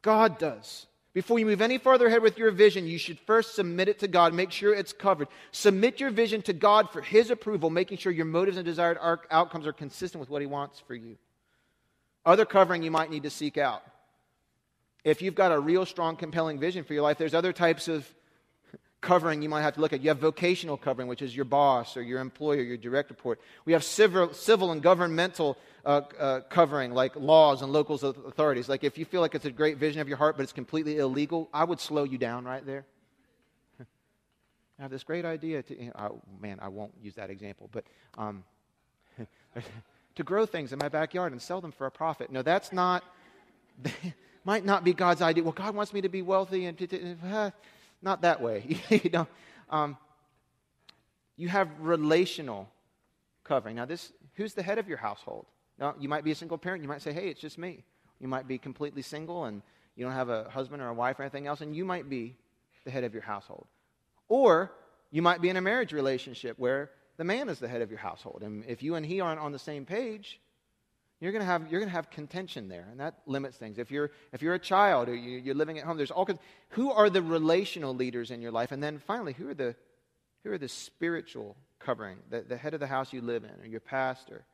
God 0.03 0.39
does. 0.39 0.87
Before 1.15 1.39
you 1.39 1.47
move 1.47 1.63
any 1.63 1.79
further 1.79 2.09
ahead 2.09 2.23
with 2.23 2.37
your 2.37 2.51
vision, 2.51 2.89
you 2.89 2.99
should 2.99 3.21
first 3.21 3.55
submit 3.55 3.89
it 3.89 4.01
to 4.01 4.09
God. 4.09 4.35
Make 4.35 4.51
sure 4.51 4.75
it's 4.75 4.93
covered. 4.93 5.29
Submit 5.53 6.01
your 6.01 6.11
vision 6.11 6.43
to 6.43 6.53
God 6.53 6.91
for 6.91 7.01
His 7.01 7.31
approval, 7.31 7.71
making 7.71 7.99
sure 7.99 8.11
your 8.11 8.25
motives 8.25 8.57
and 8.57 8.67
desired 8.67 8.99
outcomes 9.31 9.67
are 9.67 9.73
consistent 9.73 10.19
with 10.19 10.29
what 10.29 10.43
He 10.43 10.47
wants 10.47 10.81
for 10.81 10.95
you. 10.95 11.17
Other 12.27 12.45
covering 12.45 12.83
you 12.83 12.91
might 12.91 13.11
need 13.11 13.23
to 13.23 13.31
seek 13.31 13.57
out. 13.57 13.85
If 15.05 15.23
you've 15.23 15.37
got 15.37 15.53
a 15.53 15.61
real 15.61 15.87
strong, 15.87 16.17
compelling 16.17 16.59
vision 16.59 16.83
for 16.83 16.95
your 16.95 17.03
life, 17.03 17.19
there's 17.19 17.35
other 17.35 17.53
types 17.53 17.87
of 17.87 18.13
covering 19.05 19.43
you 19.43 19.49
might 19.49 19.63
have 19.63 19.75
to 19.75 19.81
look 19.81 19.93
at. 19.93 20.01
You 20.01 20.09
have 20.09 20.19
vocational 20.19 20.77
covering, 20.77 21.07
which 21.07 21.23
is 21.23 21.37
your 21.37 21.45
boss 21.45 21.97
or 21.97 22.03
your 22.03 22.21
employer, 22.21 22.63
your 22.63 22.79
direct 22.79 23.11
report. 23.11 23.39
We 23.67 23.75
have 23.75 23.85
civil, 23.85 24.33
civil 24.33 24.73
and 24.73 24.83
governmental 24.83 25.59
uh, 25.85 26.01
uh, 26.19 26.41
covering, 26.49 26.93
like 26.93 27.15
laws 27.15 27.63
and 27.63 27.73
local 27.73 27.97
authorities. 27.97 28.69
Like 28.69 28.83
if 28.83 28.97
you 28.99 29.05
feel 29.05 29.21
like 29.21 29.35
it's 29.35 29.45
a 29.45 29.51
great 29.51 29.77
vision 29.77 30.01
of 30.01 30.09
your 30.09 30.17
heart, 30.17 30.37
but 30.37 30.43
it's 30.43 30.53
completely 30.53 30.97
illegal, 30.97 31.49
I 31.53 31.65
would 31.65 31.81
slow 31.81 32.05
you 32.05 32.19
down 32.19 32.45
right 32.45 32.65
there. 32.65 32.87
I 34.79 34.83
have 34.83 34.91
this 34.91 35.05
great 35.05 35.27
idea 35.27 35.63
to, 35.63 35.79
you 35.79 35.87
know, 35.87 35.93
oh, 35.99 36.23
man, 36.41 36.59
I 36.61 36.69
won't 36.69 36.95
use 37.03 37.15
that 37.17 37.29
example, 37.29 37.69
but 37.71 37.85
um, 38.17 38.43
to 40.17 40.23
grow 40.23 40.47
things 40.47 40.73
in 40.73 40.79
my 40.79 40.89
backyard 40.89 41.33
and 41.33 41.43
sell 41.43 41.61
them 41.61 41.73
for 41.73 41.87
a 41.87 41.91
profit. 41.91 42.33
No, 42.33 42.41
that's 42.41 42.73
not, 42.73 43.05
might 44.45 44.65
not 44.65 44.83
be 44.83 44.95
God's 44.95 45.21
idea. 45.21 45.45
Well, 45.45 45.53
God 45.53 45.75
wants 45.75 45.93
me 45.93 46.01
to 46.01 46.09
be 46.09 46.23
wealthy 46.23 46.65
and 46.65 46.79
to, 46.79 47.17
uh, 47.31 47.51
not 48.05 48.23
that 48.23 48.41
way. 48.41 48.79
you 48.89 49.11
know, 49.11 49.27
um, 49.71 49.97
you 51.37 51.49
have 51.49 51.69
relational 51.81 52.69
covering. 53.43 53.77
Now, 53.77 53.87
this 53.87 54.13
who's 54.35 54.55
the 54.55 54.63
head 54.63 54.79
of 54.79 54.87
your 54.87 54.99
household? 54.99 55.47
Now, 55.79 55.95
you 55.99 56.09
might 56.09 56.23
be 56.23 56.31
a 56.31 56.35
single 56.37 56.59
parent. 56.59 56.83
You 56.83 56.89
might 56.89 57.03
say, 57.03 57.13
"Hey, 57.13 57.29
it's 57.29 57.41
just 57.41 57.59
me." 57.59 57.85
You 58.21 58.29
might 58.29 58.47
be 58.47 58.59
completely 58.59 59.03
single 59.03 59.45
and 59.45 59.61
you 59.97 60.05
don't 60.05 60.15
have 60.15 60.29
a 60.29 60.49
husband 60.51 60.83
or 60.83 60.89
a 60.89 60.95
wife 60.95 61.19
or 61.19 61.23
anything 61.23 61.47
else, 61.47 61.61
and 61.61 61.75
you 61.75 61.85
might 61.85 62.09
be 62.09 62.37
the 62.85 62.91
head 62.91 63.05
of 63.05 63.13
your 63.13 63.23
household. 63.23 63.67
Or 64.29 64.73
you 65.11 65.23
might 65.23 65.41
be 65.41 65.49
in 65.49 65.57
a 65.57 65.61
marriage 65.61 65.93
relationship 65.93 66.59
where 66.59 66.91
the 67.17 67.25
man 67.25 67.49
is 67.49 67.59
the 67.59 67.69
head 67.69 67.83
of 67.83 67.91
your 67.91 68.01
household, 68.01 68.43
and 68.43 68.65
if 68.67 68.83
you 68.83 68.97
and 68.97 69.07
he 69.07 69.21
aren't 69.21 69.41
on 69.41 69.53
the 69.53 69.59
same 69.59 69.85
page, 69.85 70.41
you're 71.25 71.33
going 71.33 71.41
to 71.41 71.47
have 71.47 71.63
you're 71.71 71.81
going 71.81 71.89
to 71.89 71.95
have 71.95 72.11
contention 72.11 72.69
there 72.69 72.87
and 72.91 73.01
that 73.01 73.15
limits 73.27 73.57
things. 73.57 73.79
If 73.79 73.91
you're 73.91 74.11
if 74.33 74.43
you're 74.43 74.55
a 74.55 74.59
child 74.59 75.09
or 75.09 75.15
you, 75.15 75.51
are 75.51 75.55
living 75.55 75.79
at 75.79 75.85
home 75.85 75.97
there's 75.97 76.11
all 76.11 76.27
kinds 76.27 76.39
who 76.71 76.93
are 76.93 77.09
the 77.09 77.23
relational 77.23 77.95
leaders 77.95 78.31
in 78.31 78.43
your 78.43 78.53
life? 78.53 78.73
And 78.73 78.83
then 78.83 78.99
finally 78.99 79.33
who 79.33 79.49
are 79.49 79.55
the 79.55 79.75
who 80.43 80.53
are 80.53 80.59
the 80.59 80.69
spiritual 80.69 81.57
covering 81.79 82.19
the, 82.29 82.43
the 82.43 82.57
head 82.57 82.75
of 82.75 82.81
the 82.81 82.87
house 82.87 83.13
you 83.13 83.23
live 83.23 83.45
in 83.45 83.51
or 83.63 83.67
your 83.67 83.81
pastor? 83.81 84.45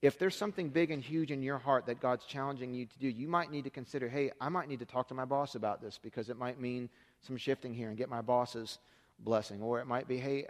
If 0.00 0.18
there's 0.18 0.34
something 0.34 0.70
big 0.70 0.90
and 0.90 1.02
huge 1.02 1.30
in 1.30 1.42
your 1.42 1.58
heart 1.58 1.84
that 1.86 2.00
god's 2.00 2.24
challenging 2.24 2.72
you 2.72 2.86
to 2.86 2.98
do 2.98 3.08
you 3.08 3.28
might 3.28 3.50
need 3.50 3.64
to 3.64 3.70
consider 3.70 4.08
hey 4.08 4.30
i 4.40 4.48
might 4.48 4.68
need 4.68 4.78
to 4.78 4.86
talk 4.86 5.08
to 5.08 5.14
my 5.14 5.26
boss 5.26 5.54
about 5.54 5.82
this 5.82 5.98
because 6.02 6.30
it 6.30 6.38
might 6.38 6.58
mean 6.58 6.88
some 7.20 7.36
shifting 7.36 7.74
here 7.74 7.90
and 7.90 7.98
get 7.98 8.08
my 8.08 8.22
boss's 8.22 8.78
blessing. 9.18 9.60
Or 9.62 9.80
it 9.80 9.86
might 9.86 10.08
be 10.08 10.18
hey 10.18 10.46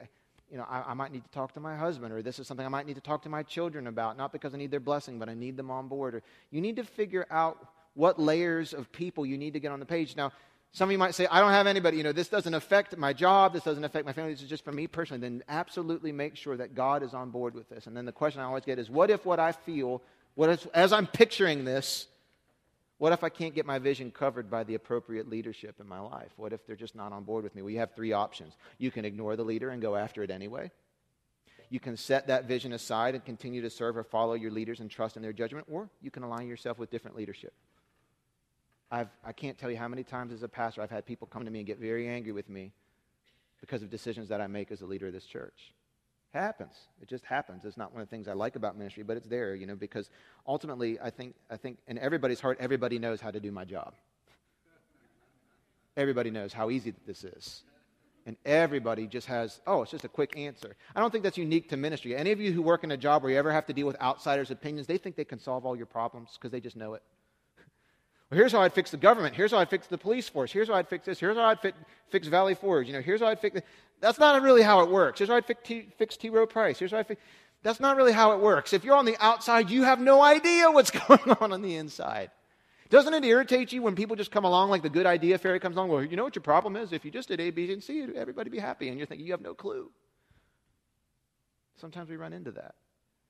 you 0.51 0.59
know, 0.59 0.67
I, 0.69 0.83
I, 0.89 0.95
might 0.95 1.13
need 1.13 1.25
to 1.25 1.31
talk 1.31 1.53
to 1.55 1.61
my 1.61 1.77
husband, 1.77 2.13
or 2.13 2.23
this 2.23 2.39
is 2.39 2.47
something 2.47 2.67
I 2.67 2.69
might 2.69 2.87
need 2.87 2.97
to 2.97 3.01
talk 3.01 3.23
to 3.23 3.29
my 3.29 3.43
children 3.43 3.87
about, 3.87 4.17
not 4.17 4.33
because 4.33 4.53
I 4.53 4.57
need 4.57 4.71
their 4.71 4.81
blessing, 4.81 5.19
but 5.19 5.29
I 5.29 5.35
need 5.35 5.57
them 5.57 5.71
on 5.71 5.89
board. 5.89 6.15
Or 6.15 6.23
you 6.51 6.61
need 6.61 6.77
to 6.77 6.85
figure 6.85 7.27
out 7.31 7.69
what 7.95 8.19
layers 8.19 8.75
of 8.75 8.91
people 8.91 9.25
you 9.25 9.39
need 9.39 9.53
to 9.53 9.61
get 9.61 9.71
on 9.71 9.81
the 9.81 9.87
page. 9.87 10.17
Now, 10.17 10.33
some 10.73 10.89
of 10.89 10.93
you 10.93 10.99
might 10.99 11.15
say, 11.15 11.27
I 11.31 11.41
don't 11.41 11.51
have 11.51 11.67
anybody, 11.67 11.97
you 11.97 12.05
know, 12.05 12.13
this 12.13 12.29
doesn't 12.29 12.55
affect 12.55 12.97
my 12.97 13.13
job, 13.13 13.53
this 13.53 13.65
doesn't 13.65 13.83
affect 13.83 14.07
my 14.07 14.13
family, 14.13 14.33
this 14.33 14.43
is 14.43 14.49
just 14.49 14.65
for 14.65 14.73
me 14.73 14.87
personally. 14.87 15.21
Then 15.21 15.43
absolutely 15.49 16.13
make 16.13 16.37
sure 16.37 16.57
that 16.57 16.75
God 16.75 17.03
is 17.03 17.13
on 17.13 17.31
board 17.31 17.55
with 17.55 17.69
this. 17.69 17.87
And 17.87 17.97
then 17.97 18.05
the 18.05 18.13
question 18.13 18.41
I 18.41 18.45
always 18.45 18.65
get 18.65 18.79
is, 18.79 18.89
what 18.89 19.11
if 19.11 19.25
what 19.25 19.41
I 19.41 19.53
feel, 19.53 20.01
what 20.35 20.49
if, 20.49 20.67
as 20.73 20.93
I'm 20.93 21.07
picturing 21.07 21.65
this, 21.65 22.07
what 23.01 23.15
if 23.15 23.25
I 23.25 23.31
can't 23.31 23.55
get 23.55 23.65
my 23.65 23.79
vision 23.79 24.11
covered 24.11 24.51
by 24.51 24.63
the 24.63 24.75
appropriate 24.75 25.27
leadership 25.27 25.77
in 25.81 25.89
my 25.89 26.01
life? 26.01 26.33
What 26.37 26.53
if 26.53 26.67
they're 26.67 26.77
just 26.77 26.95
not 26.95 27.15
on 27.15 27.25
board 27.25 27.45
with 27.45 27.55
me? 27.55 27.63
Well, 27.63 27.71
you 27.71 27.79
have 27.79 27.95
three 27.95 28.13
options. 28.13 28.59
You 28.77 28.91
can 28.91 29.07
ignore 29.07 29.37
the 29.37 29.43
leader 29.43 29.71
and 29.71 29.81
go 29.81 29.97
after 29.97 30.23
it 30.23 30.31
anyway. 30.31 30.71
You 31.71 31.81
can 31.81 31.97
set 31.97 32.27
that 32.27 32.45
vision 32.45 32.75
aside 32.75 33.15
and 33.15 33.25
continue 33.25 33.63
to 33.63 33.71
serve 33.71 33.97
or 33.97 34.05
follow 34.05 34.35
your 34.35 34.51
leaders 34.51 34.81
and 34.81 34.91
trust 34.91 35.17
in 35.17 35.23
their 35.23 35.33
judgment, 35.33 35.67
or 35.71 35.89
you 36.03 36.11
can 36.11 36.25
align 36.25 36.47
yourself 36.47 36.79
with 36.79 36.91
different 36.91 37.17
leadership. 37.17 37.55
I've, 38.91 39.09
I 39.25 39.33
can't 39.33 39.57
tell 39.57 39.71
you 39.71 39.79
how 39.79 39.89
many 39.89 40.05
times 40.05 40.31
as 40.35 40.43
a 40.43 40.49
pastor 40.49 40.83
I've 40.83 40.91
had 40.91 41.07
people 41.07 41.27
come 41.27 41.47
to 41.47 41.51
me 41.51 41.61
and 41.61 41.67
get 41.67 41.79
very 41.79 42.07
angry 42.07 42.33
with 42.33 42.51
me 42.51 42.71
because 43.63 43.83
of 43.83 43.89
decisions 43.89 44.29
that 44.29 44.43
I 44.43 44.47
make 44.47 44.71
as 44.71 44.83
a 44.83 44.87
leader 44.87 45.07
of 45.07 45.15
this 45.15 45.25
church 45.25 45.73
happens. 46.33 46.73
It 47.03 47.09
just 47.09 47.25
happens. 47.25 47.65
It's 47.65 47.77
not 47.77 47.93
one 47.93 48.03
of 48.03 48.09
the 48.09 48.11
things 48.11 48.29
I 48.29 48.33
like 48.33 48.57
about 48.57 48.77
ministry, 48.77 49.03
but 49.03 49.17
it's 49.17 49.27
there, 49.27 49.55
you 49.55 49.67
know, 49.67 49.77
because 49.77 50.11
ultimately 50.47 50.99
I 51.01 51.11
think 51.11 51.35
I 51.51 51.57
think 51.57 51.79
in 51.89 51.99
everybody's 51.99 52.41
heart 52.41 52.59
everybody 52.61 52.99
knows 52.99 53.21
how 53.21 53.31
to 53.31 53.41
do 53.41 53.51
my 53.51 53.65
job. 53.65 53.95
Everybody 55.97 56.31
knows 56.31 56.53
how 56.53 56.71
easy 56.71 56.95
this 57.07 57.25
is. 57.25 57.63
And 58.27 58.37
everybody 58.45 59.07
just 59.07 59.27
has, 59.27 59.61
oh, 59.67 59.83
it's 59.83 59.91
just 59.91 60.05
a 60.05 60.09
quick 60.09 60.37
answer. 60.37 60.77
I 60.95 61.01
don't 61.01 61.11
think 61.11 61.25
that's 61.25 61.39
unique 61.39 61.71
to 61.71 61.77
ministry. 61.77 62.15
Any 62.15 62.33
of 62.33 62.41
you 62.41 62.53
who 62.53 62.63
work 62.63 62.85
in 62.85 62.91
a 62.91 62.97
job 62.97 63.23
where 63.23 63.33
you 63.33 63.39
ever 63.39 63.51
have 63.51 63.67
to 63.67 63.73
deal 63.73 63.87
with 63.87 64.01
outsiders' 64.01 64.51
opinions, 64.51 64.87
they 64.87 64.99
think 64.99 65.17
they 65.17 65.25
can 65.25 65.39
solve 65.39 65.65
all 65.65 65.75
your 65.75 65.87
problems 65.87 66.33
because 66.35 66.53
they 66.53 66.61
just 66.61 66.77
know 66.77 66.95
it. 66.95 67.03
Well, 68.31 68.39
here's 68.39 68.53
how 68.53 68.61
I'd 68.61 68.73
fix 68.73 68.91
the 68.93 68.97
government. 68.97 69.35
Here's 69.35 69.51
how 69.51 69.59
I'd 69.59 69.71
fix 69.71 69.89
the 69.89 69.99
police 69.99 70.29
force. 70.29 70.53
Here's 70.53 70.69
how 70.69 70.75
I'd 70.75 70.89
fix 70.89 71.07
this. 71.07 71.19
Here's 71.19 71.37
how 71.37 71.45
I'd 71.45 71.61
fi- 71.61 71.73
fix 72.11 72.29
Valley 72.29 72.55
Forge. 72.55 72.87
You 72.87 72.93
know, 72.93 73.01
here's 73.01 73.21
how 73.21 73.27
I'd 73.27 73.41
fix. 73.41 73.61
That's 74.01 74.19
not 74.19 74.41
really 74.43 74.63
how 74.63 74.81
it 74.81 74.91
works. 74.91 75.19
Here's 75.19 75.29
how 75.29 75.37
I'd 75.37 75.47
fix 75.47 75.61
T, 75.63 75.89
fix 75.99 76.17
T. 76.17 76.31
Rowe 76.31 76.47
Price. 76.47 76.79
Here's 76.79 76.91
how 76.91 76.99
I 76.99 77.03
fix. 77.03 77.21
That's 77.63 77.81
not 77.81 77.97
really 77.97 78.13
how 78.13 78.33
it 78.33 78.41
works. 78.41 78.73
If 78.73 78.85
you're 78.85 78.97
on 78.97 79.05
the 79.05 79.17
outside, 79.21 79.69
you 79.69 79.83
have 79.83 80.01
no 80.01 80.23
idea 80.23 80.71
what's 80.71 80.91
going 81.09 81.37
on 81.41 81.53
on 81.53 81.63
the 81.63 81.77
inside. 81.77 82.31
Doesn't 82.89 83.15
it 83.15 83.25
irritate 83.25 83.73
you 83.73 83.83
when 83.83 83.95
people 83.95 84.17
just 84.17 84.33
come 84.33 84.45
along 84.45 84.71
like 84.71 84.83
the 84.83 84.91
good 84.91 85.07
idea 85.07 85.39
fairy 85.39 85.61
comes 85.61 85.77
along? 85.77 85.91
Well, 85.91 86.03
you 86.03 86.17
know 86.17 86.25
what 86.25 86.35
your 86.35 86.43
problem 86.43 86.75
is? 86.75 86.93
If 86.93 87.05
you 87.05 87.11
just 87.11 87.29
did 87.29 87.41
A, 87.41 87.51
B, 87.51 87.73
and 87.73 87.83
C, 87.83 88.05
everybody 88.17 88.51
be 88.51 88.59
happy. 88.59 88.89
And 88.89 88.99
you're 88.99 89.07
thinking 89.07 89.27
you 89.27 89.33
have 89.33 89.43
no 89.43 89.55
clue. 89.55 89.91
Sometimes 91.77 92.11
we 92.11 92.17
run 92.17 92.33
into 92.33 92.51
that. 92.53 92.75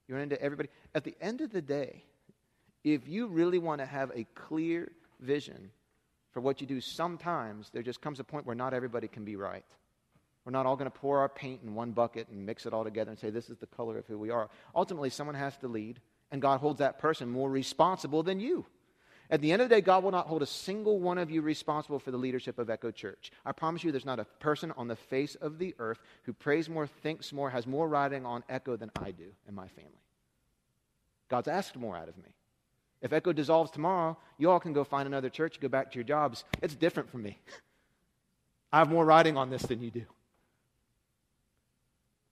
You 0.08 0.14
run 0.14 0.22
into 0.22 0.40
everybody. 0.40 0.70
At 0.94 1.04
the 1.04 1.14
end 1.20 1.40
of 1.40 1.52
the 1.52 1.60
day, 1.60 2.04
if 2.84 3.06
you 3.06 3.26
really 3.26 3.58
want 3.58 3.80
to 3.80 3.86
have 3.86 4.10
a 4.14 4.24
clear 4.34 4.92
vision 5.20 5.70
for 6.32 6.40
what 6.40 6.60
you 6.60 6.66
do, 6.66 6.80
sometimes 6.80 7.70
there 7.70 7.82
just 7.82 8.00
comes 8.00 8.18
a 8.18 8.24
point 8.24 8.46
where 8.46 8.56
not 8.56 8.72
everybody 8.72 9.08
can 9.08 9.24
be 9.24 9.36
right. 9.36 9.64
We're 10.44 10.52
not 10.52 10.66
all 10.66 10.76
going 10.76 10.90
to 10.90 10.98
pour 10.98 11.18
our 11.18 11.28
paint 11.28 11.60
in 11.62 11.74
one 11.74 11.92
bucket 11.92 12.28
and 12.28 12.46
mix 12.46 12.66
it 12.66 12.72
all 12.72 12.84
together 12.84 13.10
and 13.10 13.18
say, 13.18 13.30
this 13.30 13.50
is 13.50 13.58
the 13.58 13.66
color 13.66 13.98
of 13.98 14.06
who 14.06 14.18
we 14.18 14.30
are. 14.30 14.48
Ultimately, 14.74 15.10
someone 15.10 15.34
has 15.34 15.56
to 15.58 15.68
lead, 15.68 16.00
and 16.30 16.40
God 16.40 16.60
holds 16.60 16.78
that 16.78 16.98
person 16.98 17.28
more 17.28 17.50
responsible 17.50 18.22
than 18.22 18.40
you. 18.40 18.66
At 19.30 19.40
the 19.40 19.52
end 19.52 19.62
of 19.62 19.68
the 19.68 19.76
day, 19.76 19.80
God 19.80 20.02
will 20.02 20.10
not 20.10 20.26
hold 20.26 20.42
a 20.42 20.46
single 20.46 20.98
one 20.98 21.18
of 21.18 21.30
you 21.30 21.40
responsible 21.40 22.00
for 22.00 22.10
the 22.10 22.16
leadership 22.16 22.58
of 22.58 22.68
Echo 22.68 22.90
Church. 22.90 23.30
I 23.46 23.52
promise 23.52 23.84
you, 23.84 23.92
there's 23.92 24.04
not 24.04 24.18
a 24.18 24.24
person 24.24 24.72
on 24.76 24.88
the 24.88 24.96
face 24.96 25.36
of 25.36 25.58
the 25.58 25.74
earth 25.78 26.00
who 26.24 26.32
prays 26.32 26.68
more, 26.68 26.88
thinks 26.88 27.32
more, 27.32 27.50
has 27.50 27.66
more 27.66 27.88
riding 27.88 28.26
on 28.26 28.42
Echo 28.48 28.76
than 28.76 28.90
I 29.00 29.12
do 29.12 29.26
and 29.46 29.54
my 29.54 29.68
family. 29.68 30.02
God's 31.28 31.46
asked 31.46 31.76
more 31.76 31.96
out 31.96 32.08
of 32.08 32.16
me. 32.16 32.34
If 33.00 33.12
Echo 33.12 33.32
dissolves 33.32 33.70
tomorrow, 33.70 34.18
you 34.36 34.50
all 34.50 34.58
can 34.58 34.72
go 34.72 34.82
find 34.82 35.06
another 35.06 35.30
church, 35.30 35.60
go 35.60 35.68
back 35.68 35.92
to 35.92 35.94
your 35.94 36.04
jobs. 36.04 36.44
It's 36.60 36.74
different 36.74 37.08
from 37.08 37.22
me. 37.22 37.38
I 38.72 38.78
have 38.78 38.90
more 38.90 39.04
writing 39.04 39.36
on 39.36 39.48
this 39.48 39.62
than 39.62 39.80
you 39.80 39.90
do. 39.90 40.04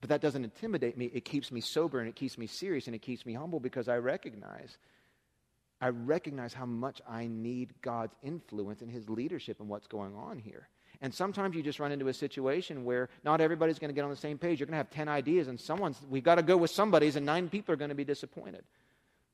But 0.01 0.09
that 0.09 0.21
doesn't 0.21 0.43
intimidate 0.43 0.97
me. 0.97 1.09
It 1.13 1.25
keeps 1.25 1.51
me 1.51 1.61
sober 1.61 1.99
and 1.99 2.07
it 2.07 2.15
keeps 2.15 2.37
me 2.37 2.47
serious 2.47 2.87
and 2.87 2.95
it 2.95 3.01
keeps 3.01 3.25
me 3.25 3.33
humble 3.33 3.59
because 3.59 3.87
I 3.89 3.97
recognize 3.97 4.77
I 5.81 5.89
recognize 5.89 6.53
how 6.53 6.65
much 6.65 7.01
I 7.07 7.27
need 7.27 7.73
God's 7.81 8.13
influence 8.21 8.81
and 8.81 8.91
his 8.91 9.09
leadership 9.09 9.61
in 9.61 9.69
what's 9.69 9.87
going 9.87 10.13
on 10.13 10.37
here. 10.37 10.67
And 11.01 11.13
sometimes 11.13 11.55
you 11.55 11.63
just 11.63 11.79
run 11.79 11.93
into 11.93 12.09
a 12.09 12.13
situation 12.13 12.83
where 12.83 13.07
not 13.23 13.39
everybody's 13.39 13.79
going 13.79 13.89
to 13.89 13.95
get 13.95 14.03
on 14.03 14.09
the 14.09 14.17
same 14.17 14.37
page. 14.37 14.59
You're 14.59 14.65
going 14.65 14.73
to 14.73 14.77
have 14.77 14.89
10 14.89 15.07
ideas 15.07 15.47
and 15.47 15.57
someone's 15.59 15.97
we've 16.09 16.23
got 16.23 16.35
to 16.35 16.43
go 16.43 16.57
with 16.57 16.71
somebody's 16.71 17.15
and 17.15 17.25
nine 17.25 17.47
people 17.47 17.73
are 17.73 17.77
going 17.77 17.89
to 17.89 17.95
be 17.95 18.03
disappointed. 18.03 18.63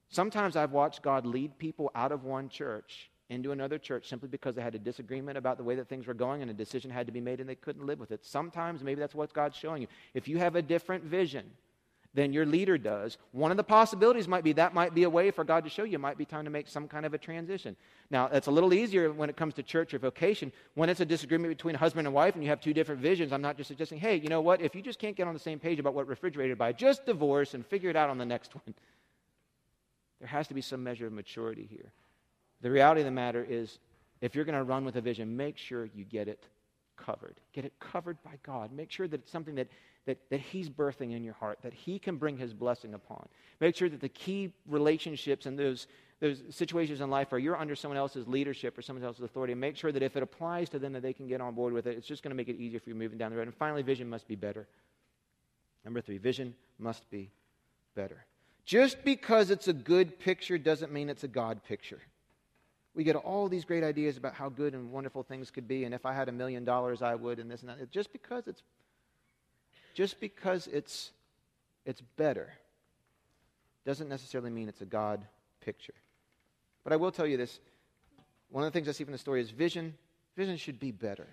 Sometimes 0.10 0.56
I've 0.56 0.72
watched 0.72 1.02
God 1.02 1.26
lead 1.26 1.58
people 1.58 1.92
out 1.96 2.12
of 2.12 2.24
one 2.24 2.50
church 2.50 3.10
into 3.30 3.52
another 3.52 3.78
church 3.78 4.08
simply 4.08 4.30
because 4.30 4.56
they 4.56 4.62
had 4.62 4.76
a 4.76 4.80
disagreement 4.80 5.38
about 5.38 5.58
the 5.58 5.64
way 5.64 5.76
that 5.76 5.90
things 5.90 6.06
were 6.06 6.14
going 6.14 6.42
and 6.42 6.52
a 6.52 6.54
decision 6.54 6.92
had 6.92 7.08
to 7.08 7.12
be 7.12 7.22
made 7.22 7.40
and 7.40 7.50
they 7.50 7.56
couldn't 7.56 7.86
live 7.86 8.00
with 8.00 8.12
it. 8.12 8.24
Sometimes 8.24 8.84
maybe 8.84 9.00
that's 9.00 9.16
what 9.16 9.34
God's 9.34 9.58
showing 9.58 9.82
you. 9.82 9.88
If 10.14 10.28
you 10.28 10.38
have 10.38 10.56
a 10.56 10.62
different 10.62 11.04
vision 11.04 11.46
than 12.14 12.32
your 12.32 12.46
leader 12.46 12.78
does, 12.78 13.18
one 13.32 13.50
of 13.50 13.58
the 13.58 13.64
possibilities 13.64 14.28
might 14.28 14.44
be 14.44 14.54
that 14.54 14.76
might 14.76 14.94
be 14.94 15.04
a 15.04 15.10
way 15.10 15.32
for 15.32 15.44
God 15.44 15.64
to 15.64 15.70
show 15.72 15.84
you. 15.84 15.96
It 15.96 16.02
might 16.02 16.20
be 16.20 16.24
time 16.24 16.46
to 16.46 16.52
make 16.52 16.68
some 16.68 16.88
kind 16.88 17.06
of 17.06 17.16
a 17.16 17.18
transition. 17.18 17.76
Now, 18.12 18.28
it's 18.28 18.48
a 18.48 18.52
little 18.52 18.74
easier 18.74 19.12
when 19.12 19.30
it 19.30 19.36
comes 19.36 19.56
to 19.56 19.64
church 19.64 19.94
or 19.94 20.00
vocation. 20.00 20.52
When 20.76 20.88
it's 20.88 21.02
a 21.02 21.06
disagreement 21.06 21.50
between 21.50 21.76
husband 21.76 22.08
and 22.08 22.14
wife 22.14 22.36
and 22.36 22.44
you 22.44 22.50
have 22.50 22.62
two 22.62 22.74
different 22.74 23.02
visions, 23.02 23.34
I'm 23.34 23.42
not 23.42 23.58
just 23.58 23.68
suggesting, 23.68 23.98
hey, 23.98 24.18
you 24.18 24.30
know 24.30 24.42
what? 24.42 24.62
If 24.62 24.76
you 24.76 24.84
just 24.84 25.00
can't 25.00 25.16
get 25.16 25.28
on 25.28 25.34
the 25.34 25.40
same 25.40 25.58
page 25.58 25.80
about 25.80 25.96
what 25.96 26.08
refrigerator 26.08 26.54
to 26.54 26.58
buy, 26.58 26.74
just 26.74 27.08
divorce 27.08 27.56
and 27.56 27.66
figure 27.66 27.90
it 27.90 27.96
out 27.96 28.10
on 28.10 28.20
the 28.20 28.26
next 28.26 28.54
one. 28.66 28.76
There 30.20 30.30
has 30.30 30.48
to 30.48 30.54
be 30.54 30.62
some 30.62 30.84
measure 30.84 31.08
of 31.08 31.12
maturity 31.12 31.68
here. 31.70 31.92
The 32.66 32.72
reality 32.72 33.02
of 33.02 33.06
the 33.06 33.12
matter 33.12 33.46
is, 33.48 33.78
if 34.22 34.34
you're 34.34 34.44
going 34.44 34.58
to 34.58 34.64
run 34.64 34.86
with 34.86 34.96
a 34.96 35.02
vision, 35.02 35.38
make 35.38 35.56
sure 35.56 35.88
you 35.94 36.04
get 36.04 36.28
it 36.28 36.48
covered. 36.98 37.36
Get 37.54 37.64
it 37.64 37.74
covered 37.80 38.18
by 38.24 38.40
God. 38.42 38.72
Make 38.72 38.90
sure 38.90 39.08
that 39.08 39.22
it's 39.22 39.32
something 39.32 39.54
that, 39.54 39.68
that, 40.08 40.18
that 40.32 40.40
He's 40.40 40.68
birthing 40.68 41.16
in 41.16 41.24
your 41.24 41.36
heart, 41.36 41.60
that 41.62 41.76
He 41.76 42.00
can 42.00 42.18
bring 42.18 42.40
His 42.40 42.56
blessing 42.56 42.96
upon. 42.96 43.28
Make 43.60 43.76
sure 43.76 43.88
that 43.88 44.02
the 44.02 44.10
key 44.10 44.52
relationships 44.66 45.46
and 45.46 45.60
those, 45.60 45.86
those 46.20 46.42
situations 46.50 47.02
in 47.02 47.12
life 47.12 47.32
are 47.34 47.38
you're 47.38 47.56
under 47.56 47.76
someone 47.76 48.00
else's 48.00 48.28
leadership 48.28 48.76
or 48.76 48.82
someone 48.82 49.06
else's 49.06 49.22
authority. 49.22 49.52
And 49.54 49.62
make 49.62 49.78
sure 49.78 49.92
that 49.92 50.02
if 50.02 50.16
it 50.16 50.24
applies 50.24 50.68
to 50.70 50.80
them, 50.80 50.94
that 50.94 51.04
they 51.04 51.14
can 51.14 51.28
get 51.28 51.42
on 51.42 51.54
board 51.54 51.72
with 51.72 51.86
it. 51.86 51.96
It's 51.96 52.08
just 52.08 52.24
going 52.24 52.32
to 52.32 52.36
make 52.36 52.50
it 52.50 52.56
easier 52.56 52.80
for 52.80 52.90
you 52.90 52.96
moving 52.96 53.20
down 53.20 53.30
the 53.30 53.38
road. 53.38 53.46
And 53.46 53.56
finally, 53.56 53.84
vision 53.84 54.10
must 54.10 54.28
be 54.28 54.34
better. 54.34 54.68
Number 55.84 56.02
three, 56.02 56.18
vision 56.18 56.56
must 56.80 57.08
be 57.12 57.30
better. 57.94 58.26
Just 58.66 59.04
because 59.06 59.52
it's 59.52 59.68
a 59.68 59.74
good 59.74 60.18
picture 60.18 60.58
doesn't 60.58 60.92
mean 60.92 61.12
it's 61.12 61.24
a 61.24 61.28
God 61.28 61.64
picture. 61.64 62.02
We 62.96 63.04
get 63.04 63.18
all 63.18 63.50
these 63.50 63.66
great 63.66 63.84
ideas 63.84 64.16
about 64.16 64.34
how 64.34 64.48
good 64.48 64.74
and 64.74 64.92
wonderful 64.92 65.22
things 65.22 65.52
could 65.52 65.68
be, 65.68 65.84
and 65.84 65.94
if 65.94 66.06
I 66.06 66.14
had 66.14 66.30
a 66.30 66.32
million 66.32 66.64
dollars, 66.64 67.02
I 67.02 67.14
would, 67.14 67.40
and 67.40 67.52
this 67.52 67.62
and 67.62 67.70
that. 67.70 67.92
Just 67.92 68.14
because 68.14 68.48
it's 68.48 68.64
just 69.94 70.20
because 70.20 70.68
it's 70.68 71.12
it's 71.86 72.02
better 72.18 72.54
doesn't 73.86 74.10
necessarily 74.10 74.50
mean 74.50 74.68
it's 74.68 74.82
a 74.82 74.86
God 74.86 75.26
picture. 75.62 75.94
But 76.84 76.94
I 76.94 76.96
will 76.96 77.12
tell 77.12 77.28
you 77.28 77.38
this. 77.38 77.60
One 78.50 78.64
of 78.64 78.72
the 78.72 78.78
things 78.78 78.88
I 78.88 78.94
see 78.94 79.04
from 79.04 79.12
the 79.12 79.20
story 79.20 79.42
is 79.42 79.52
vision. 79.52 79.96
Vision 80.38 80.58
should 80.58 80.80
be 80.80 80.92
better. 80.92 81.28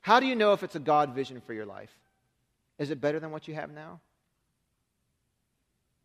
How 0.00 0.20
do 0.20 0.26
you 0.26 0.34
know 0.34 0.52
if 0.52 0.62
it's 0.62 0.76
a 0.76 0.80
God 0.80 1.14
vision 1.14 1.40
for 1.40 1.52
your 1.52 1.66
life? 1.66 1.92
Is 2.78 2.90
it 2.90 3.00
better 3.00 3.20
than 3.20 3.30
what 3.30 3.48
you 3.48 3.54
have 3.54 3.70
now? 3.70 4.00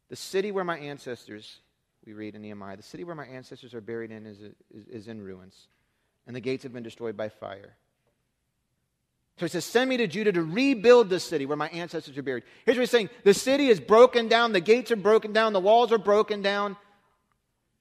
The 0.09 0.15
city 0.15 0.51
where 0.51 0.63
my 0.63 0.77
ancestors, 0.77 1.59
we 2.05 2.13
read 2.13 2.35
in 2.35 2.41
Nehemiah, 2.41 2.77
the 2.77 2.83
city 2.83 3.03
where 3.03 3.15
my 3.15 3.25
ancestors 3.25 3.73
are 3.73 3.81
buried 3.81 4.11
in 4.11 4.25
is, 4.25 4.39
is, 4.41 4.87
is 4.87 5.07
in 5.07 5.21
ruins, 5.21 5.67
and 6.27 6.35
the 6.35 6.41
gates 6.41 6.63
have 6.63 6.73
been 6.73 6.83
destroyed 6.83 7.15
by 7.15 7.29
fire. 7.29 7.75
So 9.37 9.45
he 9.45 9.49
says, 9.49 9.65
Send 9.65 9.89
me 9.89 9.97
to 9.97 10.07
Judah 10.07 10.31
to 10.31 10.43
rebuild 10.43 11.09
the 11.09 11.19
city 11.19 11.45
where 11.45 11.57
my 11.57 11.69
ancestors 11.69 12.17
are 12.17 12.23
buried. 12.23 12.43
Here's 12.65 12.77
what 12.77 12.81
he's 12.81 12.91
saying 12.91 13.09
The 13.23 13.33
city 13.33 13.69
is 13.69 13.79
broken 13.79 14.27
down, 14.27 14.53
the 14.53 14.61
gates 14.61 14.91
are 14.91 14.95
broken 14.95 15.33
down, 15.33 15.53
the 15.53 15.59
walls 15.59 15.91
are 15.91 15.97
broken 15.97 16.41
down. 16.41 16.77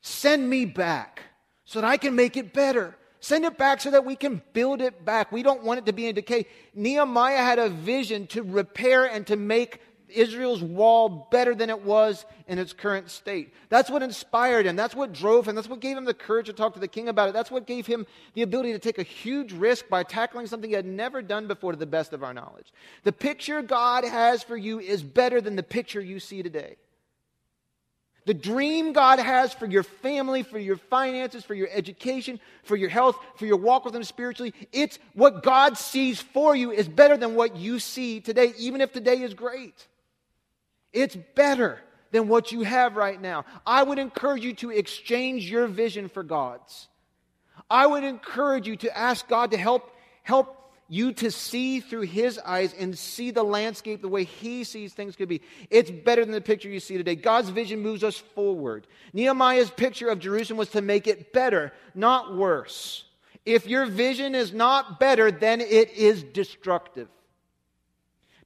Send 0.01 0.49
me 0.49 0.64
back 0.64 1.23
so 1.64 1.81
that 1.81 1.87
I 1.87 1.97
can 1.97 2.16
make 2.16 2.37
it 2.37 2.53
better. 2.53 2.97
Send 3.20 3.45
it 3.45 3.57
back 3.57 3.81
so 3.81 3.93
that 3.93 4.05
we 4.05 4.16
can 4.16 4.43
build 4.53 4.81
it 4.83 5.05
back. 5.05 5.31
We 5.31 5.45
don't 5.45 5.62
want 5.62 5.79
it 5.79 5.87
to 5.87 5.93
be 5.93 6.09
in 6.09 6.14
decay. 6.16 6.47
Nehemiah 6.75 7.37
had 7.37 7.61
a 7.61 7.68
vision 7.68 8.27
to 8.29 8.43
repair 8.43 9.05
and 9.05 9.25
to 9.29 9.37
make 9.37 9.81
Israel's 10.13 10.63
wall 10.63 11.29
better 11.31 11.55
than 11.55 11.71
it 11.71 11.83
was 11.83 12.25
in 12.47 12.59
its 12.59 12.73
current 12.73 13.11
state. 13.11 13.53
That's 13.69 13.91
what 13.91 14.03
inspired 14.03 14.67
him. 14.67 14.77
That's 14.77 14.95
what 14.95 15.13
drove 15.13 15.49
him. 15.49 15.55
That's 15.55 15.69
what 15.69 15.81
gave 15.81 15.97
him 15.97 16.05
the 16.05 16.15
courage 16.15 16.47
to 16.47 16.53
talk 16.53 16.75
to 16.75 16.81
the 16.81 16.89
king 16.89 17.09
about 17.09 17.29
it. 17.29 17.33
That's 17.33 17.51
what 17.51 17.67
gave 17.67 17.87
him 17.87 18.07
the 18.35 18.43
ability 18.43 18.73
to 18.73 18.79
take 18.79 18.99
a 18.99 19.03
huge 19.03 19.53
risk 19.53 19.89
by 19.89 20.03
tackling 20.03 20.47
something 20.47 20.71
he 20.71 20.77
had 20.77 20.87
never 20.87 21.23
done 21.23 21.49
before 21.49 21.73
to 21.73 21.79
the 21.79 21.87
best 21.87 22.13
of 22.13 22.23
our 22.23 22.35
knowledge. 22.35 22.73
The 23.05 23.13
picture 23.13 23.63
God 23.63 24.05
has 24.05 24.43
for 24.43 24.57
you 24.57 24.81
is 24.81 25.03
better 25.03 25.41
than 25.41 25.57
the 25.57 25.63
picture 25.63 26.01
you 26.01 26.21
see 26.21 26.43
today. 26.43 26.77
The 28.25 28.35
dream 28.35 28.93
God 28.93 29.19
has 29.19 29.53
for 29.53 29.67
your 29.67 29.83
family, 29.83 30.45
for 30.45 30.59
your 30.59 30.77
finances, 30.77 31.45
for 31.45 31.55
your 31.55 31.69
education, 31.73 32.39
for 32.63 32.77
your 32.77 32.89
health, 32.89 33.17
for 33.37 33.47
your 33.47 33.57
walk 33.57 33.85
with 33.85 33.97
Him 33.97 34.05
spiritually, 34.05 34.55
it's 34.73 34.99
what 35.15 35.43
God 35.43 35.77
sees 35.77 36.21
for 36.21 36.55
you 36.55 36.71
is 36.71 36.89
better 36.89 37.17
than 37.17 37.35
what 37.35 37.57
you 37.57 37.81
see 37.81 38.21
today, 38.21 38.53
even 38.59 38.81
if 38.81 38.93
today 38.93 39.23
is 39.23 39.35
great. 39.35 39.89
It's 40.93 41.16
better 41.34 41.78
than 42.11 42.28
what 42.28 42.53
you 42.53 42.62
have 42.62 42.97
right 42.97 43.20
now. 43.20 43.45
I 43.66 43.82
would 43.82 43.99
encourage 43.99 44.45
you 44.45 44.55
to 44.55 44.70
exchange 44.70 45.51
your 45.51 45.66
vision 45.66 46.09
for 46.09 46.22
God's. 46.22 46.88
I 47.70 47.86
would 47.86 48.05
encourage 48.05 48.66
you 48.66 48.76
to 48.76 48.97
ask 48.97 49.26
God 49.28 49.51
to 49.53 49.57
help 49.57 49.90
help 50.22 50.59
you 50.88 51.11
to 51.11 51.30
see 51.30 51.80
through 51.80 52.03
his 52.03 52.38
eyes 52.38 52.74
and 52.78 52.99
see 52.99 53.30
the 53.30 53.43
landscape 53.43 54.03
the 54.03 54.09
way 54.09 54.24
he 54.24 54.62
sees 54.62 54.93
things 54.93 55.16
could 55.16 55.28
be. 55.28 55.40
It's 55.70 55.90
better 55.90 56.22
than 56.22 56.34
the 56.34 56.40
picture 56.43 56.68
you 56.68 56.80
see 56.80 56.99
today. 56.99 57.14
God's 57.14 57.49
vision 57.49 57.80
moves 57.80 58.05
us 58.05 58.18
forward. 58.18 58.86
Nehemiah's 59.14 59.70
picture 59.70 60.11
of 60.11 60.18
Jerusalem 60.18 60.59
was 60.59 60.68
to 60.70 60.82
make 60.82 61.07
it 61.07 61.32
better, 61.32 61.72
not 61.95 62.36
worse. 62.36 63.05
If 63.47 63.66
your 63.66 63.86
vision 63.86 64.34
is 64.34 64.53
not 64.53 65.01
better, 65.01 65.30
then 65.30 65.62
it 65.62 65.93
is 65.93 66.22
destructive. 66.22 67.09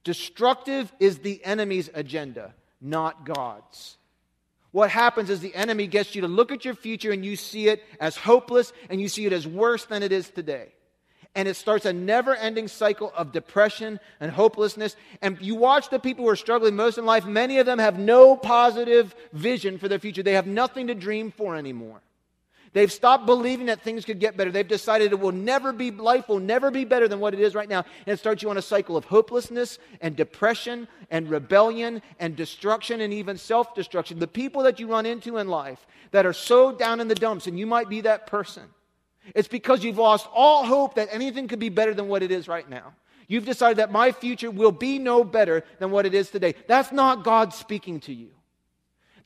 Destructive 0.07 0.89
is 1.01 1.17
the 1.17 1.43
enemy's 1.43 1.89
agenda, 1.93 2.53
not 2.79 3.25
God's. 3.25 3.97
What 4.71 4.89
happens 4.89 5.29
is 5.29 5.41
the 5.41 5.53
enemy 5.53 5.85
gets 5.85 6.15
you 6.15 6.21
to 6.21 6.29
look 6.29 6.49
at 6.53 6.63
your 6.63 6.75
future 6.75 7.11
and 7.11 7.25
you 7.25 7.35
see 7.35 7.67
it 7.67 7.83
as 7.99 8.15
hopeless 8.15 8.71
and 8.89 9.01
you 9.01 9.09
see 9.09 9.25
it 9.25 9.33
as 9.33 9.45
worse 9.45 9.83
than 9.83 10.03
it 10.03 10.13
is 10.13 10.29
today. 10.29 10.71
And 11.35 11.45
it 11.45 11.57
starts 11.57 11.85
a 11.85 11.91
never 11.91 12.33
ending 12.33 12.69
cycle 12.69 13.11
of 13.17 13.33
depression 13.33 13.99
and 14.21 14.31
hopelessness. 14.31 14.95
And 15.21 15.41
you 15.41 15.55
watch 15.55 15.89
the 15.89 15.99
people 15.99 16.23
who 16.23 16.31
are 16.31 16.37
struggling 16.37 16.77
most 16.77 16.97
in 16.97 17.05
life, 17.05 17.25
many 17.25 17.57
of 17.57 17.65
them 17.65 17.77
have 17.77 17.99
no 17.99 18.37
positive 18.37 19.13
vision 19.33 19.77
for 19.77 19.89
their 19.89 19.99
future. 19.99 20.23
They 20.23 20.35
have 20.35 20.47
nothing 20.47 20.87
to 20.87 20.95
dream 20.95 21.31
for 21.31 21.57
anymore. 21.57 21.99
They've 22.73 22.91
stopped 22.91 23.25
believing 23.25 23.67
that 23.67 23.81
things 23.81 24.05
could 24.05 24.19
get 24.19 24.37
better. 24.37 24.51
They've 24.51 24.67
decided 24.67 25.11
it 25.11 25.19
will 25.19 25.31
never 25.31 25.71
be, 25.73 25.91
life 25.91 26.27
will 26.27 26.39
never 26.39 26.69
be 26.71 26.85
better 26.85 27.07
than 27.07 27.19
what 27.19 27.33
it 27.33 27.39
is 27.39 27.55
right 27.55 27.69
now. 27.69 27.85
And 28.05 28.13
it 28.13 28.19
starts 28.19 28.43
you 28.43 28.49
on 28.49 28.57
a 28.57 28.61
cycle 28.61 28.97
of 28.97 29.05
hopelessness 29.05 29.79
and 30.01 30.15
depression 30.15 30.87
and 31.09 31.29
rebellion 31.29 32.01
and 32.19 32.35
destruction 32.35 33.01
and 33.01 33.13
even 33.13 33.37
self 33.37 33.73
destruction. 33.73 34.19
The 34.19 34.27
people 34.27 34.63
that 34.63 34.79
you 34.79 34.87
run 34.87 35.05
into 35.05 35.37
in 35.37 35.47
life 35.47 35.85
that 36.11 36.25
are 36.25 36.33
so 36.33 36.71
down 36.71 36.99
in 36.99 37.07
the 37.07 37.15
dumps, 37.15 37.47
and 37.47 37.57
you 37.57 37.65
might 37.65 37.89
be 37.89 38.01
that 38.01 38.27
person, 38.27 38.63
it's 39.35 39.47
because 39.47 39.83
you've 39.83 39.97
lost 39.97 40.27
all 40.33 40.65
hope 40.65 40.95
that 40.95 41.09
anything 41.11 41.47
could 41.47 41.59
be 41.59 41.69
better 41.69 41.93
than 41.93 42.07
what 42.07 42.23
it 42.23 42.31
is 42.31 42.47
right 42.47 42.69
now. 42.69 42.93
You've 43.27 43.45
decided 43.45 43.77
that 43.77 43.91
my 43.91 44.11
future 44.13 44.49
will 44.49 44.71
be 44.71 44.99
no 44.99 45.23
better 45.23 45.63
than 45.79 45.91
what 45.91 46.05
it 46.05 46.13
is 46.13 46.29
today. 46.29 46.55
That's 46.67 46.93
not 46.93 47.25
God 47.25 47.53
speaking 47.53 47.99
to 48.01 48.13
you. 48.13 48.29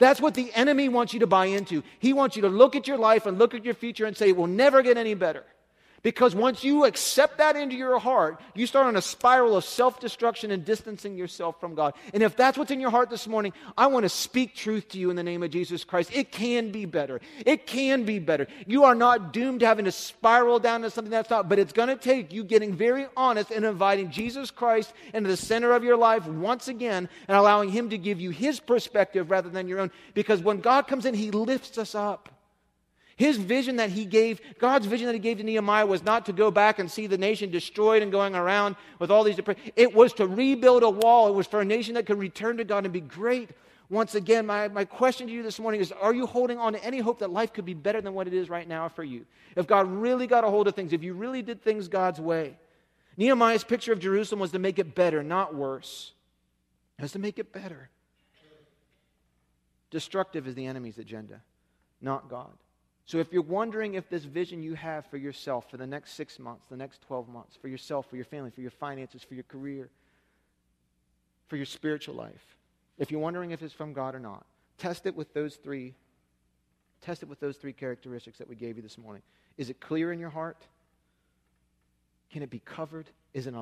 That's 0.02 0.20
what 0.20 0.34
the 0.34 0.52
enemy 0.56 0.90
wants 0.90 1.14
you 1.14 1.20
to 1.20 1.28
buy 1.28 1.46
into. 1.46 1.84
He 2.00 2.12
wants 2.12 2.36
you 2.36 2.42
to 2.42 2.50
look 2.50 2.76
at 2.76 2.88
your 2.88 2.98
life 2.98 3.28
and 3.28 3.38
look 3.38 3.54
at 3.54 3.64
your 3.64 3.76
future 3.76 4.08
and 4.08 4.18
say, 4.18 4.30
it 4.30 4.36
will 4.36 4.48
never 4.48 4.82
get 4.82 4.98
any 4.98 5.14
better. 5.14 5.46
Because 6.04 6.34
once 6.34 6.64
you 6.64 6.86
accept 6.86 7.38
that 7.38 7.56
into 7.56 7.76
your 7.76 8.00
heart, 8.00 8.42
you 8.56 8.66
start 8.66 8.88
on 8.88 8.96
a 8.96 9.02
spiral 9.02 9.56
of 9.56 9.64
self 9.64 10.00
destruction 10.00 10.50
and 10.50 10.66
distancing 10.66 11.16
yourself 11.16 11.60
from 11.60 11.76
God. 11.76 11.94
And 12.12 12.24
if 12.24 12.36
that's 12.36 12.58
what's 12.58 12.72
in 12.72 12.80
your 12.80 12.90
heart 12.90 13.12
this 13.12 13.28
morning, 13.28 13.54
I 13.78 13.86
want 13.86 14.04
to 14.04 14.10
speak 14.10 14.56
truth 14.56 14.90
to 14.90 14.98
you 14.98 15.12
in 15.12 15.16
the 15.16 15.24
name 15.24 15.44
of 15.44 15.52
Jesus 15.52 15.84
Christ. 15.84 16.10
It 16.12 16.32
can 16.32 16.72
be 16.72 16.86
better. 16.86 17.22
It 17.46 17.68
can 17.68 18.04
be 18.04 18.18
better. 18.18 18.48
You 18.66 18.86
are 18.86 18.96
not 18.96 19.32
doomed 19.32 19.60
to 19.60 19.68
having 19.68 19.86
to 19.86 19.92
spiral 19.92 20.58
down 20.58 20.82
to 20.82 20.90
something 20.90 21.12
that's 21.12 21.30
not, 21.30 21.48
but 21.48 21.60
it's 21.60 21.74
going 21.74 21.90
to 21.90 21.96
take 21.96 22.34
you 22.34 22.44
getting 22.44 22.74
very 22.74 23.06
honest 23.16 23.52
and 23.52 23.64
inviting 23.64 24.10
Jesus 24.10 24.50
Christ 24.50 24.94
into 25.14 25.30
the 25.30 25.38
center 25.38 25.72
of 25.74 25.84
your 25.84 25.98
life 25.98 26.26
once 26.26 26.68
again 26.68 27.10
and 27.28 27.38
allowing 27.38 27.70
Him 27.70 27.92
to 27.92 27.98
give 28.00 28.20
you 28.20 28.32
His 28.32 28.60
perspective 28.60 29.30
rather 29.30 29.50
than 29.50 29.68
your 29.68 29.80
own. 29.80 29.92
Because 30.16 30.42
when 30.42 30.62
God 30.62 30.88
comes 30.88 31.06
in, 31.06 31.14
He 31.14 31.30
lifts 31.30 31.78
us 31.78 31.94
up. 31.94 32.31
His 33.22 33.38
vision 33.38 33.76
that 33.76 33.92
he 33.92 34.06
gave, 34.06 34.42
God's 34.58 34.88
vision 34.88 35.06
that 35.06 35.14
he 35.14 35.20
gave 35.20 35.38
to 35.38 35.44
Nehemiah 35.44 35.86
was 35.86 36.04
not 36.04 36.26
to 36.26 36.34
go 36.34 36.50
back 36.50 36.80
and 36.80 36.90
see 36.90 37.06
the 37.06 37.20
nation 37.20 37.52
destroyed 37.52 38.02
and 38.02 38.12
going 38.12 38.34
around 38.34 38.76
with 38.98 39.12
all 39.12 39.24
these. 39.24 39.40
It 39.76 39.94
was 39.94 40.12
to 40.14 40.26
rebuild 40.26 40.82
a 40.82 40.90
wall. 40.90 41.28
It 41.28 41.36
was 41.36 41.46
for 41.46 41.62
a 41.62 41.66
nation 41.66 41.94
that 41.94 42.08
could 42.08 42.18
return 42.18 42.58
to 42.58 42.64
God 42.64 42.84
and 42.84 42.92
be 42.92 43.00
great 43.00 43.52
once 43.92 44.16
again. 44.16 44.48
My, 44.48 44.70
my 44.70 44.86
question 44.86 45.28
to 45.28 45.34
you 45.34 45.44
this 45.44 45.60
morning 45.60 45.82
is 45.82 45.92
Are 45.92 46.16
you 46.16 46.26
holding 46.26 46.58
on 46.58 46.74
to 46.74 46.84
any 46.84 46.98
hope 46.98 47.20
that 47.20 47.30
life 47.30 47.54
could 47.54 47.64
be 47.64 47.76
better 47.76 48.02
than 48.02 48.16
what 48.16 48.26
it 48.26 48.34
is 48.34 48.50
right 48.50 48.68
now 48.68 48.90
for 48.90 49.04
you? 49.04 49.28
If 49.56 49.68
God 49.68 49.88
really 49.88 50.26
got 50.26 50.44
a 50.44 50.50
hold 50.50 50.68
of 50.68 50.74
things, 50.74 50.92
if 50.92 51.04
you 51.04 51.14
really 51.14 51.44
did 51.44 51.62
things 51.62 51.88
God's 51.88 52.20
way. 52.20 52.58
Nehemiah's 53.18 53.64
picture 53.64 53.94
of 53.94 54.00
Jerusalem 54.00 54.40
was 54.40 54.50
to 54.54 54.58
make 54.58 54.80
it 54.80 54.96
better, 54.96 55.22
not 55.22 55.54
worse. 55.54 56.14
It 56.98 57.04
was 57.04 57.12
to 57.12 57.20
make 57.20 57.38
it 57.38 57.54
better. 57.54 57.92
Destructive 59.92 60.48
is 60.48 60.56
the 60.56 60.66
enemy's 60.66 60.98
agenda, 60.98 61.42
not 62.02 62.28
God. 62.28 62.58
So 63.06 63.18
if 63.18 63.34
you're 63.34 63.42
wondering 63.42 63.96
if 63.96 64.10
this 64.10 64.24
vision 64.24 64.64
you 64.64 64.76
have 64.76 65.06
for 65.08 65.18
yourself 65.18 65.70
for 65.70 65.78
the 65.78 65.88
next 65.88 66.14
six 66.14 66.40
months, 66.40 66.66
the 66.70 66.78
next 66.78 67.02
12 67.02 67.28
months, 67.28 67.58
for 67.62 67.68
yourself, 67.68 68.10
for 68.10 68.16
your 68.16 68.26
family, 68.26 68.52
for 68.52 68.62
your 68.62 68.72
finances, 68.72 69.24
for 69.24 69.34
your 69.34 69.44
career, 69.44 69.90
for 71.48 71.58
your 71.58 71.66
spiritual 71.66 72.16
life, 72.16 72.56
if 72.98 73.12
you're 73.12 73.20
wondering 73.20 73.52
if 73.52 73.62
it's 73.62 73.74
from 73.74 73.94
God 73.94 74.16
or 74.16 74.20
not, 74.20 74.46
test 74.78 75.06
it 75.06 75.16
with 75.16 75.34
those 75.34 75.56
three. 75.56 75.94
Test 77.02 77.24
it 77.24 77.30
with 77.30 77.40
those 77.40 77.58
three 77.58 77.74
characteristics 77.74 78.38
that 78.38 78.48
we 78.48 78.56
gave 78.56 78.78
you 78.78 78.84
this 78.84 78.98
morning. 78.98 79.24
Is 79.58 79.70
it 79.70 79.82
clear 79.82 80.14
in 80.14 80.20
your 80.20 80.30
heart? 80.30 80.68
Can 82.32 82.44
it 82.44 82.50
be 82.52 82.60
covered? 82.60 83.08
Is 83.34 83.48
it 83.48 83.54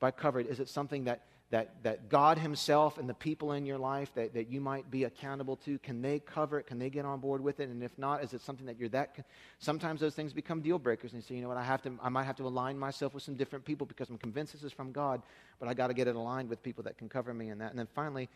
by 0.00 0.10
covered? 0.10 0.46
Is 0.46 0.60
it 0.60 0.68
something 0.68 1.04
that 1.04 1.26
that, 1.50 1.82
that 1.84 2.08
God 2.08 2.38
Himself 2.38 2.98
and 2.98 3.08
the 3.08 3.14
people 3.14 3.52
in 3.52 3.64
your 3.64 3.78
life 3.78 4.12
that, 4.14 4.34
that 4.34 4.50
you 4.50 4.60
might 4.60 4.90
be 4.90 5.04
accountable 5.04 5.56
to, 5.58 5.78
can 5.78 6.02
they 6.02 6.18
cover 6.18 6.58
it? 6.58 6.66
Can 6.66 6.78
they 6.78 6.90
get 6.90 7.04
on 7.04 7.20
board 7.20 7.40
with 7.40 7.60
it? 7.60 7.68
And 7.68 7.82
if 7.82 7.96
not, 7.98 8.24
is 8.24 8.32
it 8.32 8.40
something 8.40 8.66
that 8.66 8.78
you're 8.78 8.88
that. 8.88 9.24
Sometimes 9.60 10.00
those 10.00 10.14
things 10.14 10.32
become 10.32 10.60
deal 10.60 10.78
breakers, 10.78 11.12
and 11.12 11.22
you 11.22 11.26
say, 11.26 11.36
you 11.36 11.42
know 11.42 11.48
what, 11.48 11.56
I, 11.56 11.62
have 11.62 11.82
to, 11.82 11.92
I 12.02 12.08
might 12.08 12.24
have 12.24 12.36
to 12.36 12.46
align 12.46 12.76
myself 12.76 13.14
with 13.14 13.22
some 13.22 13.36
different 13.36 13.64
people 13.64 13.86
because 13.86 14.10
I'm 14.10 14.18
convinced 14.18 14.54
this 14.54 14.64
is 14.64 14.72
from 14.72 14.90
God, 14.90 15.22
but 15.60 15.68
I 15.68 15.74
got 15.74 15.86
to 15.86 15.94
get 15.94 16.08
it 16.08 16.16
aligned 16.16 16.48
with 16.48 16.62
people 16.62 16.82
that 16.84 16.98
can 16.98 17.08
cover 17.08 17.32
me 17.32 17.50
in 17.50 17.58
that. 17.58 17.70
And 17.70 17.78
then 17.78 17.88
finally, 17.94 18.28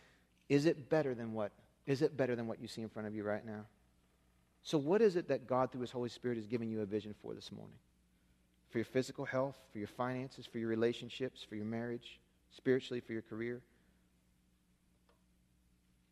is 0.49 0.67
it 0.67 0.89
better 0.89 1.15
than 1.15 1.33
what? 1.33 1.51
Is 1.87 2.03
it 2.03 2.17
better 2.17 2.37
than 2.37 2.47
what 2.47 2.61
you 2.61 2.69
see 2.69 2.83
in 2.83 2.89
front 2.89 3.09
of 3.09 3.15
you 3.15 3.25
right 3.25 3.45
now? 3.45 3.65
So, 4.63 4.79
what 4.79 5.01
is 5.01 5.17
it 5.17 5.29
that 5.29 5.47
God, 5.47 5.73
through 5.73 5.81
His 5.81 5.91
Holy 5.91 6.11
Spirit, 6.11 6.39
is 6.39 6.47
giving 6.47 6.71
you 6.71 6.83
a 6.83 6.87
vision 6.87 7.15
for 7.23 7.35
this 7.35 7.51
morning? 7.51 7.77
For 8.69 8.79
your 8.79 8.85
physical 8.85 9.25
health, 9.25 9.59
for 9.73 9.79
your 9.79 9.89
finances, 9.89 10.47
for 10.47 10.59
your 10.59 10.69
relationships, 10.69 11.43
for 11.43 11.57
your 11.57 11.65
marriage? 11.65 12.21
Spiritually, 12.51 13.01
for 13.01 13.13
your 13.13 13.23
career? 13.23 13.63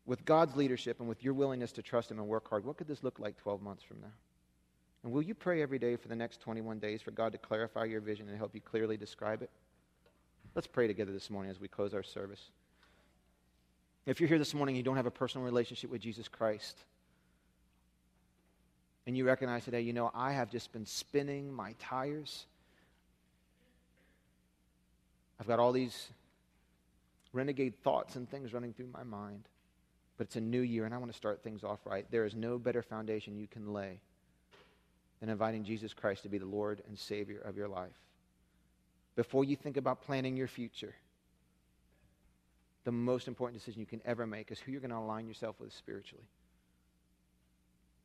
with 0.09 0.25
God's 0.25 0.55
leadership 0.55 0.99
and 0.99 1.07
with 1.07 1.23
your 1.23 1.35
willingness 1.35 1.71
to 1.73 1.83
trust 1.83 2.09
Him 2.09 2.17
and 2.17 2.27
work 2.27 2.49
hard, 2.49 2.65
what 2.65 2.77
could 2.77 2.87
this 2.87 3.03
look 3.03 3.19
like 3.19 3.37
12 3.37 3.61
months 3.61 3.83
from 3.83 4.01
now? 4.01 4.11
And 5.03 5.13
will 5.13 5.21
you 5.21 5.35
pray 5.35 5.61
every 5.61 5.77
day 5.77 5.95
for 5.97 6.07
the 6.07 6.15
next 6.15 6.41
21 6.41 6.79
days 6.79 6.99
for 6.99 7.11
God 7.11 7.31
to 7.33 7.37
clarify 7.37 7.85
your 7.85 8.01
vision 8.01 8.27
and 8.27 8.35
help 8.35 8.55
you 8.55 8.59
clearly 8.59 8.97
describe 8.97 9.43
it? 9.43 9.51
Let's 10.55 10.65
pray 10.65 10.87
together 10.87 11.11
this 11.11 11.29
morning 11.29 11.51
as 11.51 11.59
we 11.59 11.67
close 11.67 11.93
our 11.93 12.01
service. 12.01 12.41
If 14.07 14.19
you're 14.19 14.27
here 14.27 14.39
this 14.39 14.55
morning 14.55 14.73
and 14.73 14.77
you 14.77 14.83
don't 14.83 14.95
have 14.95 15.05
a 15.05 15.11
personal 15.11 15.45
relationship 15.45 15.91
with 15.91 16.01
Jesus 16.01 16.27
Christ, 16.27 16.75
and 19.05 19.15
you 19.15 19.25
recognize 19.25 19.63
today, 19.63 19.81
you 19.81 19.93
know, 19.93 20.09
I 20.15 20.31
have 20.31 20.49
just 20.49 20.73
been 20.73 20.87
spinning 20.87 21.53
my 21.53 21.75
tires. 21.77 22.47
I've 25.39 25.47
got 25.47 25.59
all 25.59 25.71
these 25.71 26.09
renegade 27.33 27.81
thoughts 27.83 28.15
and 28.15 28.29
things 28.29 28.53
running 28.53 28.73
through 28.73 28.89
my 28.93 29.03
mind. 29.03 29.47
But 30.17 30.27
it's 30.27 30.35
a 30.35 30.41
new 30.41 30.61
year, 30.61 30.85
and 30.85 30.93
I 30.93 30.97
want 30.97 31.11
to 31.11 31.17
start 31.17 31.43
things 31.43 31.63
off 31.63 31.79
right. 31.85 32.05
There 32.11 32.25
is 32.25 32.35
no 32.35 32.57
better 32.57 32.81
foundation 32.81 33.37
you 33.37 33.47
can 33.47 33.73
lay 33.73 33.99
than 35.19 35.29
inviting 35.29 35.63
Jesus 35.63 35.93
Christ 35.93 36.23
to 36.23 36.29
be 36.29 36.37
the 36.37 36.45
Lord 36.45 36.81
and 36.87 36.97
Savior 36.97 37.39
of 37.39 37.55
your 37.55 37.67
life. 37.67 37.97
Before 39.15 39.43
you 39.43 39.55
think 39.55 39.77
about 39.77 40.01
planning 40.01 40.35
your 40.35 40.47
future, 40.47 40.95
the 42.85 42.91
most 42.91 43.27
important 43.27 43.59
decision 43.59 43.79
you 43.79 43.85
can 43.85 44.01
ever 44.05 44.25
make 44.25 44.51
is 44.51 44.59
who 44.59 44.71
you're 44.71 44.81
going 44.81 44.91
to 44.91 44.97
align 44.97 45.27
yourself 45.27 45.59
with 45.59 45.73
spiritually. 45.73 46.25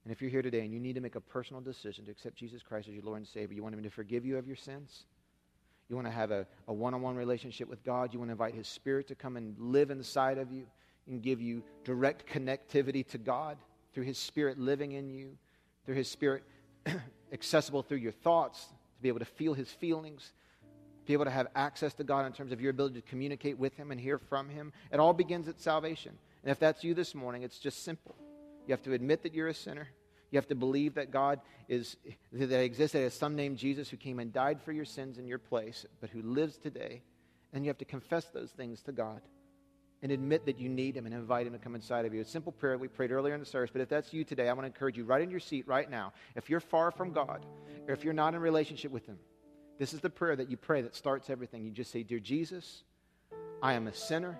And 0.04 0.12
if 0.12 0.20
you're 0.20 0.30
here 0.30 0.42
today 0.42 0.60
and 0.60 0.72
you 0.72 0.80
need 0.80 0.94
to 0.94 1.00
make 1.00 1.14
a 1.14 1.20
personal 1.20 1.62
decision 1.62 2.04
to 2.04 2.10
accept 2.10 2.36
Jesus 2.36 2.62
Christ 2.62 2.88
as 2.88 2.94
your 2.94 3.04
Lord 3.04 3.18
and 3.18 3.26
Savior, 3.26 3.54
you 3.54 3.62
want 3.62 3.74
Him 3.74 3.82
to 3.82 3.90
forgive 3.90 4.26
you 4.26 4.36
of 4.36 4.46
your 4.46 4.56
sins, 4.56 5.04
you 5.88 5.96
want 5.96 6.06
to 6.06 6.12
have 6.12 6.30
a, 6.30 6.46
a 6.68 6.72
one-on-one 6.72 7.16
relationship 7.16 7.68
with 7.68 7.84
God, 7.84 8.12
you 8.12 8.18
want 8.18 8.28
to 8.28 8.32
invite 8.32 8.54
His 8.54 8.66
Spirit 8.66 9.08
to 9.08 9.14
come 9.14 9.36
and 9.36 9.54
live 9.58 9.90
inside 9.90 10.38
of 10.38 10.50
you 10.50 10.66
and 11.06 11.22
give 11.22 11.40
you 11.40 11.62
direct 11.84 12.26
connectivity 12.26 13.06
to 13.08 13.18
God 13.18 13.58
through 13.92 14.04
His 14.04 14.18
Spirit 14.18 14.58
living 14.58 14.92
in 14.92 15.10
you, 15.10 15.36
through 15.84 15.96
His 15.96 16.10
Spirit 16.10 16.42
accessible 17.32 17.82
through 17.82 17.98
your 17.98 18.12
thoughts, 18.12 18.64
to 18.64 19.02
be 19.02 19.08
able 19.08 19.18
to 19.18 19.24
feel 19.24 19.52
His 19.52 19.70
feelings, 19.70 20.32
be 21.06 21.12
able 21.12 21.26
to 21.26 21.30
have 21.30 21.48
access 21.54 21.92
to 21.94 22.04
God 22.04 22.24
in 22.24 22.32
terms 22.32 22.52
of 22.52 22.60
your 22.60 22.70
ability 22.70 23.00
to 23.00 23.08
communicate 23.08 23.58
with 23.58 23.76
Him 23.76 23.90
and 23.90 24.00
hear 24.00 24.18
from 24.18 24.48
Him. 24.48 24.72
It 24.90 25.00
all 25.00 25.12
begins 25.12 25.48
at 25.48 25.60
salvation. 25.60 26.12
And 26.42 26.50
if 26.50 26.58
that's 26.58 26.82
you 26.82 26.94
this 26.94 27.14
morning, 27.14 27.42
it's 27.42 27.58
just 27.58 27.84
simple. 27.84 28.14
You 28.66 28.72
have 28.72 28.82
to 28.84 28.94
admit 28.94 29.22
that 29.22 29.34
you're 29.34 29.48
a 29.48 29.54
sinner. 29.54 29.88
You 30.34 30.38
have 30.38 30.48
to 30.48 30.56
believe 30.56 30.94
that 30.94 31.12
God 31.12 31.38
is 31.68 31.96
that 32.32 32.60
exists 32.60 32.96
as 32.96 33.14
some 33.14 33.36
name 33.36 33.54
Jesus 33.54 33.88
who 33.88 33.96
came 33.96 34.18
and 34.18 34.32
died 34.32 34.60
for 34.60 34.72
your 34.72 34.84
sins 34.84 35.16
in 35.16 35.28
your 35.28 35.38
place, 35.38 35.86
but 36.00 36.10
who 36.10 36.22
lives 36.22 36.58
today. 36.58 37.02
And 37.52 37.64
you 37.64 37.68
have 37.68 37.78
to 37.78 37.84
confess 37.84 38.24
those 38.24 38.50
things 38.50 38.82
to 38.82 38.90
God 38.90 39.20
and 40.02 40.10
admit 40.10 40.44
that 40.46 40.58
you 40.58 40.68
need 40.68 40.96
Him 40.96 41.06
and 41.06 41.14
invite 41.14 41.46
Him 41.46 41.52
to 41.52 41.60
come 41.60 41.76
inside 41.76 42.04
of 42.04 42.12
you. 42.12 42.20
It's 42.20 42.30
a 42.30 42.32
simple 42.32 42.50
prayer 42.50 42.76
we 42.76 42.88
prayed 42.88 43.12
earlier 43.12 43.34
in 43.34 43.38
the 43.38 43.46
service, 43.46 43.70
but 43.72 43.80
if 43.80 43.88
that's 43.88 44.12
you 44.12 44.24
today, 44.24 44.48
I 44.48 44.52
want 44.54 44.62
to 44.62 44.66
encourage 44.66 44.96
you 44.96 45.04
right 45.04 45.22
in 45.22 45.30
your 45.30 45.38
seat 45.38 45.68
right 45.68 45.88
now. 45.88 46.12
If 46.34 46.50
you're 46.50 46.58
far 46.58 46.90
from 46.90 47.12
God, 47.12 47.46
or 47.86 47.94
if 47.94 48.02
you're 48.02 48.12
not 48.12 48.34
in 48.34 48.40
relationship 48.40 48.90
with 48.90 49.06
Him, 49.06 49.20
this 49.78 49.94
is 49.94 50.00
the 50.00 50.10
prayer 50.10 50.34
that 50.34 50.50
you 50.50 50.56
pray 50.56 50.82
that 50.82 50.96
starts 50.96 51.30
everything. 51.30 51.64
You 51.64 51.70
just 51.70 51.92
say, 51.92 52.02
Dear 52.02 52.18
Jesus, 52.18 52.82
I 53.62 53.74
am 53.74 53.86
a 53.86 53.94
sinner. 53.94 54.36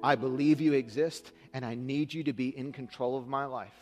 I 0.00 0.14
believe 0.14 0.60
you 0.60 0.74
exist, 0.74 1.32
and 1.52 1.64
I 1.64 1.74
need 1.74 2.14
you 2.14 2.22
to 2.22 2.32
be 2.32 2.56
in 2.56 2.70
control 2.70 3.18
of 3.18 3.26
my 3.26 3.46
life. 3.46 3.74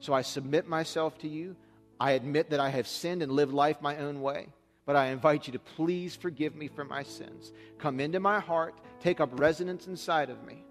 So 0.00 0.12
I 0.12 0.22
submit 0.22 0.68
myself 0.68 1.18
to 1.18 1.28
you. 1.28 1.56
I 1.98 2.12
admit 2.12 2.50
that 2.50 2.60
I 2.60 2.68
have 2.68 2.86
sinned 2.86 3.22
and 3.22 3.32
lived 3.32 3.52
life 3.52 3.80
my 3.80 3.96
own 3.96 4.20
way, 4.20 4.48
but 4.84 4.96
I 4.96 5.06
invite 5.06 5.46
you 5.46 5.54
to 5.54 5.58
please 5.58 6.14
forgive 6.14 6.54
me 6.54 6.68
for 6.68 6.84
my 6.84 7.02
sins. 7.02 7.52
Come 7.78 8.00
into 8.00 8.20
my 8.20 8.38
heart, 8.40 8.74
take 9.00 9.20
up 9.20 9.40
residence 9.40 9.86
inside 9.86 10.28
of 10.28 10.44
me, 10.44 10.62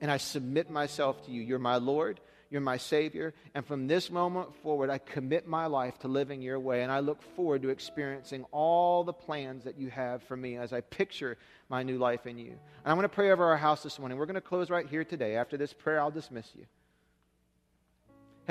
and 0.00 0.10
I 0.10 0.18
submit 0.18 0.70
myself 0.70 1.24
to 1.26 1.32
you. 1.32 1.42
You're 1.42 1.58
my 1.58 1.76
Lord, 1.76 2.20
you're 2.48 2.60
my 2.60 2.76
Savior, 2.76 3.34
and 3.54 3.66
from 3.66 3.88
this 3.88 4.10
moment 4.10 4.54
forward, 4.62 4.90
I 4.90 4.98
commit 4.98 5.48
my 5.48 5.66
life 5.66 5.98
to 6.00 6.08
living 6.08 6.42
your 6.42 6.60
way, 6.60 6.82
and 6.82 6.92
I 6.92 7.00
look 7.00 7.20
forward 7.34 7.62
to 7.62 7.70
experiencing 7.70 8.44
all 8.52 9.02
the 9.02 9.12
plans 9.12 9.64
that 9.64 9.78
you 9.78 9.90
have 9.90 10.22
for 10.22 10.36
me 10.36 10.58
as 10.58 10.72
I 10.72 10.82
picture 10.82 11.38
my 11.68 11.82
new 11.82 11.98
life 11.98 12.26
in 12.26 12.38
you. 12.38 12.50
And 12.50 12.58
I'm 12.84 12.96
going 12.96 13.02
to 13.02 13.08
pray 13.08 13.32
over 13.32 13.44
our 13.46 13.56
house 13.56 13.82
this 13.82 13.98
morning. 13.98 14.18
We're 14.18 14.26
going 14.26 14.34
to 14.34 14.40
close 14.40 14.70
right 14.70 14.86
here 14.86 15.02
today. 15.02 15.36
After 15.36 15.56
this 15.56 15.72
prayer, 15.72 16.00
I'll 16.00 16.10
dismiss 16.10 16.46
you. 16.54 16.66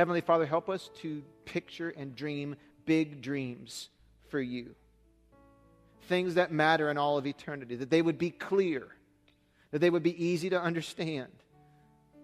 Heavenly 0.02 0.22
Father, 0.22 0.48
help 0.48 0.68
us 0.68 0.90
to 1.04 1.22
picture 1.46 1.90
and 1.90 2.16
dream 2.16 2.56
big 2.88 3.22
dreams 3.22 3.90
for 4.30 4.42
you. 4.42 4.74
Things 6.08 6.34
that 6.34 6.52
matter 6.52 6.90
in 6.90 6.98
all 6.98 7.20
of 7.20 7.28
eternity, 7.28 7.76
that 7.76 7.92
they 7.92 8.02
would 8.02 8.18
be 8.18 8.32
clear, 8.32 8.88
that 9.70 9.78
they 9.78 9.92
would 9.92 10.02
be 10.02 10.26
easy 10.26 10.50
to 10.50 10.60
understand, 10.60 11.28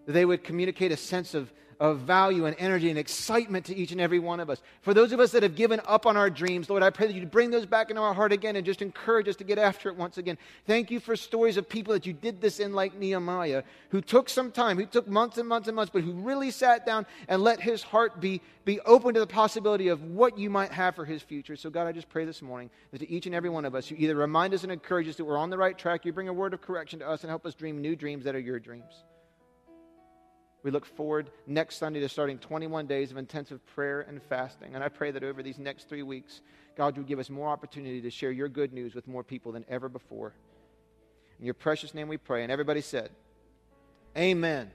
that 0.08 0.14
they 0.14 0.26
would 0.26 0.44
communicate 0.44 0.92
a 0.92 0.98
sense 0.98 1.36
of 1.36 1.54
of 1.80 2.00
value 2.00 2.46
and 2.46 2.56
energy 2.58 2.90
and 2.90 2.98
excitement 2.98 3.66
to 3.66 3.76
each 3.76 3.92
and 3.92 4.02
every 4.02 4.20
one 4.20 4.40
of 4.40 4.50
us. 4.50 4.62
For 4.82 4.94
those 4.94 5.12
of 5.12 5.20
us 5.20 5.32
that 5.32 5.44
have 5.44 5.56
given 5.56 5.80
up 5.86 6.06
on 6.06 6.18
our 6.18 6.30
dreams, 6.30 6.70
Lord, 6.70 6.82
I 6.82 6.90
pray 6.90 7.08
that 7.08 7.14
you 7.14 7.26
bring 7.26 7.52
those 7.52 7.66
back 7.66 7.90
into 7.90 8.02
our 8.02 8.14
heart 8.14 8.32
again 8.32 8.56
and 8.56 8.66
just 8.66 8.82
encourage 8.82 9.28
us 9.28 9.36
to 9.38 9.44
get 9.44 9.58
after 9.58 9.90
it 9.90 9.96
once 9.96 10.18
again. 10.18 10.38
Thank 10.66 10.90
you 10.90 11.00
for 11.00 11.16
stories 11.16 11.58
of 11.58 11.70
people 11.70 11.94
that 11.94 12.06
you 12.06 12.14
did 12.14 12.42
this 12.42 12.60
in, 12.60 12.74
like 12.74 12.96
Nehemiah, 12.96 13.64
who 13.90 14.02
took 14.02 14.30
some 14.30 14.52
time, 14.52 14.78
who 14.78 14.86
took 14.86 15.08
months 15.08 15.38
and 15.38 15.48
months 15.48 15.68
and 15.68 15.76
months, 15.76 15.92
but 15.94 16.02
who 16.02 16.14
really 16.14 16.52
sat 16.52 16.86
down 16.86 17.06
and 17.28 17.44
let 17.44 17.62
his 17.62 17.84
heart 17.84 18.20
be, 18.20 18.42
be 18.66 18.80
open 18.82 19.14
to 19.14 19.20
the 19.20 19.28
possibility 19.28 19.90
of 19.90 20.02
what 20.04 20.38
you 20.38 20.50
might 20.50 20.72
have 20.72 20.96
for 20.96 21.06
his 21.06 21.22
future. 21.22 21.56
So, 21.56 21.70
God, 21.70 21.88
I 21.88 21.92
just 21.92 22.10
pray 22.10 22.26
this 22.26 22.42
morning 22.42 22.70
that 22.92 23.00
to 23.00 23.10
each 23.10 23.28
and 23.28 23.36
every 23.36 23.50
one 23.50 23.66
of 23.66 23.76
us, 23.76 23.92
you 23.92 23.98
either 24.00 24.16
remind 24.16 24.54
us 24.54 24.64
and 24.64 24.72
encourage 24.72 25.08
us 25.08 25.16
that 25.18 25.26
we're 25.26 25.38
on 25.38 25.50
the 25.50 25.58
right 25.58 25.78
track, 25.78 26.06
you 26.06 26.14
bring 26.14 26.28
a 26.28 26.34
word 26.34 26.54
of 26.54 26.62
correction 26.62 27.00
to 27.00 27.08
us, 27.08 27.22
and 27.22 27.30
help 27.30 27.46
us 27.46 27.54
dream 27.54 27.82
new 27.82 27.96
dreams 27.96 28.24
that 28.24 28.36
are 28.36 28.40
your 28.40 28.60
dreams. 28.60 29.04
We 30.68 30.72
look 30.72 30.86
forward 30.86 31.32
next 31.46 31.78
Sunday 31.78 32.02
to 32.02 32.10
starting 32.10 32.38
21 32.40 32.88
days 32.88 33.10
of 33.10 33.16
intensive 33.16 33.66
prayer 33.68 34.02
and 34.02 34.22
fasting. 34.22 34.76
And 34.76 34.84
I 34.84 34.90
pray 34.90 35.12
that 35.12 35.24
over 35.24 35.42
these 35.42 35.58
next 35.58 35.88
three 35.88 36.04
weeks, 36.04 36.42
God 36.76 36.98
would 36.98 37.08
give 37.08 37.20
us 37.20 37.30
more 37.30 37.48
opportunity 37.48 38.02
to 38.02 38.10
share 38.10 38.32
your 38.32 38.50
good 38.50 38.74
news 38.74 38.94
with 38.94 39.08
more 39.08 39.24
people 39.24 39.54
than 39.54 39.64
ever 39.70 39.88
before. 39.88 40.34
In 41.40 41.46
your 41.46 41.54
precious 41.54 41.94
name 41.94 42.10
we 42.10 42.18
pray. 42.18 42.44
And 42.44 42.52
everybody 42.52 42.82
said, 42.82 43.12
Amen. 44.18 44.70